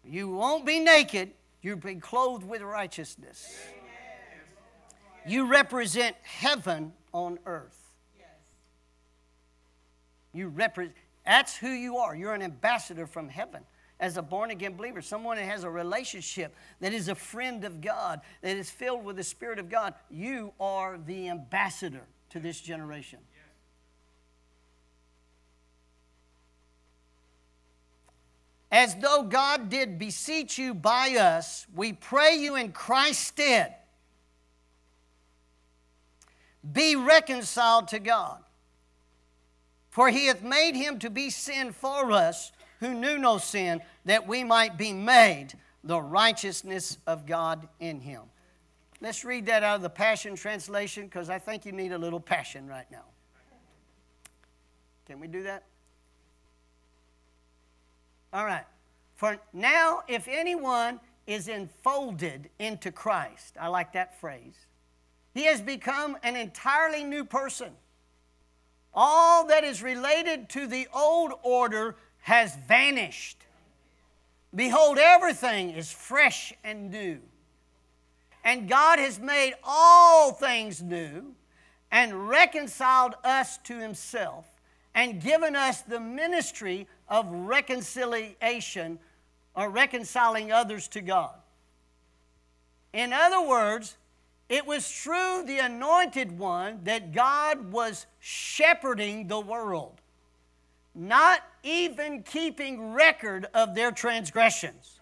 you 0.05 0.29
won't 0.29 0.67
be 0.67 0.81
naked, 0.81 1.31
you'll 1.63 1.77
be 1.77 1.95
clothed 1.97 2.45
with 2.45 2.63
righteousness. 2.63 3.57
You 5.31 5.47
represent 5.47 6.17
heaven 6.25 6.93
on 7.13 7.39
earth. 7.47 7.93
Yes. 8.19 8.27
You 10.33 10.49
represent, 10.49 10.97
that's 11.25 11.57
who 11.57 11.69
you 11.69 11.99
are. 11.99 12.17
You're 12.17 12.35
an 12.35 12.43
ambassador 12.43 13.07
from 13.07 13.29
heaven 13.29 13.63
as 14.01 14.17
a 14.17 14.23
born 14.23 14.51
again 14.51 14.75
believer, 14.75 15.01
someone 15.01 15.37
that 15.37 15.45
has 15.45 15.63
a 15.63 15.71
relationship, 15.71 16.53
that 16.81 16.93
is 16.93 17.07
a 17.07 17.15
friend 17.15 17.65
of 17.65 17.81
God, 17.81 18.23
that 18.43 18.57
is 18.57 18.71
filled 18.71 19.05
with 19.05 19.15
the 19.15 19.23
Spirit 19.23 19.61
of 19.61 19.69
God. 19.69 19.95
You 20.11 20.53
are 20.59 20.99
the 20.99 21.29
ambassador 21.29 22.03
to 22.31 22.41
this 22.41 22.61
generation. 22.61 23.21
As 28.73 28.97
though 28.97 29.23
God 29.23 29.69
did 29.69 29.97
beseech 29.97 30.59
you 30.59 30.75
by 30.75 31.11
us, 31.11 31.69
we 31.73 31.93
pray 31.93 32.35
you 32.35 32.57
in 32.57 32.73
Christ's 32.73 33.27
stead 33.27 33.77
be 36.73 36.97
reconciled 36.97 37.89
to 37.89 37.99
God. 37.99 38.43
For 39.91 40.09
he 40.09 40.27
hath 40.27 40.43
made 40.43 40.77
him 40.77 40.99
to 41.01 41.11
be 41.11 41.31
sin 41.31 41.73
for 41.73 42.13
us 42.13 42.53
who 42.81 42.95
knew 42.95 43.19
no 43.19 43.39
sin, 43.39 43.83
that 44.07 44.27
we 44.27 44.43
might 44.43 44.79
be 44.79 44.93
made 44.93 45.53
the 45.85 46.01
righteousness 46.01 46.99
of 47.07 47.27
God 47.27 47.69
in 47.79 48.01
him. 48.01 48.23
Let's 49.01 49.25
read 49.25 49.47
that 49.47 49.63
out 49.63 49.77
of 49.77 49.83
the 49.83 49.91
Passion 49.91 50.35
Translation 50.35 51.05
because 51.05 51.31
I 51.31 51.39
think 51.39 51.65
you 51.65 51.73
need 51.73 51.93
a 51.93 51.99
little 51.99 52.21
passion 52.21 52.67
right 52.67 52.91
now. 52.91 53.05
Can 55.07 55.21
we 55.21 55.27
do 55.27 55.43
that? 55.43 55.65
All 58.33 58.45
right. 58.45 58.65
For 59.17 59.39
now, 59.53 60.03
if 60.09 60.29
anyone 60.29 61.01
is 61.27 61.49
enfolded 61.49 62.49
into 62.59 62.91
Christ, 62.91 63.57
I 63.61 63.69
like 63.69 63.93
that 63.93 64.21
phrase 64.21 64.67
he 65.41 65.47
has 65.47 65.63
become 65.63 66.19
an 66.23 66.37
entirely 66.37 67.03
new 67.03 67.25
person. 67.25 67.71
All 68.93 69.47
that 69.47 69.65
is 69.65 69.83
related 69.83 70.51
to 70.51 70.67
the 70.67 70.87
old 70.93 71.33
order 71.43 71.97
has 72.19 72.55
vanished. 72.69 73.39
Behold, 74.55 74.99
everything 74.99 75.71
is 75.71 75.91
fresh 75.91 76.53
and 76.63 76.91
new. 76.91 77.21
And 78.45 78.69
God 78.69 78.99
has 78.99 79.19
made 79.19 79.55
all 79.65 80.33
things 80.33 80.83
new 80.83 81.35
and 81.91 82.29
reconciled 82.29 83.15
us 83.25 83.57
to 83.65 83.79
Himself 83.79 84.47
and 84.95 85.23
given 85.23 85.57
us 85.57 85.81
the 85.81 86.01
ministry 86.01 86.87
of 87.09 87.27
reconciliation 87.31 88.99
or 89.57 89.71
reconciling 89.71 90.53
others 90.53 90.87
to 90.89 91.01
God. 91.01 91.35
In 92.93 93.15
other 93.15 93.41
words, 93.41 93.97
it 94.51 94.67
was 94.67 94.87
through 94.91 95.45
the 95.47 95.59
anointed 95.59 96.37
one 96.37 96.81
that 96.83 97.13
God 97.13 97.73
was 97.73 98.07
shepherding 98.19 99.29
the 99.29 99.39
world, 99.39 100.01
not 100.93 101.43
even 101.63 102.25
keeping 102.25 102.93
record 102.93 103.47
of 103.55 103.77
their 103.77 103.93
transgressions. 103.93 104.99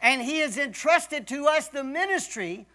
And 0.00 0.22
He 0.22 0.38
has 0.38 0.56
entrusted 0.56 1.26
to 1.28 1.46
us 1.46 1.68
the 1.68 1.84
ministry 1.84 2.66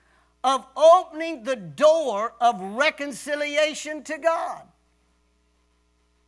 of 0.44 0.68
opening 0.78 1.44
the 1.44 1.56
door 1.56 2.36
of 2.40 2.62
reconciliation 2.62 4.04
to 4.04 4.20
God. 4.20 4.62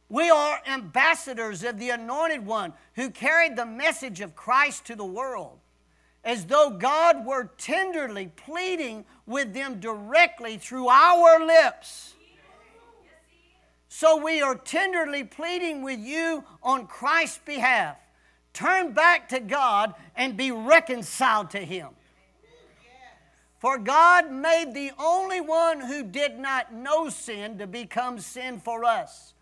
We 0.10 0.32
are 0.32 0.62
ambassadors 0.68 1.64
of 1.64 1.78
the 1.78 1.92
anointed 1.92 2.44
one 2.44 2.74
who 2.96 3.12
carried 3.12 3.56
the 3.56 3.68
message 3.68 4.20
of 4.20 4.36
Christ 4.36 4.86
to 4.88 4.96
the 4.96 5.06
world. 5.06 5.60
As 6.24 6.46
though 6.46 6.70
God 6.70 7.26
were 7.26 7.50
tenderly 7.58 8.28
pleading 8.28 9.06
with 9.26 9.54
them 9.54 9.80
directly 9.80 10.58
through 10.58 10.88
our 10.88 11.46
lips. 11.46 12.14
So 13.90 14.18
we 14.18 14.42
are 14.42 14.56
tenderly 14.56 15.24
pleading 15.24 15.84
with 15.84 16.00
you 16.00 16.44
on 16.64 16.88
Christ's 16.88 17.40
behalf. 17.40 17.98
Turn 18.54 18.94
back 18.94 19.30
to 19.30 19.40
God 19.40 19.94
and 20.16 20.38
be 20.38 20.52
reconciled 20.52 21.50
to 21.52 21.60
Him. 21.60 21.90
For 23.60 23.78
God 23.78 24.32
made 24.32 24.74
the 24.74 24.92
only 24.98 25.40
one 25.40 25.82
who 25.82 26.04
did 26.04 26.40
not 26.40 26.74
know 26.74 27.10
sin 27.10 27.60
to 27.60 27.68
become 27.68 28.20
sin 28.20 28.60
for 28.60 28.84
us, 28.84 29.34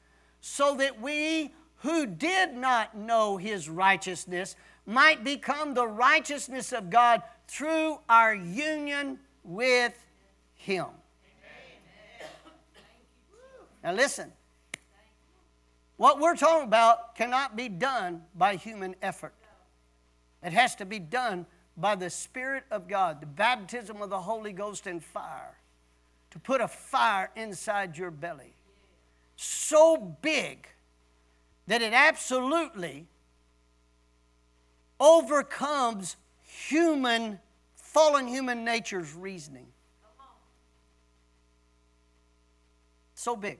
so 0.41 0.75
that 0.75 1.01
we 1.01 1.53
who 1.77 2.05
did 2.05 2.53
not 2.53 2.97
know 2.97 3.37
His 3.37 3.69
righteousness 3.69 4.55
might 4.89 5.23
become 5.23 5.75
the 5.75 5.87
righteousness 5.87 6.73
of 6.73 6.89
God 6.89 7.21
through 7.47 7.99
our 8.09 8.33
union 8.33 9.19
with 9.43 9.93
Him. 10.55 10.87
Now, 13.83 13.93
listen. 13.93 14.31
What 15.97 16.19
we're 16.19 16.35
talking 16.35 16.67
about 16.67 17.13
cannot 17.15 17.55
be 17.55 17.69
done 17.69 18.23
by 18.33 18.55
human 18.55 18.95
effort. 19.01 19.33
It 20.41 20.53
has 20.53 20.75
to 20.75 20.85
be 20.85 20.97
done 20.97 21.45
by 21.77 21.95
the 21.95 22.09
Spirit 22.09 22.63
of 22.71 22.87
God, 22.87 23.21
the 23.21 23.27
baptism 23.27 24.01
of 24.01 24.09
the 24.09 24.21
Holy 24.21 24.53
Ghost 24.53 24.87
and 24.87 25.03
fire, 25.03 25.57
to 26.31 26.39
put 26.39 26.61
a 26.61 26.67
fire 26.67 27.29
inside 27.35 27.97
your 27.97 28.11
belly. 28.11 28.55
So 29.35 29.97
big 30.21 30.67
that 31.67 31.81
it 31.81 31.93
absolutely 31.93 33.07
overcomes 34.99 36.15
human, 36.43 37.39
fallen 37.75 38.27
human 38.27 38.63
nature's 38.63 39.13
reasoning. 39.13 39.67
So 43.15 43.35
big. 43.35 43.59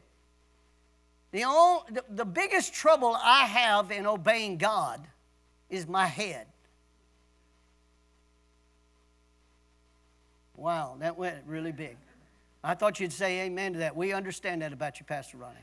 The, 1.31 1.43
only, 1.43 1.81
the, 1.91 2.03
the 2.09 2.25
biggest 2.25 2.73
trouble 2.73 3.15
I 3.21 3.45
have 3.45 3.91
in 3.91 4.07
obeying 4.07 4.57
God 4.57 5.05
is 5.69 5.87
my 5.87 6.07
head. 6.07 6.47
Wow, 10.55 10.97
that 10.99 11.17
went 11.17 11.37
really 11.45 11.71
big. 11.71 11.97
I 12.63 12.73
thought 12.73 12.99
you'd 12.99 13.13
say 13.13 13.41
amen 13.41 13.73
to 13.73 13.79
that. 13.79 13.95
We 13.95 14.11
understand 14.11 14.61
that 14.61 14.73
about 14.73 14.99
you, 14.99 15.05
Pastor 15.05 15.37
Ronnie. 15.37 15.55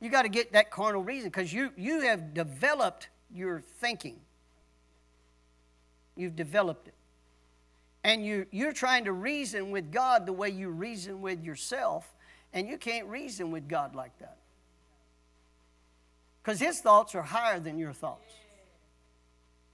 You 0.00 0.10
got 0.10 0.22
to 0.22 0.28
get 0.28 0.52
that 0.52 0.70
carnal 0.70 1.02
reason 1.02 1.30
because 1.30 1.52
you, 1.52 1.72
you 1.76 2.00
have 2.00 2.34
developed 2.34 3.08
your 3.32 3.60
thinking. 3.60 4.20
You've 6.16 6.36
developed 6.36 6.88
it. 6.88 6.94
And 8.04 8.24
you, 8.24 8.46
you're 8.50 8.72
trying 8.72 9.04
to 9.06 9.12
reason 9.12 9.70
with 9.70 9.90
God 9.90 10.26
the 10.26 10.32
way 10.32 10.50
you 10.50 10.68
reason 10.68 11.20
with 11.20 11.42
yourself, 11.42 12.14
and 12.52 12.68
you 12.68 12.78
can't 12.78 13.06
reason 13.08 13.50
with 13.50 13.68
God 13.68 13.94
like 13.94 14.16
that. 14.20 14.36
Because 16.42 16.60
His 16.60 16.80
thoughts 16.80 17.14
are 17.14 17.22
higher 17.22 17.58
than 17.58 17.78
your 17.78 17.92
thoughts. 17.92 18.32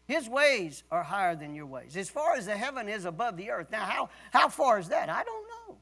His 0.06 0.28
ways 0.28 0.82
are 0.90 1.02
higher 1.02 1.36
than 1.36 1.54
your 1.54 1.66
ways. 1.66 1.96
As 1.96 2.08
far 2.08 2.34
as 2.34 2.46
the 2.46 2.56
heaven 2.56 2.88
is 2.88 3.04
above 3.04 3.36
the 3.36 3.50
earth. 3.50 3.68
Now, 3.70 3.84
how, 3.84 4.08
how 4.32 4.48
far 4.48 4.78
is 4.78 4.88
that? 4.88 5.08
I 5.08 5.22
don't 5.22 5.46
know. 5.48 5.76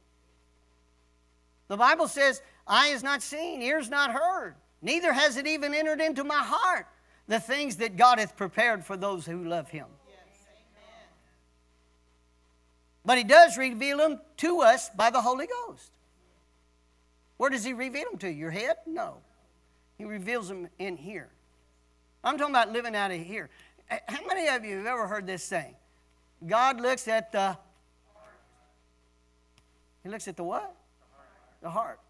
The 1.69 1.77
Bible 1.77 2.09
says, 2.09 2.43
Eye 2.67 2.89
is 2.89 3.03
not 3.03 3.23
seen, 3.23 3.63
ears 3.63 3.89
not 3.89 4.13
heard, 4.13 4.55
neither 4.83 5.13
has 5.13 5.37
it 5.37 5.47
even 5.47 5.75
entered 5.75 6.01
into 6.01 6.25
my 6.25 6.39
heart 6.39 6.87
the 7.27 7.41
things 7.41 7.77
that 7.77 7.97
God 7.97 8.19
hath 8.19 8.37
prepared 8.37 8.85
for 8.85 8.97
those 8.97 9.27
who 9.27 9.45
love 9.45 9.69
Him. 9.71 9.87
but 13.05 13.19
He 13.19 13.25
does 13.25 13.57
reveal 13.57 13.99
them 13.99 14.21
to 14.39 14.61
us 14.61 14.91
by 14.91 15.11
the 15.11 15.21
Holy 15.21 15.47
Ghost. 15.47 15.91
Where 17.37 17.51
does 17.51 17.65
He 17.65 17.73
reveal 17.73 18.05
them 18.11 18.19
to? 18.19 18.31
Your 18.31 18.51
head? 18.51 18.77
No. 18.87 19.19
He 19.97 20.05
reveals 20.05 20.49
them 20.49 20.69
in 20.79 20.97
here. 20.97 21.29
I'm 22.23 22.37
talking 22.37 22.55
about 22.55 22.73
living 22.73 22.95
out 22.95 23.11
of 23.11 23.21
here. 23.21 23.49
How 23.89 24.27
many 24.27 24.49
of 24.49 24.65
you 24.65 24.77
have 24.79 24.87
ever 24.87 25.07
heard 25.07 25.27
this 25.27 25.43
saying? 25.43 25.75
God 26.47 26.81
looks 26.81 27.09
at 27.09 27.33
the. 27.33 27.57
He 30.03 30.09
looks 30.09 30.29
at 30.29 30.37
the 30.37 30.45
what? 30.45 30.75
the 31.63 31.71
heart. 31.71 32.01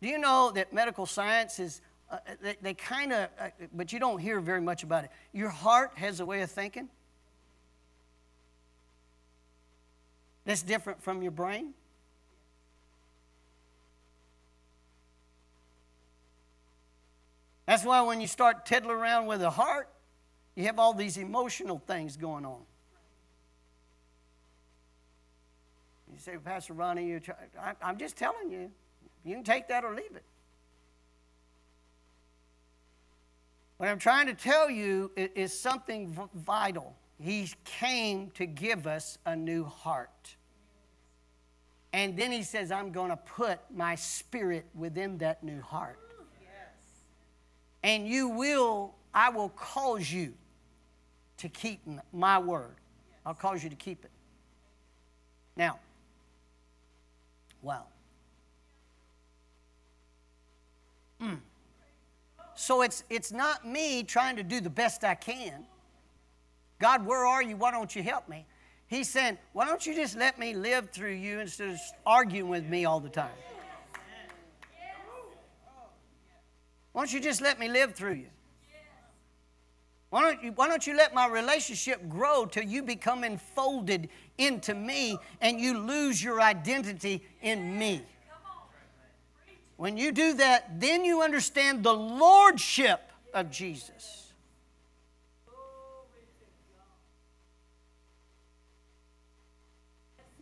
Do 0.00 0.08
you 0.08 0.18
know 0.18 0.50
that 0.54 0.72
medical 0.72 1.06
science 1.06 1.58
is, 1.58 1.82
uh, 2.10 2.18
they, 2.42 2.56
they 2.62 2.74
kind 2.74 3.12
of, 3.12 3.28
uh, 3.38 3.48
but 3.74 3.92
you 3.92 4.00
don't 4.00 4.18
hear 4.18 4.40
very 4.40 4.60
much 4.60 4.82
about 4.82 5.04
it. 5.04 5.10
Your 5.32 5.50
heart 5.50 5.92
has 5.96 6.20
a 6.20 6.26
way 6.26 6.42
of 6.42 6.50
thinking 6.50 6.88
that's 10.44 10.62
different 10.62 11.02
from 11.02 11.22
your 11.22 11.32
brain. 11.32 11.74
That's 17.66 17.84
why 17.84 18.00
when 18.00 18.20
you 18.20 18.26
start 18.26 18.66
tiddling 18.66 18.96
around 18.96 19.26
with 19.26 19.40
the 19.40 19.50
heart, 19.50 19.88
you 20.56 20.64
have 20.64 20.78
all 20.80 20.92
these 20.92 21.16
emotional 21.16 21.78
things 21.86 22.16
going 22.16 22.44
on. 22.44 22.62
You 26.12 26.18
say, 26.18 26.36
Pastor 26.44 26.72
Ronnie, 26.72 27.06
you 27.06 27.20
try, 27.20 27.36
I, 27.60 27.88
am 27.88 27.96
just 27.96 28.16
telling 28.16 28.50
you. 28.50 28.72
You 29.24 29.34
can 29.34 29.44
take 29.44 29.68
that 29.68 29.84
or 29.84 29.94
leave 29.94 30.14
it. 30.14 30.24
What 33.76 33.88
I'm 33.88 33.98
trying 33.98 34.26
to 34.26 34.34
tell 34.34 34.70
you 34.70 35.10
is 35.16 35.58
something 35.58 36.16
vital. 36.34 36.94
He 37.18 37.50
came 37.64 38.30
to 38.32 38.46
give 38.46 38.86
us 38.86 39.18
a 39.24 39.34
new 39.34 39.64
heart. 39.64 40.36
And 41.92 42.16
then 42.16 42.30
he 42.30 42.42
says, 42.42 42.70
I'm 42.70 42.92
going 42.92 43.10
to 43.10 43.16
put 43.16 43.58
my 43.74 43.94
spirit 43.94 44.66
within 44.74 45.18
that 45.18 45.42
new 45.42 45.60
heart. 45.60 45.98
And 47.82 48.06
you 48.06 48.28
will, 48.28 48.94
I 49.14 49.30
will 49.30 49.48
cause 49.48 50.10
you 50.12 50.34
to 51.38 51.48
keep 51.48 51.80
my 52.12 52.38
word. 52.38 52.76
I'll 53.24 53.34
cause 53.34 53.64
you 53.64 53.70
to 53.70 53.76
keep 53.76 54.04
it. 54.04 54.10
Now, 55.56 55.78
wow. 57.62 57.86
Mm. 61.20 61.38
So 62.54 62.82
it's, 62.82 63.04
it's 63.08 63.32
not 63.32 63.66
me 63.66 64.02
trying 64.02 64.36
to 64.36 64.42
do 64.42 64.60
the 64.60 64.70
best 64.70 65.04
I 65.04 65.14
can. 65.14 65.64
God, 66.78 67.06
where 67.06 67.24
are 67.24 67.42
you? 67.42 67.56
Why 67.56 67.70
don't 67.70 67.94
you 67.94 68.02
help 68.02 68.28
me? 68.28 68.46
He's 68.86 69.08
saying, 69.08 69.38
why 69.52 69.66
don't 69.66 69.86
you 69.86 69.94
just 69.94 70.16
let 70.16 70.38
me 70.38 70.54
live 70.54 70.90
through 70.90 71.12
you 71.12 71.40
instead 71.40 71.70
of 71.70 71.78
arguing 72.04 72.48
with 72.48 72.66
me 72.66 72.84
all 72.84 73.00
the 73.00 73.08
time? 73.08 73.30
Why 76.92 77.02
don't 77.02 77.12
you 77.12 77.20
just 77.20 77.40
let 77.40 77.60
me 77.60 77.68
live 77.68 77.94
through 77.94 78.14
you? 78.14 78.26
Why 80.08 80.22
don't 80.22 80.42
you, 80.42 80.52
why 80.52 80.66
don't 80.66 80.84
you 80.84 80.96
let 80.96 81.14
my 81.14 81.28
relationship 81.28 82.08
grow 82.08 82.44
till 82.44 82.64
you 82.64 82.82
become 82.82 83.22
enfolded 83.22 84.08
into 84.38 84.74
me 84.74 85.16
and 85.40 85.60
you 85.60 85.78
lose 85.78 86.22
your 86.22 86.40
identity 86.40 87.22
in 87.42 87.78
me? 87.78 88.02
When 89.80 89.96
you 89.96 90.12
do 90.12 90.34
that, 90.34 90.78
then 90.78 91.06
you 91.06 91.22
understand 91.22 91.82
the 91.82 91.94
lordship 91.94 93.00
of 93.32 93.50
Jesus. 93.50 94.30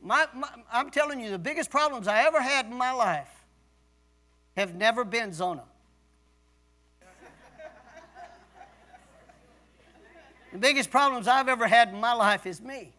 My, 0.02 0.26
my, 0.34 0.48
I'm 0.72 0.90
telling 0.90 1.20
you, 1.20 1.30
the 1.30 1.38
biggest 1.38 1.70
problems 1.70 2.08
I 2.08 2.24
ever 2.24 2.40
had 2.40 2.66
in 2.66 2.74
my 2.74 2.90
life 2.90 3.28
have 4.56 4.74
never 4.74 5.04
been 5.04 5.32
Zona. 5.32 5.62
the 10.50 10.58
biggest 10.58 10.90
problems 10.90 11.28
I've 11.28 11.48
ever 11.48 11.68
had 11.68 11.90
in 11.90 12.00
my 12.00 12.12
life 12.12 12.44
is 12.44 12.60
me. 12.60 12.92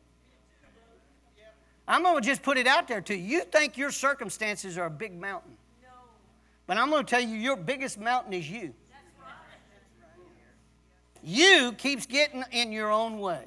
I'm 1.86 2.02
going 2.02 2.16
to 2.16 2.26
just 2.26 2.44
put 2.44 2.58
it 2.58 2.66
out 2.66 2.88
there 2.88 3.02
to 3.02 3.14
you. 3.14 3.40
You 3.40 3.44
think 3.44 3.78
your 3.78 3.92
circumstances 3.92 4.78
are 4.78 4.86
a 4.86 4.90
big 4.90 5.20
mountain. 5.20 5.59
But 6.70 6.78
I'm 6.78 6.92
going 6.92 7.04
to 7.04 7.10
tell 7.10 7.20
you, 7.20 7.36
your 7.36 7.56
biggest 7.56 8.00
mountain 8.00 8.32
is 8.32 8.48
you. 8.48 8.76
You 11.24 11.74
keeps 11.76 12.06
getting 12.06 12.44
in 12.52 12.72
your 12.72 12.92
own 12.92 13.18
way 13.18 13.46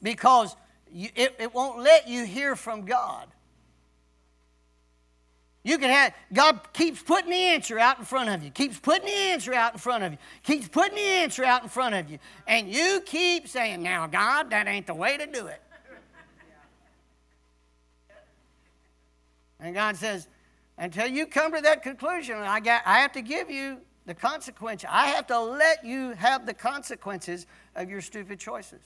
because 0.00 0.54
you, 0.92 1.08
it, 1.16 1.34
it 1.40 1.52
won't 1.52 1.80
let 1.80 2.06
you 2.06 2.24
hear 2.24 2.54
from 2.54 2.84
God. 2.84 3.26
You 5.64 5.76
can 5.76 5.90
have, 5.90 6.14
God 6.32 6.60
keeps 6.72 7.02
putting 7.02 7.30
the 7.30 7.36
answer 7.36 7.80
out 7.80 7.98
in 7.98 8.04
front 8.04 8.30
of 8.30 8.44
you, 8.44 8.50
keeps 8.52 8.78
putting 8.78 9.06
the 9.06 9.12
answer 9.12 9.52
out 9.52 9.72
in 9.72 9.80
front 9.80 10.04
of 10.04 10.12
you, 10.12 10.18
keeps 10.44 10.68
putting 10.68 10.94
the 10.94 11.00
answer 11.00 11.44
out 11.44 11.64
in 11.64 11.68
front 11.68 11.96
of 11.96 12.08
you. 12.08 12.20
And 12.46 12.68
you 12.68 13.02
keep 13.04 13.48
saying, 13.48 13.82
Now, 13.82 14.06
God, 14.06 14.50
that 14.50 14.68
ain't 14.68 14.86
the 14.86 14.94
way 14.94 15.16
to 15.16 15.26
do 15.26 15.48
it. 15.48 15.60
And 19.58 19.74
God 19.74 19.96
says, 19.96 20.28
until 20.82 21.06
you 21.06 21.26
come 21.26 21.54
to 21.54 21.60
that 21.60 21.80
conclusion, 21.84 22.36
I, 22.38 22.58
got, 22.58 22.82
I 22.84 22.98
have 22.98 23.12
to 23.12 23.22
give 23.22 23.48
you 23.48 23.78
the 24.04 24.14
consequence. 24.14 24.84
I 24.88 25.06
have 25.06 25.28
to 25.28 25.38
let 25.38 25.84
you 25.84 26.10
have 26.14 26.44
the 26.44 26.54
consequences 26.54 27.46
of 27.76 27.88
your 27.88 28.00
stupid 28.00 28.40
choices. 28.40 28.80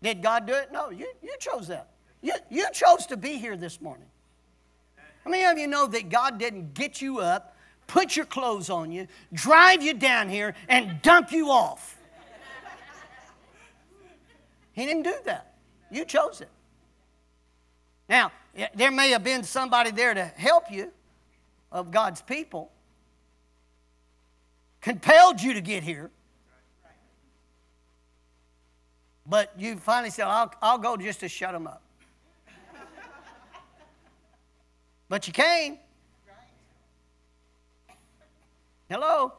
Did 0.00 0.22
God 0.22 0.46
do 0.46 0.54
it? 0.54 0.70
No, 0.70 0.90
you, 0.90 1.08
you 1.24 1.34
chose 1.40 1.66
that. 1.66 1.88
You, 2.22 2.34
you 2.50 2.66
chose 2.72 3.06
to 3.06 3.16
be 3.16 3.38
here 3.38 3.56
this 3.56 3.80
morning. 3.80 4.06
How 5.24 5.30
many 5.30 5.44
of 5.44 5.58
you 5.58 5.66
know 5.66 5.88
that 5.88 6.08
God 6.08 6.38
didn't 6.38 6.74
get 6.74 7.02
you 7.02 7.18
up, 7.18 7.56
put 7.88 8.14
your 8.14 8.26
clothes 8.26 8.70
on 8.70 8.92
you, 8.92 9.08
drive 9.32 9.82
you 9.82 9.92
down 9.92 10.28
here, 10.28 10.54
and 10.68 11.02
dump 11.02 11.32
you 11.32 11.50
off? 11.50 11.98
He 14.70 14.86
didn't 14.86 15.02
do 15.02 15.16
that. 15.24 15.54
You 15.90 16.04
chose 16.04 16.40
it. 16.42 16.50
Now, 18.08 18.30
there 18.74 18.90
may 18.90 19.10
have 19.10 19.22
been 19.22 19.42
somebody 19.42 19.90
there 19.90 20.14
to 20.14 20.24
help 20.24 20.70
you 20.70 20.92
of 21.70 21.90
God's 21.90 22.22
people, 22.22 22.70
compelled 24.80 25.42
you 25.42 25.54
to 25.54 25.60
get 25.60 25.82
here. 25.82 26.10
But 29.26 29.52
you 29.58 29.76
finally 29.76 30.10
said, 30.10 30.26
I'll, 30.26 30.52
I'll 30.62 30.78
go 30.78 30.96
just 30.96 31.20
to 31.20 31.28
shut 31.28 31.52
them 31.52 31.66
up. 31.66 31.82
but 35.08 35.26
you 35.26 35.32
came. 35.32 35.78
Hello? 38.88 39.32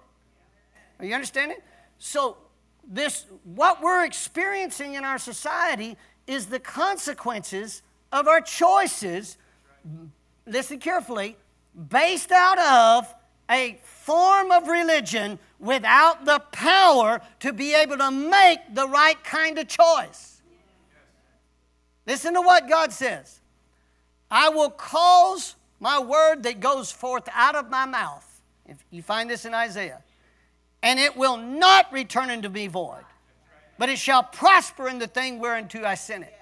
Are 1.00 1.06
you 1.06 1.14
understanding? 1.14 1.58
So, 2.00 2.38
this, 2.86 3.26
what 3.44 3.82
we're 3.82 4.04
experiencing 4.06 4.96
in 4.96 5.04
our 5.04 5.18
society 5.18 5.98
is 6.26 6.48
the 6.48 6.60
consequences 6.60 7.82
of 8.12 8.28
our 8.28 8.42
choices, 8.42 9.38
listen 10.46 10.80
carefully, 10.80 11.38
based 11.90 12.32
out 12.32 12.60
of 12.60 13.14
a 13.50 13.80
form 13.84 14.52
of 14.52 14.68
religion 14.68 15.40
without 15.60 16.26
the 16.26 16.40
power 16.52 17.22
to 17.40 17.54
be 17.54 17.74
able 17.74 17.98
to 17.98 18.12
make 18.12 18.60
the 18.74 18.88
right 18.88 19.22
kind 19.24 19.58
of 19.58 19.68
choice. 19.68 20.42
Listen 22.06 22.34
to 22.34 22.42
what 22.42 22.70
God 22.70 22.92
says 22.92 23.42
I 24.30 24.50
will 24.50 24.70
cause 24.70 25.56
my 25.80 26.00
word 26.00 26.44
that 26.44 26.60
goes 26.60 26.92
forth 26.92 27.28
out 27.34 27.56
of 27.56 27.70
my 27.70 27.86
mouth. 27.86 28.24
If 28.66 28.78
you 28.90 29.02
find 29.02 29.30
this 29.30 29.46
in 29.46 29.54
Isaiah, 29.54 30.02
and 30.84 31.00
it 31.00 31.16
will 31.16 31.38
not 31.38 31.92
return 31.92 32.30
unto 32.30 32.50
me 32.50 32.68
void, 32.68 33.04
but 33.78 33.90
it 33.90 33.98
shall 33.98 34.24
prosper 34.24 34.90
in 34.90 35.00
the 35.00 35.08
thing 35.08 35.40
whereunto 35.40 35.86
I 35.86 35.96
sent 35.96 36.24
it. 36.24 36.37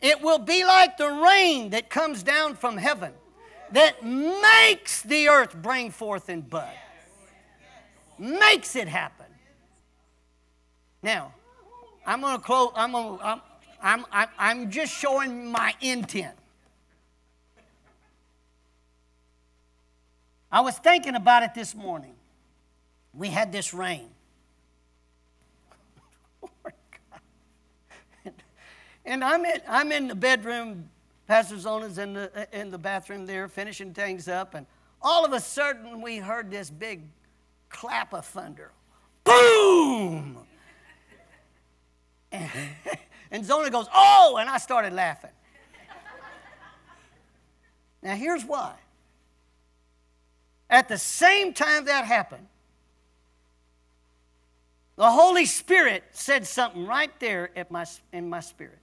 It 0.00 0.20
will 0.20 0.38
be 0.38 0.64
like 0.64 0.96
the 0.96 1.10
rain 1.10 1.70
that 1.70 1.88
comes 1.88 2.22
down 2.22 2.54
from 2.54 2.76
heaven 2.76 3.12
that 3.72 4.04
makes 4.04 5.02
the 5.02 5.28
earth 5.28 5.54
bring 5.54 5.90
forth 5.90 6.28
and 6.28 6.48
bud. 6.48 6.70
Makes 8.18 8.76
it 8.76 8.88
happen. 8.88 9.26
Now, 11.02 11.34
I'm 12.06 12.20
going 12.20 12.36
to 12.36 12.42
close. 12.42 12.72
I'm, 12.74 12.92
gonna, 12.92 13.18
I'm, 13.22 13.40
I'm, 13.82 14.06
I'm, 14.12 14.28
I'm 14.38 14.70
just 14.70 14.92
showing 14.92 15.50
my 15.50 15.74
intent. 15.80 16.36
I 20.50 20.60
was 20.60 20.78
thinking 20.78 21.14
about 21.14 21.42
it 21.42 21.54
this 21.54 21.74
morning. 21.74 22.14
We 23.12 23.28
had 23.28 23.52
this 23.52 23.74
rain. 23.74 24.08
And 29.06 29.24
I'm 29.24 29.44
in, 29.46 29.60
I'm 29.66 29.92
in 29.92 30.08
the 30.08 30.14
bedroom 30.14 30.90
Pastor 31.26 31.58
Zona's 31.58 31.98
in 31.98 32.14
the, 32.14 32.48
in 32.52 32.70
the 32.70 32.78
bathroom 32.78 33.26
there 33.26 33.48
finishing 33.48 33.92
things 33.92 34.28
up, 34.28 34.54
and 34.54 34.66
all 35.02 35.24
of 35.24 35.32
a 35.32 35.40
sudden 35.40 36.00
we 36.00 36.18
heard 36.18 36.50
this 36.50 36.70
big 36.70 37.02
clap 37.68 38.14
of 38.14 38.24
thunder. 38.24 38.70
Boom! 39.24 40.38
And, 42.30 42.50
and 43.32 43.44
Zona 43.44 43.70
goes, 43.70 43.88
Oh! 43.92 44.36
And 44.40 44.48
I 44.48 44.58
started 44.58 44.92
laughing. 44.92 45.30
Now, 48.02 48.14
here's 48.14 48.44
why. 48.44 48.74
At 50.70 50.88
the 50.88 50.98
same 50.98 51.52
time 51.52 51.86
that 51.86 52.04
happened, 52.04 52.46
the 54.94 55.10
Holy 55.10 55.44
Spirit 55.44 56.04
said 56.12 56.46
something 56.46 56.86
right 56.86 57.10
there 57.18 57.50
at 57.56 57.70
my, 57.72 57.84
in 58.12 58.28
my 58.30 58.40
spirit. 58.40 58.78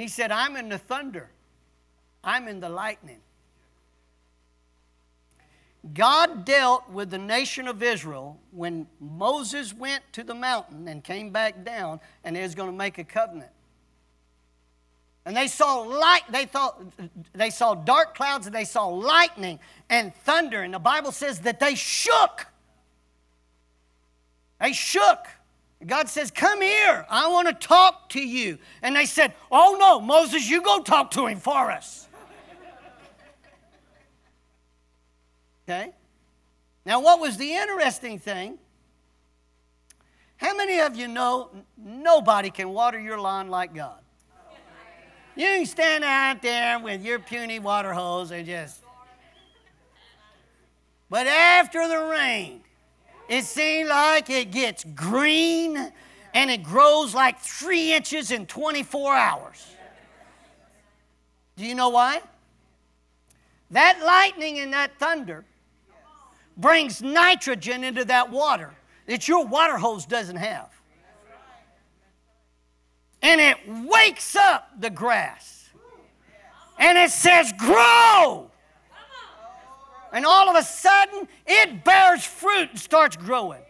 He 0.00 0.08
said, 0.08 0.32
I'm 0.32 0.56
in 0.56 0.70
the 0.70 0.78
thunder, 0.78 1.28
I'm 2.24 2.48
in 2.48 2.58
the 2.58 2.70
lightning. 2.70 3.18
God 5.92 6.46
dealt 6.46 6.88
with 6.88 7.10
the 7.10 7.18
nation 7.18 7.68
of 7.68 7.82
Israel 7.82 8.38
when 8.50 8.86
Moses 8.98 9.74
went 9.74 10.02
to 10.14 10.24
the 10.24 10.34
mountain 10.34 10.88
and 10.88 11.04
came 11.04 11.32
back 11.32 11.66
down 11.66 12.00
and 12.24 12.34
was 12.34 12.54
going 12.54 12.70
to 12.70 12.76
make 12.76 12.96
a 12.96 13.04
covenant. 13.04 13.50
And 15.26 15.36
they 15.36 15.48
saw 15.48 15.80
light, 15.80 16.22
they 16.30 16.46
thought 16.46 16.82
they 17.34 17.50
saw 17.50 17.74
dark 17.74 18.14
clouds 18.14 18.46
and 18.46 18.54
they 18.54 18.64
saw 18.64 18.86
lightning 18.86 19.60
and 19.90 20.14
thunder. 20.14 20.62
And 20.62 20.72
the 20.72 20.78
Bible 20.78 21.12
says 21.12 21.40
that 21.40 21.60
they 21.60 21.74
shook. 21.74 22.46
They 24.62 24.72
shook. 24.72 25.26
God 25.86 26.08
says, 26.08 26.30
Come 26.30 26.60
here. 26.60 27.06
I 27.08 27.28
want 27.28 27.48
to 27.48 27.54
talk 27.54 28.10
to 28.10 28.20
you. 28.20 28.58
And 28.82 28.94
they 28.94 29.06
said, 29.06 29.34
Oh 29.50 29.76
no, 29.78 30.00
Moses, 30.00 30.48
you 30.48 30.62
go 30.62 30.82
talk 30.82 31.10
to 31.12 31.26
him 31.26 31.38
for 31.38 31.70
us. 31.70 32.08
Okay? 35.68 35.92
Now, 36.84 37.00
what 37.00 37.20
was 37.20 37.36
the 37.36 37.52
interesting 37.52 38.18
thing? 38.18 38.58
How 40.36 40.56
many 40.56 40.80
of 40.80 40.96
you 40.96 41.06
know 41.06 41.50
nobody 41.76 42.50
can 42.50 42.70
water 42.70 42.98
your 42.98 43.20
lawn 43.20 43.48
like 43.48 43.74
God? 43.74 44.00
You 45.36 45.46
can 45.46 45.66
stand 45.66 46.02
out 46.02 46.42
there 46.42 46.78
with 46.78 47.04
your 47.04 47.18
puny 47.18 47.58
water 47.58 47.92
hose 47.92 48.30
and 48.30 48.44
just. 48.46 48.82
But 51.08 51.26
after 51.26 51.86
the 51.88 51.98
rain, 51.98 52.62
it 53.30 53.44
seems 53.44 53.88
like 53.88 54.28
it 54.28 54.50
gets 54.50 54.84
green 54.84 55.92
and 56.34 56.50
it 56.50 56.64
grows 56.64 57.14
like 57.14 57.38
three 57.38 57.94
inches 57.94 58.32
in 58.32 58.44
24 58.44 59.14
hours. 59.14 59.66
Do 61.56 61.64
you 61.64 61.76
know 61.76 61.90
why? 61.90 62.20
That 63.70 64.02
lightning 64.04 64.58
and 64.58 64.72
that 64.72 64.98
thunder 64.98 65.44
brings 66.56 67.00
nitrogen 67.00 67.84
into 67.84 68.04
that 68.06 68.30
water 68.30 68.74
that 69.06 69.28
your 69.28 69.46
water 69.46 69.78
hose 69.78 70.06
doesn't 70.06 70.36
have. 70.36 70.68
And 73.22 73.40
it 73.40 73.56
wakes 73.88 74.34
up 74.34 74.70
the 74.78 74.90
grass. 74.90 75.68
And 76.78 76.98
it 76.98 77.10
says, 77.10 77.52
Grow! 77.58 78.49
And 80.12 80.26
all 80.26 80.48
of 80.48 80.56
a 80.56 80.62
sudden 80.62 81.28
it 81.46 81.84
bears 81.84 82.24
fruit 82.24 82.70
and 82.70 82.78
starts 82.78 83.16
growing. 83.16 83.62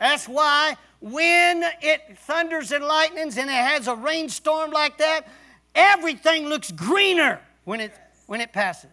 That's 0.00 0.28
why 0.28 0.76
when 1.00 1.64
it 1.82 2.18
thunders 2.20 2.72
and 2.72 2.84
lightnings 2.84 3.36
and 3.36 3.48
it 3.48 3.52
has 3.52 3.88
a 3.88 3.94
rainstorm 3.94 4.70
like 4.70 4.98
that, 4.98 5.26
everything 5.74 6.46
looks 6.46 6.70
greener 6.72 7.40
when 7.64 7.80
it, 7.80 7.92
when 8.26 8.40
it 8.40 8.52
passes. 8.52 8.90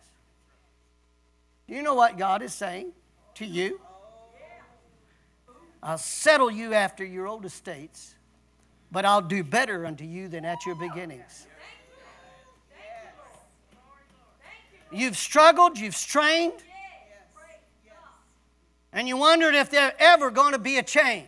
Do 1.67 1.75
you 1.75 1.81
know 1.81 1.95
what 1.95 2.17
God 2.17 2.41
is 2.41 2.53
saying 2.53 2.91
to 3.35 3.45
you? 3.45 3.79
I'll 5.81 5.97
settle 5.97 6.51
you 6.51 6.73
after 6.73 7.03
your 7.03 7.27
old 7.27 7.45
estates, 7.45 8.13
but 8.91 9.05
I'll 9.05 9.21
do 9.21 9.43
better 9.43 9.85
unto 9.85 10.03
you 10.03 10.27
than 10.27 10.45
at 10.45 10.65
your 10.65 10.75
beginnings. 10.75 11.47
You've 14.91 15.17
struggled, 15.17 15.77
you've 15.77 15.95
strained, 15.95 16.53
and 18.93 19.07
you 19.07 19.15
wondered 19.15 19.55
if 19.55 19.69
there 19.69 19.93
ever 19.99 20.29
going 20.31 20.51
to 20.51 20.59
be 20.59 20.77
a 20.77 20.83
change. 20.83 21.27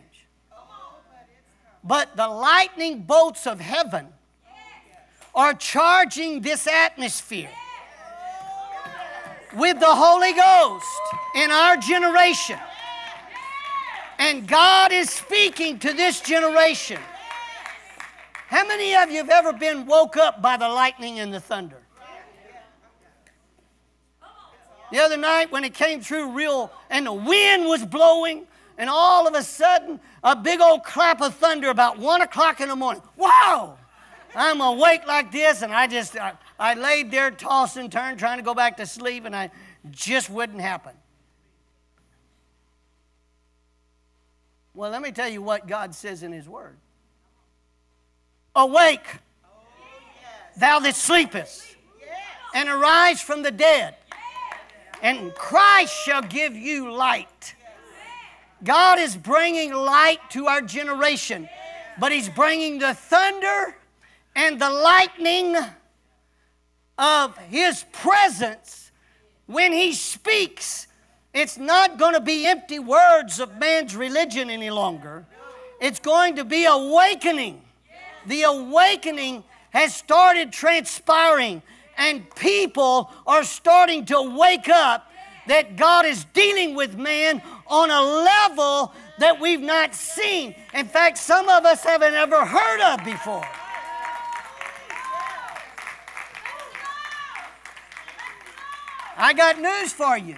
But 1.82 2.16
the 2.16 2.28
lightning 2.28 3.02
bolts 3.02 3.46
of 3.46 3.60
heaven 3.60 4.08
are 5.34 5.54
charging 5.54 6.40
this 6.40 6.66
atmosphere 6.66 7.50
with 9.56 9.80
the 9.80 9.86
Holy 9.86 10.32
Ghost 10.32 10.86
in 11.36 11.50
our 11.50 11.76
generation. 11.76 12.58
And 14.18 14.46
God 14.46 14.92
is 14.92 15.10
speaking 15.10 15.78
to 15.80 15.92
this 15.92 16.20
generation. 16.20 17.00
How 18.48 18.66
many 18.66 18.94
of 18.94 19.10
you 19.10 19.18
have 19.18 19.30
ever 19.30 19.52
been 19.52 19.86
woke 19.86 20.16
up 20.16 20.40
by 20.40 20.56
the 20.56 20.68
lightning 20.68 21.18
and 21.18 21.32
the 21.32 21.40
thunder? 21.40 21.83
The 24.94 25.02
other 25.02 25.16
night 25.16 25.50
when 25.50 25.64
it 25.64 25.74
came 25.74 26.00
through 26.00 26.30
real 26.30 26.70
and 26.88 27.04
the 27.04 27.12
wind 27.12 27.66
was 27.66 27.84
blowing, 27.84 28.46
and 28.78 28.88
all 28.88 29.26
of 29.26 29.34
a 29.34 29.42
sudden 29.42 29.98
a 30.22 30.36
big 30.36 30.60
old 30.60 30.84
clap 30.84 31.20
of 31.20 31.34
thunder 31.34 31.68
about 31.68 31.98
one 31.98 32.22
o'clock 32.22 32.60
in 32.60 32.68
the 32.68 32.76
morning. 32.76 33.02
Wow! 33.16 33.76
I'm 34.36 34.60
awake 34.60 35.04
like 35.04 35.32
this, 35.32 35.62
and 35.62 35.72
I 35.72 35.88
just, 35.88 36.16
I, 36.16 36.34
I 36.60 36.74
laid 36.74 37.10
there, 37.10 37.32
tossed 37.32 37.76
and 37.76 37.90
turned, 37.90 38.20
trying 38.20 38.38
to 38.38 38.44
go 38.44 38.54
back 38.54 38.76
to 38.76 38.86
sleep, 38.86 39.24
and 39.24 39.34
I 39.34 39.50
just 39.90 40.30
wouldn't 40.30 40.60
happen. 40.60 40.92
Well, 44.74 44.92
let 44.92 45.02
me 45.02 45.10
tell 45.10 45.28
you 45.28 45.42
what 45.42 45.66
God 45.66 45.92
says 45.92 46.22
in 46.22 46.30
His 46.30 46.48
Word 46.48 46.76
Awake, 48.54 49.16
thou 50.56 50.78
that 50.78 50.94
sleepest, 50.94 51.74
and 52.54 52.68
arise 52.68 53.20
from 53.20 53.42
the 53.42 53.50
dead, 53.50 53.96
and 55.04 55.34
Christ 55.34 55.94
shall 55.94 56.22
give 56.22 56.56
you 56.56 56.90
light. 56.90 57.54
God 58.64 58.98
is 58.98 59.14
bringing 59.14 59.70
light 59.70 60.18
to 60.30 60.46
our 60.46 60.62
generation, 60.62 61.46
but 62.00 62.10
He's 62.10 62.30
bringing 62.30 62.78
the 62.78 62.94
thunder 62.94 63.76
and 64.34 64.58
the 64.58 64.70
lightning 64.70 65.56
of 66.96 67.36
His 67.36 67.84
presence 67.92 68.90
when 69.46 69.74
He 69.74 69.92
speaks. 69.92 70.86
It's 71.34 71.58
not 71.58 71.98
going 71.98 72.14
to 72.14 72.20
be 72.20 72.46
empty 72.46 72.78
words 72.78 73.40
of 73.40 73.58
man's 73.58 73.94
religion 73.94 74.48
any 74.48 74.70
longer. 74.70 75.26
It's 75.82 76.00
going 76.00 76.36
to 76.36 76.46
be 76.46 76.64
awakening. 76.64 77.60
The 78.26 78.44
awakening 78.44 79.44
has 79.68 79.94
started 79.94 80.50
transpiring, 80.50 81.60
and 81.96 82.28
people 82.36 83.10
are 83.26 83.44
starting 83.44 84.04
to 84.06 84.36
wake 84.36 84.68
up 84.68 85.10
that 85.46 85.76
God 85.76 86.06
is 86.06 86.24
dealing 86.32 86.74
with 86.74 86.96
man 86.96 87.42
on 87.66 87.90
a 87.90 88.00
level 88.00 88.92
that 89.18 89.40
we've 89.40 89.60
not 89.60 89.94
seen. 89.94 90.54
In 90.72 90.86
fact, 90.86 91.18
some 91.18 91.48
of 91.48 91.64
us 91.64 91.84
haven't 91.84 92.14
ever 92.14 92.44
heard 92.44 92.80
of 92.80 93.04
before. 93.04 93.46
I 99.16 99.32
got 99.32 99.60
news 99.60 99.92
for 99.92 100.18
you. 100.18 100.36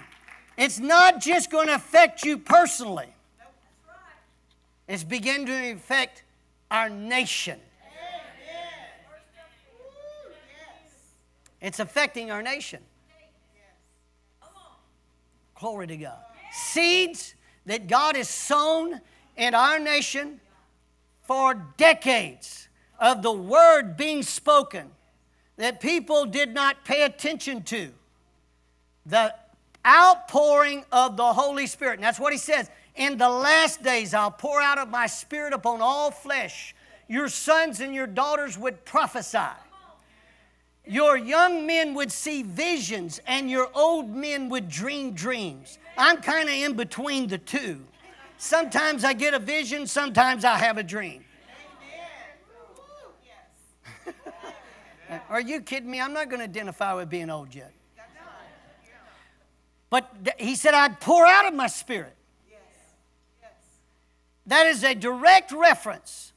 It's 0.57 0.79
not 0.79 1.19
just 1.19 1.51
going 1.51 1.67
to 1.67 1.75
affect 1.75 2.23
you 2.23 2.37
personally, 2.37 3.13
it's 4.87 5.03
beginning 5.03 5.47
to 5.47 5.71
affect 5.73 6.23
our 6.71 6.89
nation. 6.89 7.59
It's 11.61 11.79
affecting 11.79 12.31
our 12.31 12.41
nation. 12.41 12.81
Glory 15.59 15.87
to 15.87 15.97
God. 15.97 16.19
Seeds 16.51 17.33
that 17.65 17.87
God 17.87 18.15
has 18.15 18.29
sown 18.29 19.01
in 19.35 19.55
our 19.55 19.79
nation 19.79 20.39
for 21.23 21.55
decades 21.77 22.67
of 22.99 23.21
the 23.21 23.31
word 23.31 23.97
being 23.97 24.23
spoken 24.23 24.89
that 25.57 25.81
people 25.81 26.25
did 26.25 26.53
not 26.53 26.85
pay 26.85 27.03
attention 27.03 27.63
to. 27.63 27.89
The 29.05 29.33
outpouring 29.85 30.85
of 30.91 31.17
the 31.17 31.33
Holy 31.33 31.67
Spirit. 31.67 31.95
And 31.95 32.03
that's 32.03 32.19
what 32.19 32.33
he 32.33 32.39
says. 32.39 32.69
In 32.95 33.17
the 33.17 33.29
last 33.29 33.83
days, 33.83 34.13
I'll 34.13 34.31
pour 34.31 34.61
out 34.61 34.77
of 34.77 34.89
my 34.89 35.07
spirit 35.07 35.53
upon 35.53 35.81
all 35.81 36.11
flesh. 36.11 36.75
Your 37.07 37.29
sons 37.29 37.79
and 37.79 37.93
your 37.93 38.07
daughters 38.07 38.57
would 38.57 38.85
prophesy. 38.85 39.37
Your 40.87 41.17
young 41.17 41.67
men 41.67 41.93
would 41.95 42.11
see 42.11 42.43
visions, 42.43 43.19
and 43.27 43.49
your 43.49 43.69
old 43.73 44.09
men 44.09 44.47
would 44.49 44.69
dream 44.69 45.13
dreams. 45.13 45.79
I'm 45.97 46.17
kind 46.17 46.47
of 46.47 46.55
in 46.55 46.73
between 46.75 47.27
the 47.27 47.37
two. 47.37 47.81
Sometimes 48.37 49.03
I 49.03 49.13
get 49.13 49.33
a 49.33 49.39
vision, 49.39 49.85
sometimes 49.85 50.45
I 50.45 50.57
have 50.57 50.77
a 50.77 50.83
dream. 50.83 51.25
Are 55.29 55.41
you 55.41 55.59
kidding 55.61 55.91
me? 55.91 55.99
I'm 55.99 56.13
not 56.13 56.29
going 56.29 56.39
to 56.39 56.45
identify 56.45 56.93
with 56.93 57.09
being 57.09 57.29
old 57.29 57.53
yet. 57.53 57.73
But 59.89 60.13
he 60.37 60.55
said, 60.55 60.73
I'd 60.73 60.99
pour 60.99 61.25
out 61.25 61.47
of 61.47 61.53
my 61.53 61.67
spirit. 61.67 62.15
That 64.45 64.67
is 64.67 64.83
a 64.83 64.95
direct 64.95 65.51
reference 65.51 66.31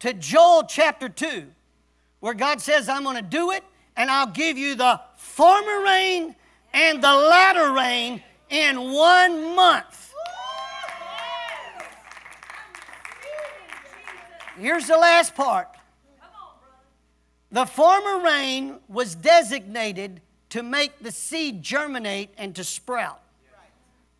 to 0.00 0.12
Joel 0.12 0.64
chapter 0.68 1.08
2, 1.08 1.46
where 2.20 2.34
God 2.34 2.60
says, 2.60 2.88
I'm 2.88 3.02
going 3.02 3.16
to 3.16 3.22
do 3.22 3.50
it 3.50 3.64
and 3.98 4.10
I'll 4.12 4.30
give 4.30 4.56
you 4.56 4.76
the 4.76 5.00
former 5.16 5.82
rain 5.82 6.36
and 6.72 7.02
the 7.02 7.12
latter 7.12 7.72
rain 7.72 8.22
in 8.48 8.92
one 8.92 9.56
month. 9.56 10.14
Here's 14.56 14.86
the 14.86 14.96
last 14.96 15.34
part. 15.34 15.68
The 17.50 17.64
former 17.66 18.24
rain 18.24 18.78
was 18.88 19.14
designated 19.14 20.20
to 20.50 20.62
make 20.62 21.00
the 21.00 21.10
seed 21.10 21.62
germinate 21.62 22.30
and 22.38 22.54
to 22.54 22.64
sprout. 22.64 23.20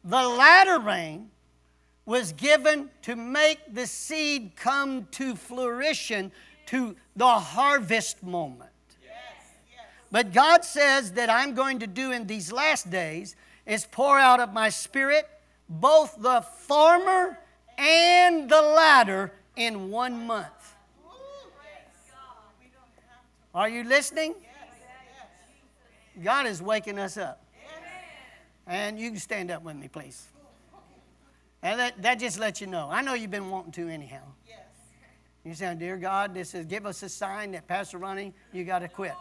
The 0.05 0.29
latter 0.29 0.81
rain 0.81 1.31
was 2.05 2.33
given 2.33 2.91
to 3.03 3.15
make 3.15 3.59
the 3.73 3.87
seed 3.87 4.53
come 4.57 5.07
to 5.13 5.37
fruition 5.37 6.33
to 6.67 6.97
the 7.15 7.27
harvest 7.27 8.23
moment. 8.23 8.68
But 10.11 10.33
God 10.33 10.65
says 10.65 11.13
that 11.13 11.29
I'm 11.29 11.55
going 11.55 11.81
to 11.81 11.87
do 11.87 12.13
in 12.13 12.27
these 12.27 12.51
last 12.51 12.91
days 12.91 13.37
is 13.67 13.87
pour 13.91 14.19
out 14.19 14.41
of 14.41 14.53
my 14.53 14.71
spirit 14.71 15.29
both 15.69 16.17
the 16.19 16.41
former 16.41 17.39
and 17.77 18.49
the 18.49 18.63
latter 18.63 19.33
in 19.57 19.91
one 19.91 20.27
month. 20.27 20.47
Are 23.55 23.69
you 23.69 23.85
listening? 23.85 24.35
God 26.23 26.47
is 26.47 26.63
waking 26.63 26.99
us 26.99 27.17
up. 27.17 27.45
And 28.67 28.99
you 28.99 29.11
can 29.11 29.19
stand 29.19 29.51
up 29.51 29.63
with 29.63 29.77
me, 29.77 29.89
please. 29.89 30.29
And 31.63 31.81
that, 31.81 32.03
that 32.03 32.21
just 32.21 32.39
lets 32.39 32.61
you 32.61 32.67
know. 32.67 32.89
I 32.91 33.03
know 33.03 33.15
you've 33.15 33.31
been 33.31 33.51
wanting 33.51 33.73
to 33.73 33.89
anyhow. 33.89 34.23
You 35.45 35.55
say, 35.55 35.75
Dear 35.75 35.97
God, 35.97 36.35
this 36.35 36.55
is 36.55 36.67
give 36.67 36.85
us 36.85 37.03
a 37.03 37.09
sign 37.09 37.53
that 37.53 37.67
Pastor 37.67 37.99
Ronnie, 37.99 38.35
you 38.53 38.65
got 38.65 38.81
to 38.81 38.89
quit. 38.89 39.15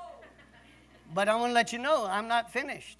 But 1.13 1.29
I 1.29 1.35
want 1.35 1.51
to 1.51 1.53
let 1.53 1.73
you 1.73 1.79
know 1.79 2.05
I'm 2.05 2.27
not 2.27 2.51
finished. 2.51 2.97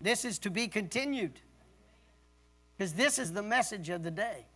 This 0.00 0.24
is 0.24 0.38
to 0.40 0.50
be 0.50 0.68
continued. 0.68 1.40
Because 2.76 2.92
this 2.92 3.18
is 3.18 3.32
the 3.32 3.42
message 3.42 3.88
of 3.88 4.02
the 4.02 4.10
day. 4.10 4.46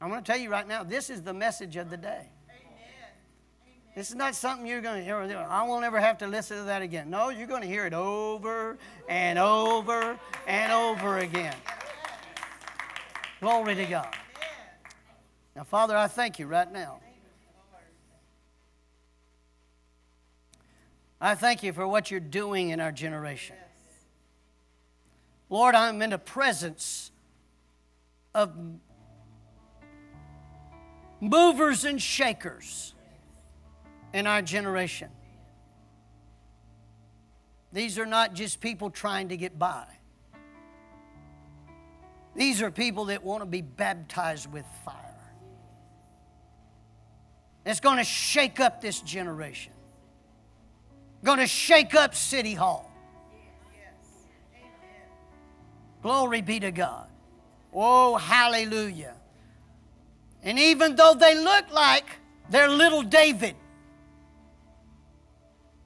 I'm 0.00 0.08
going 0.08 0.22
to 0.22 0.26
tell 0.26 0.40
you 0.40 0.50
right 0.50 0.66
now, 0.66 0.82
this 0.82 1.10
is 1.10 1.22
the 1.22 1.34
message 1.34 1.76
of 1.76 1.90
the 1.90 1.96
day. 1.96 2.30
This 3.94 4.10
is 4.10 4.14
not 4.14 4.34
something 4.34 4.66
you're 4.66 4.82
going 4.82 4.98
to 4.98 5.04
hear. 5.04 5.16
I 5.16 5.62
won't 5.66 5.84
ever 5.84 5.98
have 5.98 6.18
to 6.18 6.26
listen 6.26 6.58
to 6.58 6.64
that 6.64 6.82
again. 6.82 7.08
No, 7.08 7.30
you're 7.30 7.46
going 7.46 7.62
to 7.62 7.68
hear 7.68 7.86
it 7.86 7.94
over 7.94 8.76
and 9.08 9.38
over 9.38 10.18
and 10.46 10.70
over 10.70 11.18
again. 11.18 11.54
Glory 13.40 13.74
to 13.74 13.86
God. 13.86 14.14
Now, 15.54 15.64
Father, 15.64 15.96
I 15.96 16.08
thank 16.08 16.38
you 16.38 16.46
right 16.46 16.70
now. 16.70 17.00
I 21.20 21.34
thank 21.34 21.62
you 21.62 21.72
for 21.72 21.86
what 21.88 22.10
you're 22.10 22.20
doing 22.20 22.70
in 22.70 22.80
our 22.80 22.92
generation. 22.92 23.56
Lord, 25.48 25.74
I'm 25.74 26.02
in 26.02 26.10
the 26.10 26.18
presence 26.18 27.10
of 28.34 28.52
movers 31.20 31.84
and 31.84 32.00
shakers 32.00 32.94
in 34.12 34.26
our 34.26 34.42
generation. 34.42 35.08
These 37.72 37.98
are 37.98 38.06
not 38.06 38.34
just 38.34 38.60
people 38.60 38.90
trying 38.90 39.28
to 39.28 39.36
get 39.36 39.58
by. 39.58 39.86
These 42.34 42.60
are 42.60 42.70
people 42.70 43.06
that 43.06 43.24
want 43.24 43.42
to 43.42 43.46
be 43.46 43.62
baptized 43.62 44.52
with 44.52 44.66
fire. 44.84 44.94
It's 47.64 47.80
going 47.80 47.96
to 47.96 48.04
shake 48.04 48.60
up 48.60 48.82
this 48.82 49.00
generation 49.00 49.72
going 51.26 51.38
to 51.40 51.46
shake 51.46 51.94
up 51.94 52.14
City 52.14 52.54
Hall. 52.54 52.90
Glory 56.00 56.40
be 56.40 56.60
to 56.60 56.70
God. 56.70 57.08
Oh, 57.74 58.16
hallelujah. 58.16 59.16
And 60.44 60.56
even 60.56 60.94
though 60.94 61.14
they 61.14 61.36
look 61.36 61.64
like 61.72 62.04
they're 62.48 62.68
little 62.68 63.02
David, 63.02 63.56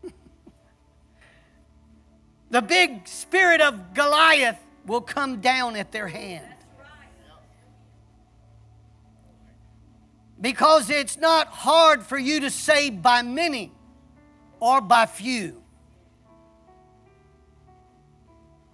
the 2.50 2.60
big 2.60 3.08
spirit 3.08 3.62
of 3.62 3.94
Goliath 3.94 4.58
will 4.86 5.00
come 5.00 5.40
down 5.40 5.74
at 5.74 5.90
their 5.90 6.08
hand. 6.08 6.44
Because 10.38 10.90
it's 10.90 11.16
not 11.16 11.46
hard 11.46 12.02
for 12.02 12.18
you 12.18 12.40
to 12.40 12.50
say 12.50 12.90
by 12.90 13.22
many 13.22 13.72
or 14.60 14.80
by 14.80 15.06
few. 15.06 15.62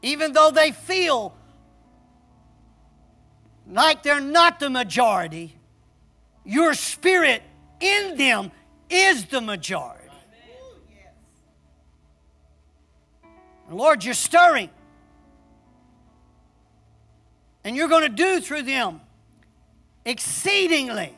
Even 0.02 0.32
though 0.32 0.50
they 0.50 0.72
feel 0.72 1.34
like 3.68 4.02
they're 4.02 4.20
not 4.20 4.60
the 4.60 4.70
majority, 4.70 5.56
your 6.44 6.74
spirit 6.74 7.42
in 7.80 8.16
them 8.16 8.52
is 8.88 9.24
the 9.26 9.40
majority. 9.40 9.96
And 13.68 13.76
Lord, 13.76 14.04
you're 14.04 14.14
stirring. 14.14 14.70
And 17.64 17.74
you're 17.76 17.88
going 17.88 18.02
to 18.02 18.08
do 18.08 18.40
through 18.40 18.62
them 18.62 19.00
exceedingly, 20.04 21.12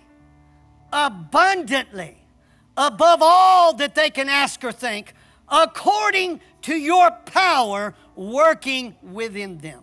abundantly, 0.90 2.16
above 2.78 3.18
all 3.20 3.74
that 3.74 3.96
they 3.96 4.08
can 4.08 4.28
ask 4.28 4.62
or 4.62 4.70
think, 4.70 5.12
according 5.48 6.40
to 6.62 6.74
your 6.74 7.10
power 7.10 7.94
working 8.14 8.94
within 9.02 9.58
them. 9.58 9.82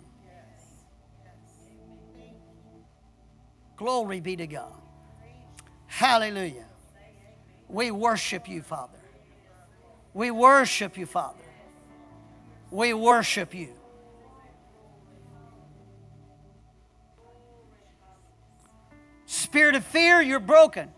Glory 3.76 4.22
be 4.22 4.38
to 4.38 4.48
God. 4.48 4.72
Hallelujah. 5.88 6.66
We 7.68 7.92
worship 7.92 8.48
you, 8.48 8.62
Father. 8.62 8.98
We 10.14 10.32
worship 10.32 10.98
you, 10.98 11.06
Father. 11.06 11.44
We 12.72 12.94
worship 12.94 13.54
you. 13.54 13.74
Spirit 19.26 19.76
of 19.76 19.84
fear, 19.84 20.22
you're 20.22 20.40
broken. 20.40 20.95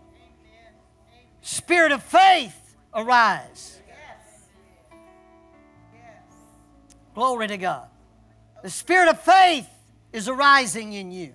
Spirit 1.48 1.92
of 1.92 2.02
faith, 2.02 2.76
arise. 2.92 3.80
Glory 7.14 7.48
to 7.48 7.56
God. 7.56 7.88
The 8.62 8.68
spirit 8.68 9.08
of 9.08 9.18
faith 9.18 9.66
is 10.12 10.28
arising 10.28 10.92
in 10.92 11.10
you. 11.10 11.32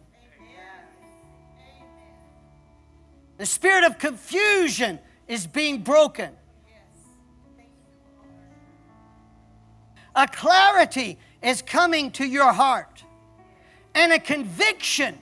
The 3.40 3.48
spirit 3.48 3.86
of 3.86 3.98
confusion 3.98 5.00
is 5.28 5.48
being 5.48 5.80
broken. 5.82 6.30
A 10.16 10.28
clarity 10.28 11.18
is 11.42 11.64
coming 11.64 12.12
to 12.12 12.24
your 12.24 12.54
heart, 12.54 13.04
and 13.96 14.14
a 14.14 14.20
conviction, 14.20 15.18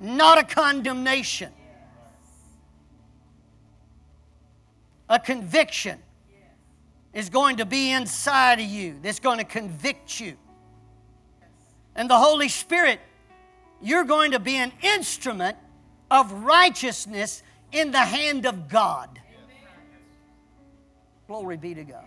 not 0.00 0.36
a 0.36 0.42
condemnation. 0.42 1.52
A 5.08 5.18
conviction 5.18 5.98
is 7.12 7.30
going 7.30 7.56
to 7.56 7.64
be 7.64 7.92
inside 7.92 8.60
of 8.60 8.66
you 8.66 8.96
that's 9.02 9.20
going 9.20 9.38
to 9.38 9.44
convict 9.44 10.20
you. 10.20 10.36
And 11.94 12.10
the 12.10 12.18
Holy 12.18 12.48
Spirit, 12.48 13.00
you're 13.80 14.04
going 14.04 14.32
to 14.32 14.38
be 14.38 14.56
an 14.56 14.72
instrument 14.82 15.56
of 16.10 16.30
righteousness 16.44 17.42
in 17.72 17.90
the 17.90 17.98
hand 17.98 18.46
of 18.46 18.68
God. 18.68 19.20
Glory 21.26 21.56
be 21.56 21.74
to 21.74 21.84
God. 21.84 22.04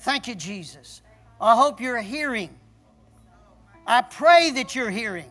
Thank 0.00 0.28
you, 0.28 0.34
Jesus. 0.34 1.02
I 1.40 1.54
hope 1.54 1.80
you're 1.80 2.00
hearing. 2.00 2.50
I 3.86 4.02
pray 4.02 4.50
that 4.52 4.74
you're 4.74 4.90
hearing. 4.90 5.30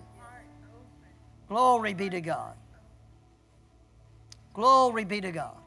Glory 1.48 1.94
be 1.94 2.10
to 2.10 2.22
God. 2.22 2.54
Glory 4.54 5.06
be 5.06 5.22
to 5.22 5.32
God. 5.32 5.59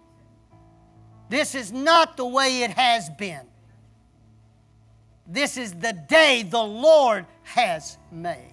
This 1.32 1.54
is 1.54 1.72
not 1.72 2.18
the 2.18 2.26
way 2.26 2.60
it 2.60 2.72
has 2.72 3.08
been. 3.08 3.46
This 5.26 5.56
is 5.56 5.72
the 5.72 5.94
day 5.94 6.42
the 6.42 6.62
Lord 6.62 7.24
has 7.44 7.96
made. 8.10 8.52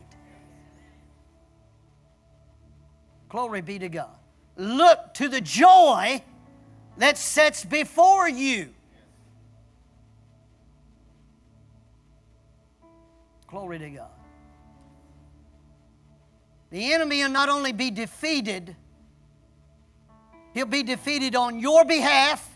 Glory 3.27 3.59
be 3.59 3.80
to 3.80 3.89
God. 3.89 4.15
Look 4.55 5.13
to 5.15 5.27
the 5.27 5.41
joy 5.41 6.23
that 6.95 7.17
sets 7.17 7.65
before 7.65 8.30
you. 8.30 8.69
Glory 13.47 13.80
to 13.80 13.89
God. 13.89 14.07
The 16.69 16.93
enemy 16.93 17.23
will 17.23 17.30
not 17.30 17.49
only 17.49 17.73
be 17.73 17.91
defeated, 17.91 18.73
he'll 20.53 20.65
be 20.65 20.84
defeated 20.84 21.36
on 21.36 21.59
your 21.59 21.84
behalf 21.84 22.49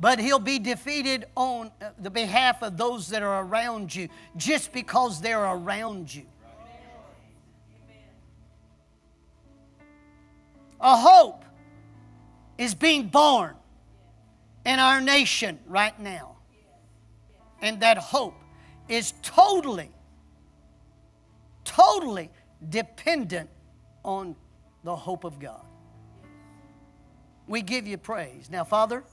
but 0.00 0.18
he'll 0.18 0.38
be 0.38 0.58
defeated 0.58 1.26
on 1.36 1.70
uh, 1.80 1.90
the 1.98 2.10
behalf 2.10 2.62
of 2.62 2.76
those 2.76 3.08
that 3.08 3.22
are 3.22 3.44
around 3.44 3.94
you 3.94 4.08
just 4.36 4.72
because 4.72 5.20
they're 5.20 5.44
around 5.44 6.12
you. 6.12 6.26
A 10.80 10.96
hope 10.96 11.44
is 12.56 12.74
being 12.74 13.08
born 13.08 13.54
in 14.64 14.78
our 14.78 15.00
nation 15.02 15.58
right 15.66 15.98
now. 16.00 16.36
And 17.60 17.80
that 17.80 17.98
hope 17.98 18.40
is 18.88 19.12
totally, 19.20 19.90
totally 21.64 22.30
dependent 22.70 23.50
on 24.02 24.34
the 24.82 24.96
hope 24.96 25.24
of 25.24 25.38
God. 25.38 25.60
We 27.46 27.60
give 27.60 27.86
you 27.86 27.98
praise. 27.98 28.48
Now, 28.50 28.64
Father, 28.64 29.04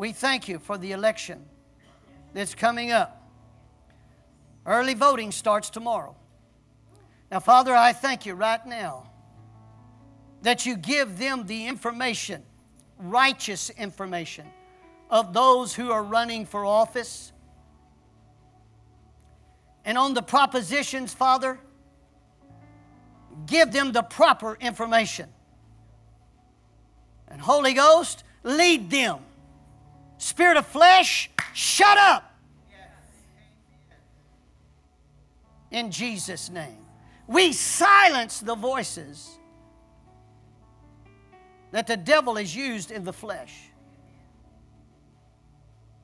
we 0.00 0.12
thank 0.12 0.48
you 0.48 0.58
for 0.58 0.78
the 0.78 0.92
election 0.92 1.44
that's 2.32 2.54
coming 2.54 2.90
up. 2.90 3.22
Early 4.64 4.94
voting 4.94 5.30
starts 5.30 5.68
tomorrow. 5.68 6.16
Now, 7.30 7.40
Father, 7.40 7.74
I 7.74 7.92
thank 7.92 8.24
you 8.24 8.32
right 8.32 8.64
now 8.64 9.10
that 10.40 10.64
you 10.64 10.78
give 10.78 11.18
them 11.18 11.46
the 11.46 11.66
information, 11.66 12.42
righteous 12.96 13.68
information, 13.68 14.46
of 15.10 15.34
those 15.34 15.74
who 15.74 15.92
are 15.92 16.02
running 16.02 16.46
for 16.46 16.64
office. 16.64 17.30
And 19.84 19.98
on 19.98 20.14
the 20.14 20.22
propositions, 20.22 21.12
Father, 21.12 21.60
give 23.44 23.70
them 23.70 23.92
the 23.92 24.02
proper 24.02 24.56
information. 24.62 25.28
And 27.28 27.38
Holy 27.38 27.74
Ghost, 27.74 28.24
lead 28.44 28.88
them 28.88 29.18
Spirit 30.20 30.58
of 30.58 30.66
flesh, 30.66 31.30
shut 31.54 31.96
up. 31.96 32.30
In 35.70 35.90
Jesus' 35.90 36.50
name. 36.50 36.84
We 37.26 37.54
silence 37.54 38.40
the 38.40 38.54
voices 38.54 39.38
that 41.70 41.86
the 41.86 41.96
devil 41.96 42.34
has 42.34 42.54
used 42.54 42.90
in 42.90 43.02
the 43.02 43.14
flesh. 43.14 43.54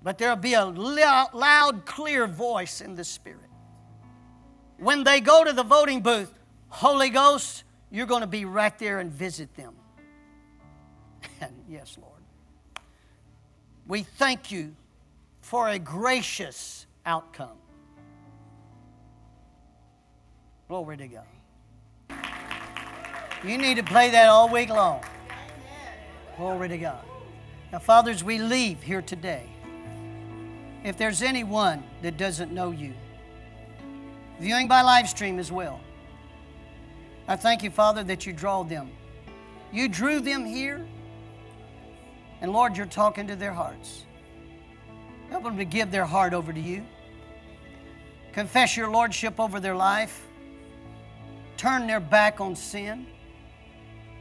But 0.02 0.16
there'll 0.16 0.36
be 0.36 0.54
a 0.54 0.64
loud, 0.64 1.82
clear 1.84 2.26
voice 2.26 2.80
in 2.80 2.94
the 2.94 3.04
Spirit. 3.04 3.50
When 4.78 5.04
they 5.04 5.20
go 5.20 5.44
to 5.44 5.52
the 5.52 5.64
voting 5.64 6.00
booth, 6.00 6.32
Holy 6.68 7.10
Ghost, 7.10 7.64
you're 7.90 8.06
going 8.06 8.22
to 8.22 8.26
be 8.26 8.46
right 8.46 8.78
there 8.78 8.98
and 8.98 9.12
visit 9.12 9.54
them. 9.56 9.74
And 11.42 11.52
yes, 11.68 11.98
Lord. 12.00 12.15
We 13.88 14.02
thank 14.02 14.50
you 14.50 14.74
for 15.40 15.68
a 15.68 15.78
gracious 15.78 16.86
outcome. 17.04 17.56
Glory 20.68 20.96
to 20.96 21.08
God. 21.08 21.24
You 23.44 23.58
need 23.58 23.76
to 23.76 23.84
play 23.84 24.10
that 24.10 24.28
all 24.28 24.48
week 24.48 24.70
long. 24.70 25.04
Glory 26.36 26.68
to 26.68 26.78
God. 26.78 27.04
Now, 27.70 27.78
fathers, 27.78 28.24
we 28.24 28.38
leave 28.38 28.82
here 28.82 29.02
today. 29.02 29.46
If 30.82 30.96
there's 30.96 31.22
anyone 31.22 31.84
that 32.02 32.16
doesn't 32.16 32.52
know 32.52 32.72
you, 32.72 32.92
viewing 34.40 34.66
by 34.66 34.82
live 34.82 35.08
stream 35.08 35.38
as 35.38 35.52
well, 35.52 35.80
I 37.28 37.36
thank 37.36 37.62
you, 37.62 37.70
Father, 37.70 38.02
that 38.04 38.26
you 38.26 38.32
draw 38.32 38.64
them. 38.64 38.90
You 39.72 39.88
drew 39.88 40.20
them 40.20 40.44
here 40.44 40.84
and 42.40 42.52
Lord, 42.52 42.76
you're 42.76 42.86
talking 42.86 43.26
to 43.28 43.36
their 43.36 43.52
hearts. 43.52 44.04
Help 45.30 45.44
them 45.44 45.56
to 45.56 45.64
give 45.64 45.90
their 45.90 46.04
heart 46.04 46.34
over 46.34 46.52
to 46.52 46.60
you. 46.60 46.84
Confess 48.32 48.76
your 48.76 48.90
lordship 48.90 49.40
over 49.40 49.60
their 49.60 49.74
life. 49.74 50.26
Turn 51.56 51.86
their 51.86 52.00
back 52.00 52.40
on 52.40 52.54
sin 52.54 53.06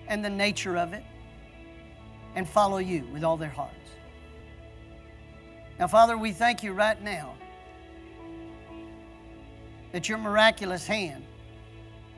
and 0.08 0.24
the 0.24 0.30
nature 0.30 0.78
of 0.78 0.94
it 0.94 1.04
and 2.36 2.48
follow 2.48 2.78
you 2.78 3.06
with 3.12 3.24
all 3.24 3.38
their 3.38 3.50
hearts. 3.50 3.74
Now, 5.80 5.88
Father, 5.88 6.18
we 6.18 6.32
thank 6.32 6.64
you 6.64 6.72
right 6.72 7.02
now 7.02 7.36
that 9.92 10.08
your 10.08 10.18
miraculous 10.18 10.88
hand 10.88 11.26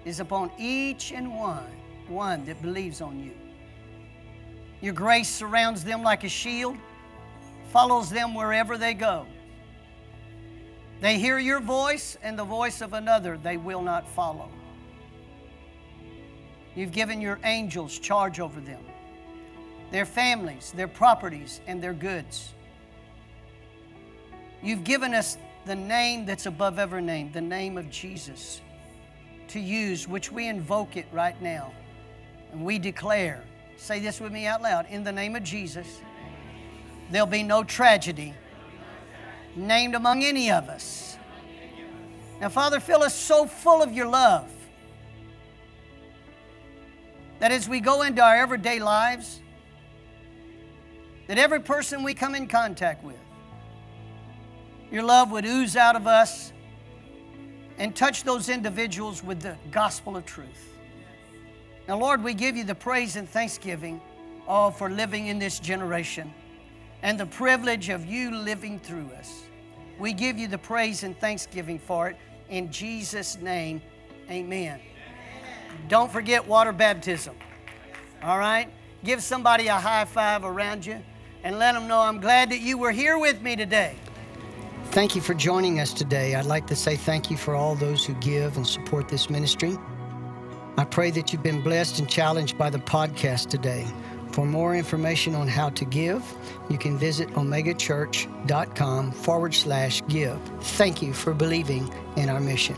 is 0.06 0.19
upon 0.19 0.52
each 0.57 1.11
and 1.11 1.36
one, 1.36 1.65
one 2.07 2.45
that 2.45 2.61
believes 2.61 3.02
on 3.02 3.19
you. 3.19 3.34
Your 4.82 4.94
grace 4.94 5.30
surrounds 5.30 5.84
them 5.84 6.04
like 6.04 6.24
a 6.24 6.30
shield, 6.30 6.78
follows 7.72 8.10
them 8.10 8.34
wherever 8.36 8.78
they 8.78 8.94
go. 8.94 9.26
They 11.02 11.20
hear 11.20 11.40
your 11.40 11.60
voice 11.60 12.18
and 12.24 12.38
the 12.38 12.44
voice 12.44 12.82
of 12.82 12.94
another 12.94 13.38
they 13.38 13.58
will 13.58 13.82
not 13.82 14.08
follow. 14.10 14.49
You've 16.76 16.91
given 16.91 17.22
your 17.22 17.40
angels 17.44 17.98
charge 17.98 18.40
over 18.40 18.60
them. 18.60 18.84
their 19.91 20.06
families, 20.06 20.74
their 20.76 20.88
properties, 20.88 21.62
and 21.68 21.82
their 21.82 21.94
goods. 21.94 22.54
You've 24.62 24.84
given 24.84 25.14
us 25.14 25.38
the 25.66 25.76
name 25.76 26.26
that's 26.26 26.45
above 26.45 26.80
every 26.80 27.02
name, 27.02 27.32
the 27.32 27.41
name 27.41 27.78
of 27.78 27.90
Jesus, 27.90 28.62
to 29.49 29.60
use, 29.60 30.08
which 30.08 30.32
we 30.32 30.48
invoke 30.48 30.98
it 30.98 31.06
right 31.12 31.40
now. 31.41 31.72
And 32.52 32.66
we 32.66 32.80
declare, 32.80 33.44
say 33.78 33.99
this 33.99 34.20
with 34.20 34.32
me 34.32 34.45
out 34.45 34.62
loud, 34.62 34.88
in 34.90 35.04
the 35.04 35.12
name 35.12 35.36
of 35.36 35.44
Jesus, 35.44 36.02
there'll 37.12 37.28
be 37.28 37.44
no 37.44 37.64
tragedy 37.64 38.34
named 39.56 39.95
among 39.95 40.24
any 40.24 40.52
of 40.52 40.68
us. 40.70 41.18
Now, 42.41 42.49
Father, 42.49 42.80
fill 42.80 43.02
us 43.02 43.16
so 43.16 43.45
full 43.45 43.82
of 43.82 43.94
your 43.94 44.08
love 44.08 44.52
that 47.40 47.52
as 47.52 47.70
we 47.70 47.80
go 47.80 48.02
into 48.02 48.22
our 48.22 48.36
everyday 48.36 48.80
lives, 48.80 49.41
that 51.28 51.38
every 51.38 51.60
person 51.60 52.04
we 52.04 52.14
come 52.14 52.36
in 52.36 52.48
contact 52.48 53.04
with, 53.04 53.18
your 54.91 55.04
love 55.04 55.32
would 55.32 55.45
ooze 55.45 55.76
out 55.76 55.95
of 55.95 56.08
us 56.08 56.52
and 57.78 57.95
touch 57.95 58.24
those 58.24 58.49
individuals 58.49 59.24
with 59.24 59.41
the 59.41 59.56
gospel 59.72 60.16
of 60.16 60.26
truth. 60.26 60.66
Now, 61.88 61.97
Lord, 61.97 62.22
we 62.23 62.34
give 62.34 62.57
you 62.57 62.65
the 62.65 62.76
praise 62.76 63.15
and 63.15 63.30
thanksgiving 63.30 64.01
all 64.47 64.72
for 64.72 64.89
living 64.89 65.27
in 65.27 65.39
this 65.39 65.59
generation 65.59 66.34
and 67.01 67.19
the 67.19 67.26
privilege 67.26 67.89
of 67.89 68.05
you 68.05 68.31
living 68.31 68.80
through 68.80 69.09
us. 69.18 69.43
We 69.97 70.14
give 70.14 70.38
you 70.38 70.47
the 70.47 70.57
praise 70.57 71.03
and 71.03 71.18
thanksgiving 71.18 71.80
for 71.80 72.09
it. 72.09 72.18
In 72.49 72.72
Jesus' 72.72 73.38
name, 73.39 73.81
amen. 74.30 74.80
Don't 75.88 76.11
forget 76.11 76.45
water 76.45 76.72
baptism. 76.72 77.35
All 78.22 78.38
right? 78.38 78.68
Give 79.03 79.22
somebody 79.22 79.68
a 79.68 79.76
high 79.76 80.05
five 80.05 80.43
around 80.43 80.85
you 80.85 81.01
and 81.43 81.59
let 81.59 81.73
them 81.73 81.88
know 81.88 81.99
I'm 81.99 82.19
glad 82.19 82.49
that 82.49 82.59
you 82.59 82.77
were 82.77 82.91
here 82.91 83.18
with 83.18 83.41
me 83.41 83.55
today. 83.55 83.95
Thank 84.91 85.15
you 85.15 85.22
for 85.22 85.34
joining 85.34 85.80
us 85.80 85.93
today. 85.93 86.35
I'd 86.35 86.45
like 86.45 86.68
to 86.68 86.76
say 86.76 86.95
thank 86.95 87.30
you 87.30 87.38
for 87.38 87.55
all 87.55 87.76
those 87.76 88.05
who 88.05 88.14
give 88.15 88.57
and 88.57 88.65
support 88.65 89.07
this 89.07 89.30
ministry. 89.30 89.77
I 90.78 90.86
pray 90.86 91.10
that 91.12 91.34
you've 91.34 91.44
been 91.44 91.62
blessed 91.62 91.99
and 91.99 92.08
challenged 92.08 92.58
by 92.58 92.70
the 92.70 92.78
podcast 92.78 93.49
today. 93.49 93.86
For 94.32 94.45
more 94.45 94.76
information 94.76 95.34
on 95.34 95.48
how 95.48 95.70
to 95.70 95.86
give, 95.86 96.24
you 96.70 96.78
can 96.78 96.98
visit 96.98 97.30
omegachurch.com 97.30 99.12
forward 99.12 99.56
slash 99.56 100.04
give. 100.08 100.40
Thank 100.62 101.02
you 101.02 101.14
for 101.14 101.34
believing 101.34 101.91
in 102.16 102.30
our 102.30 102.40
mission. 102.40 102.76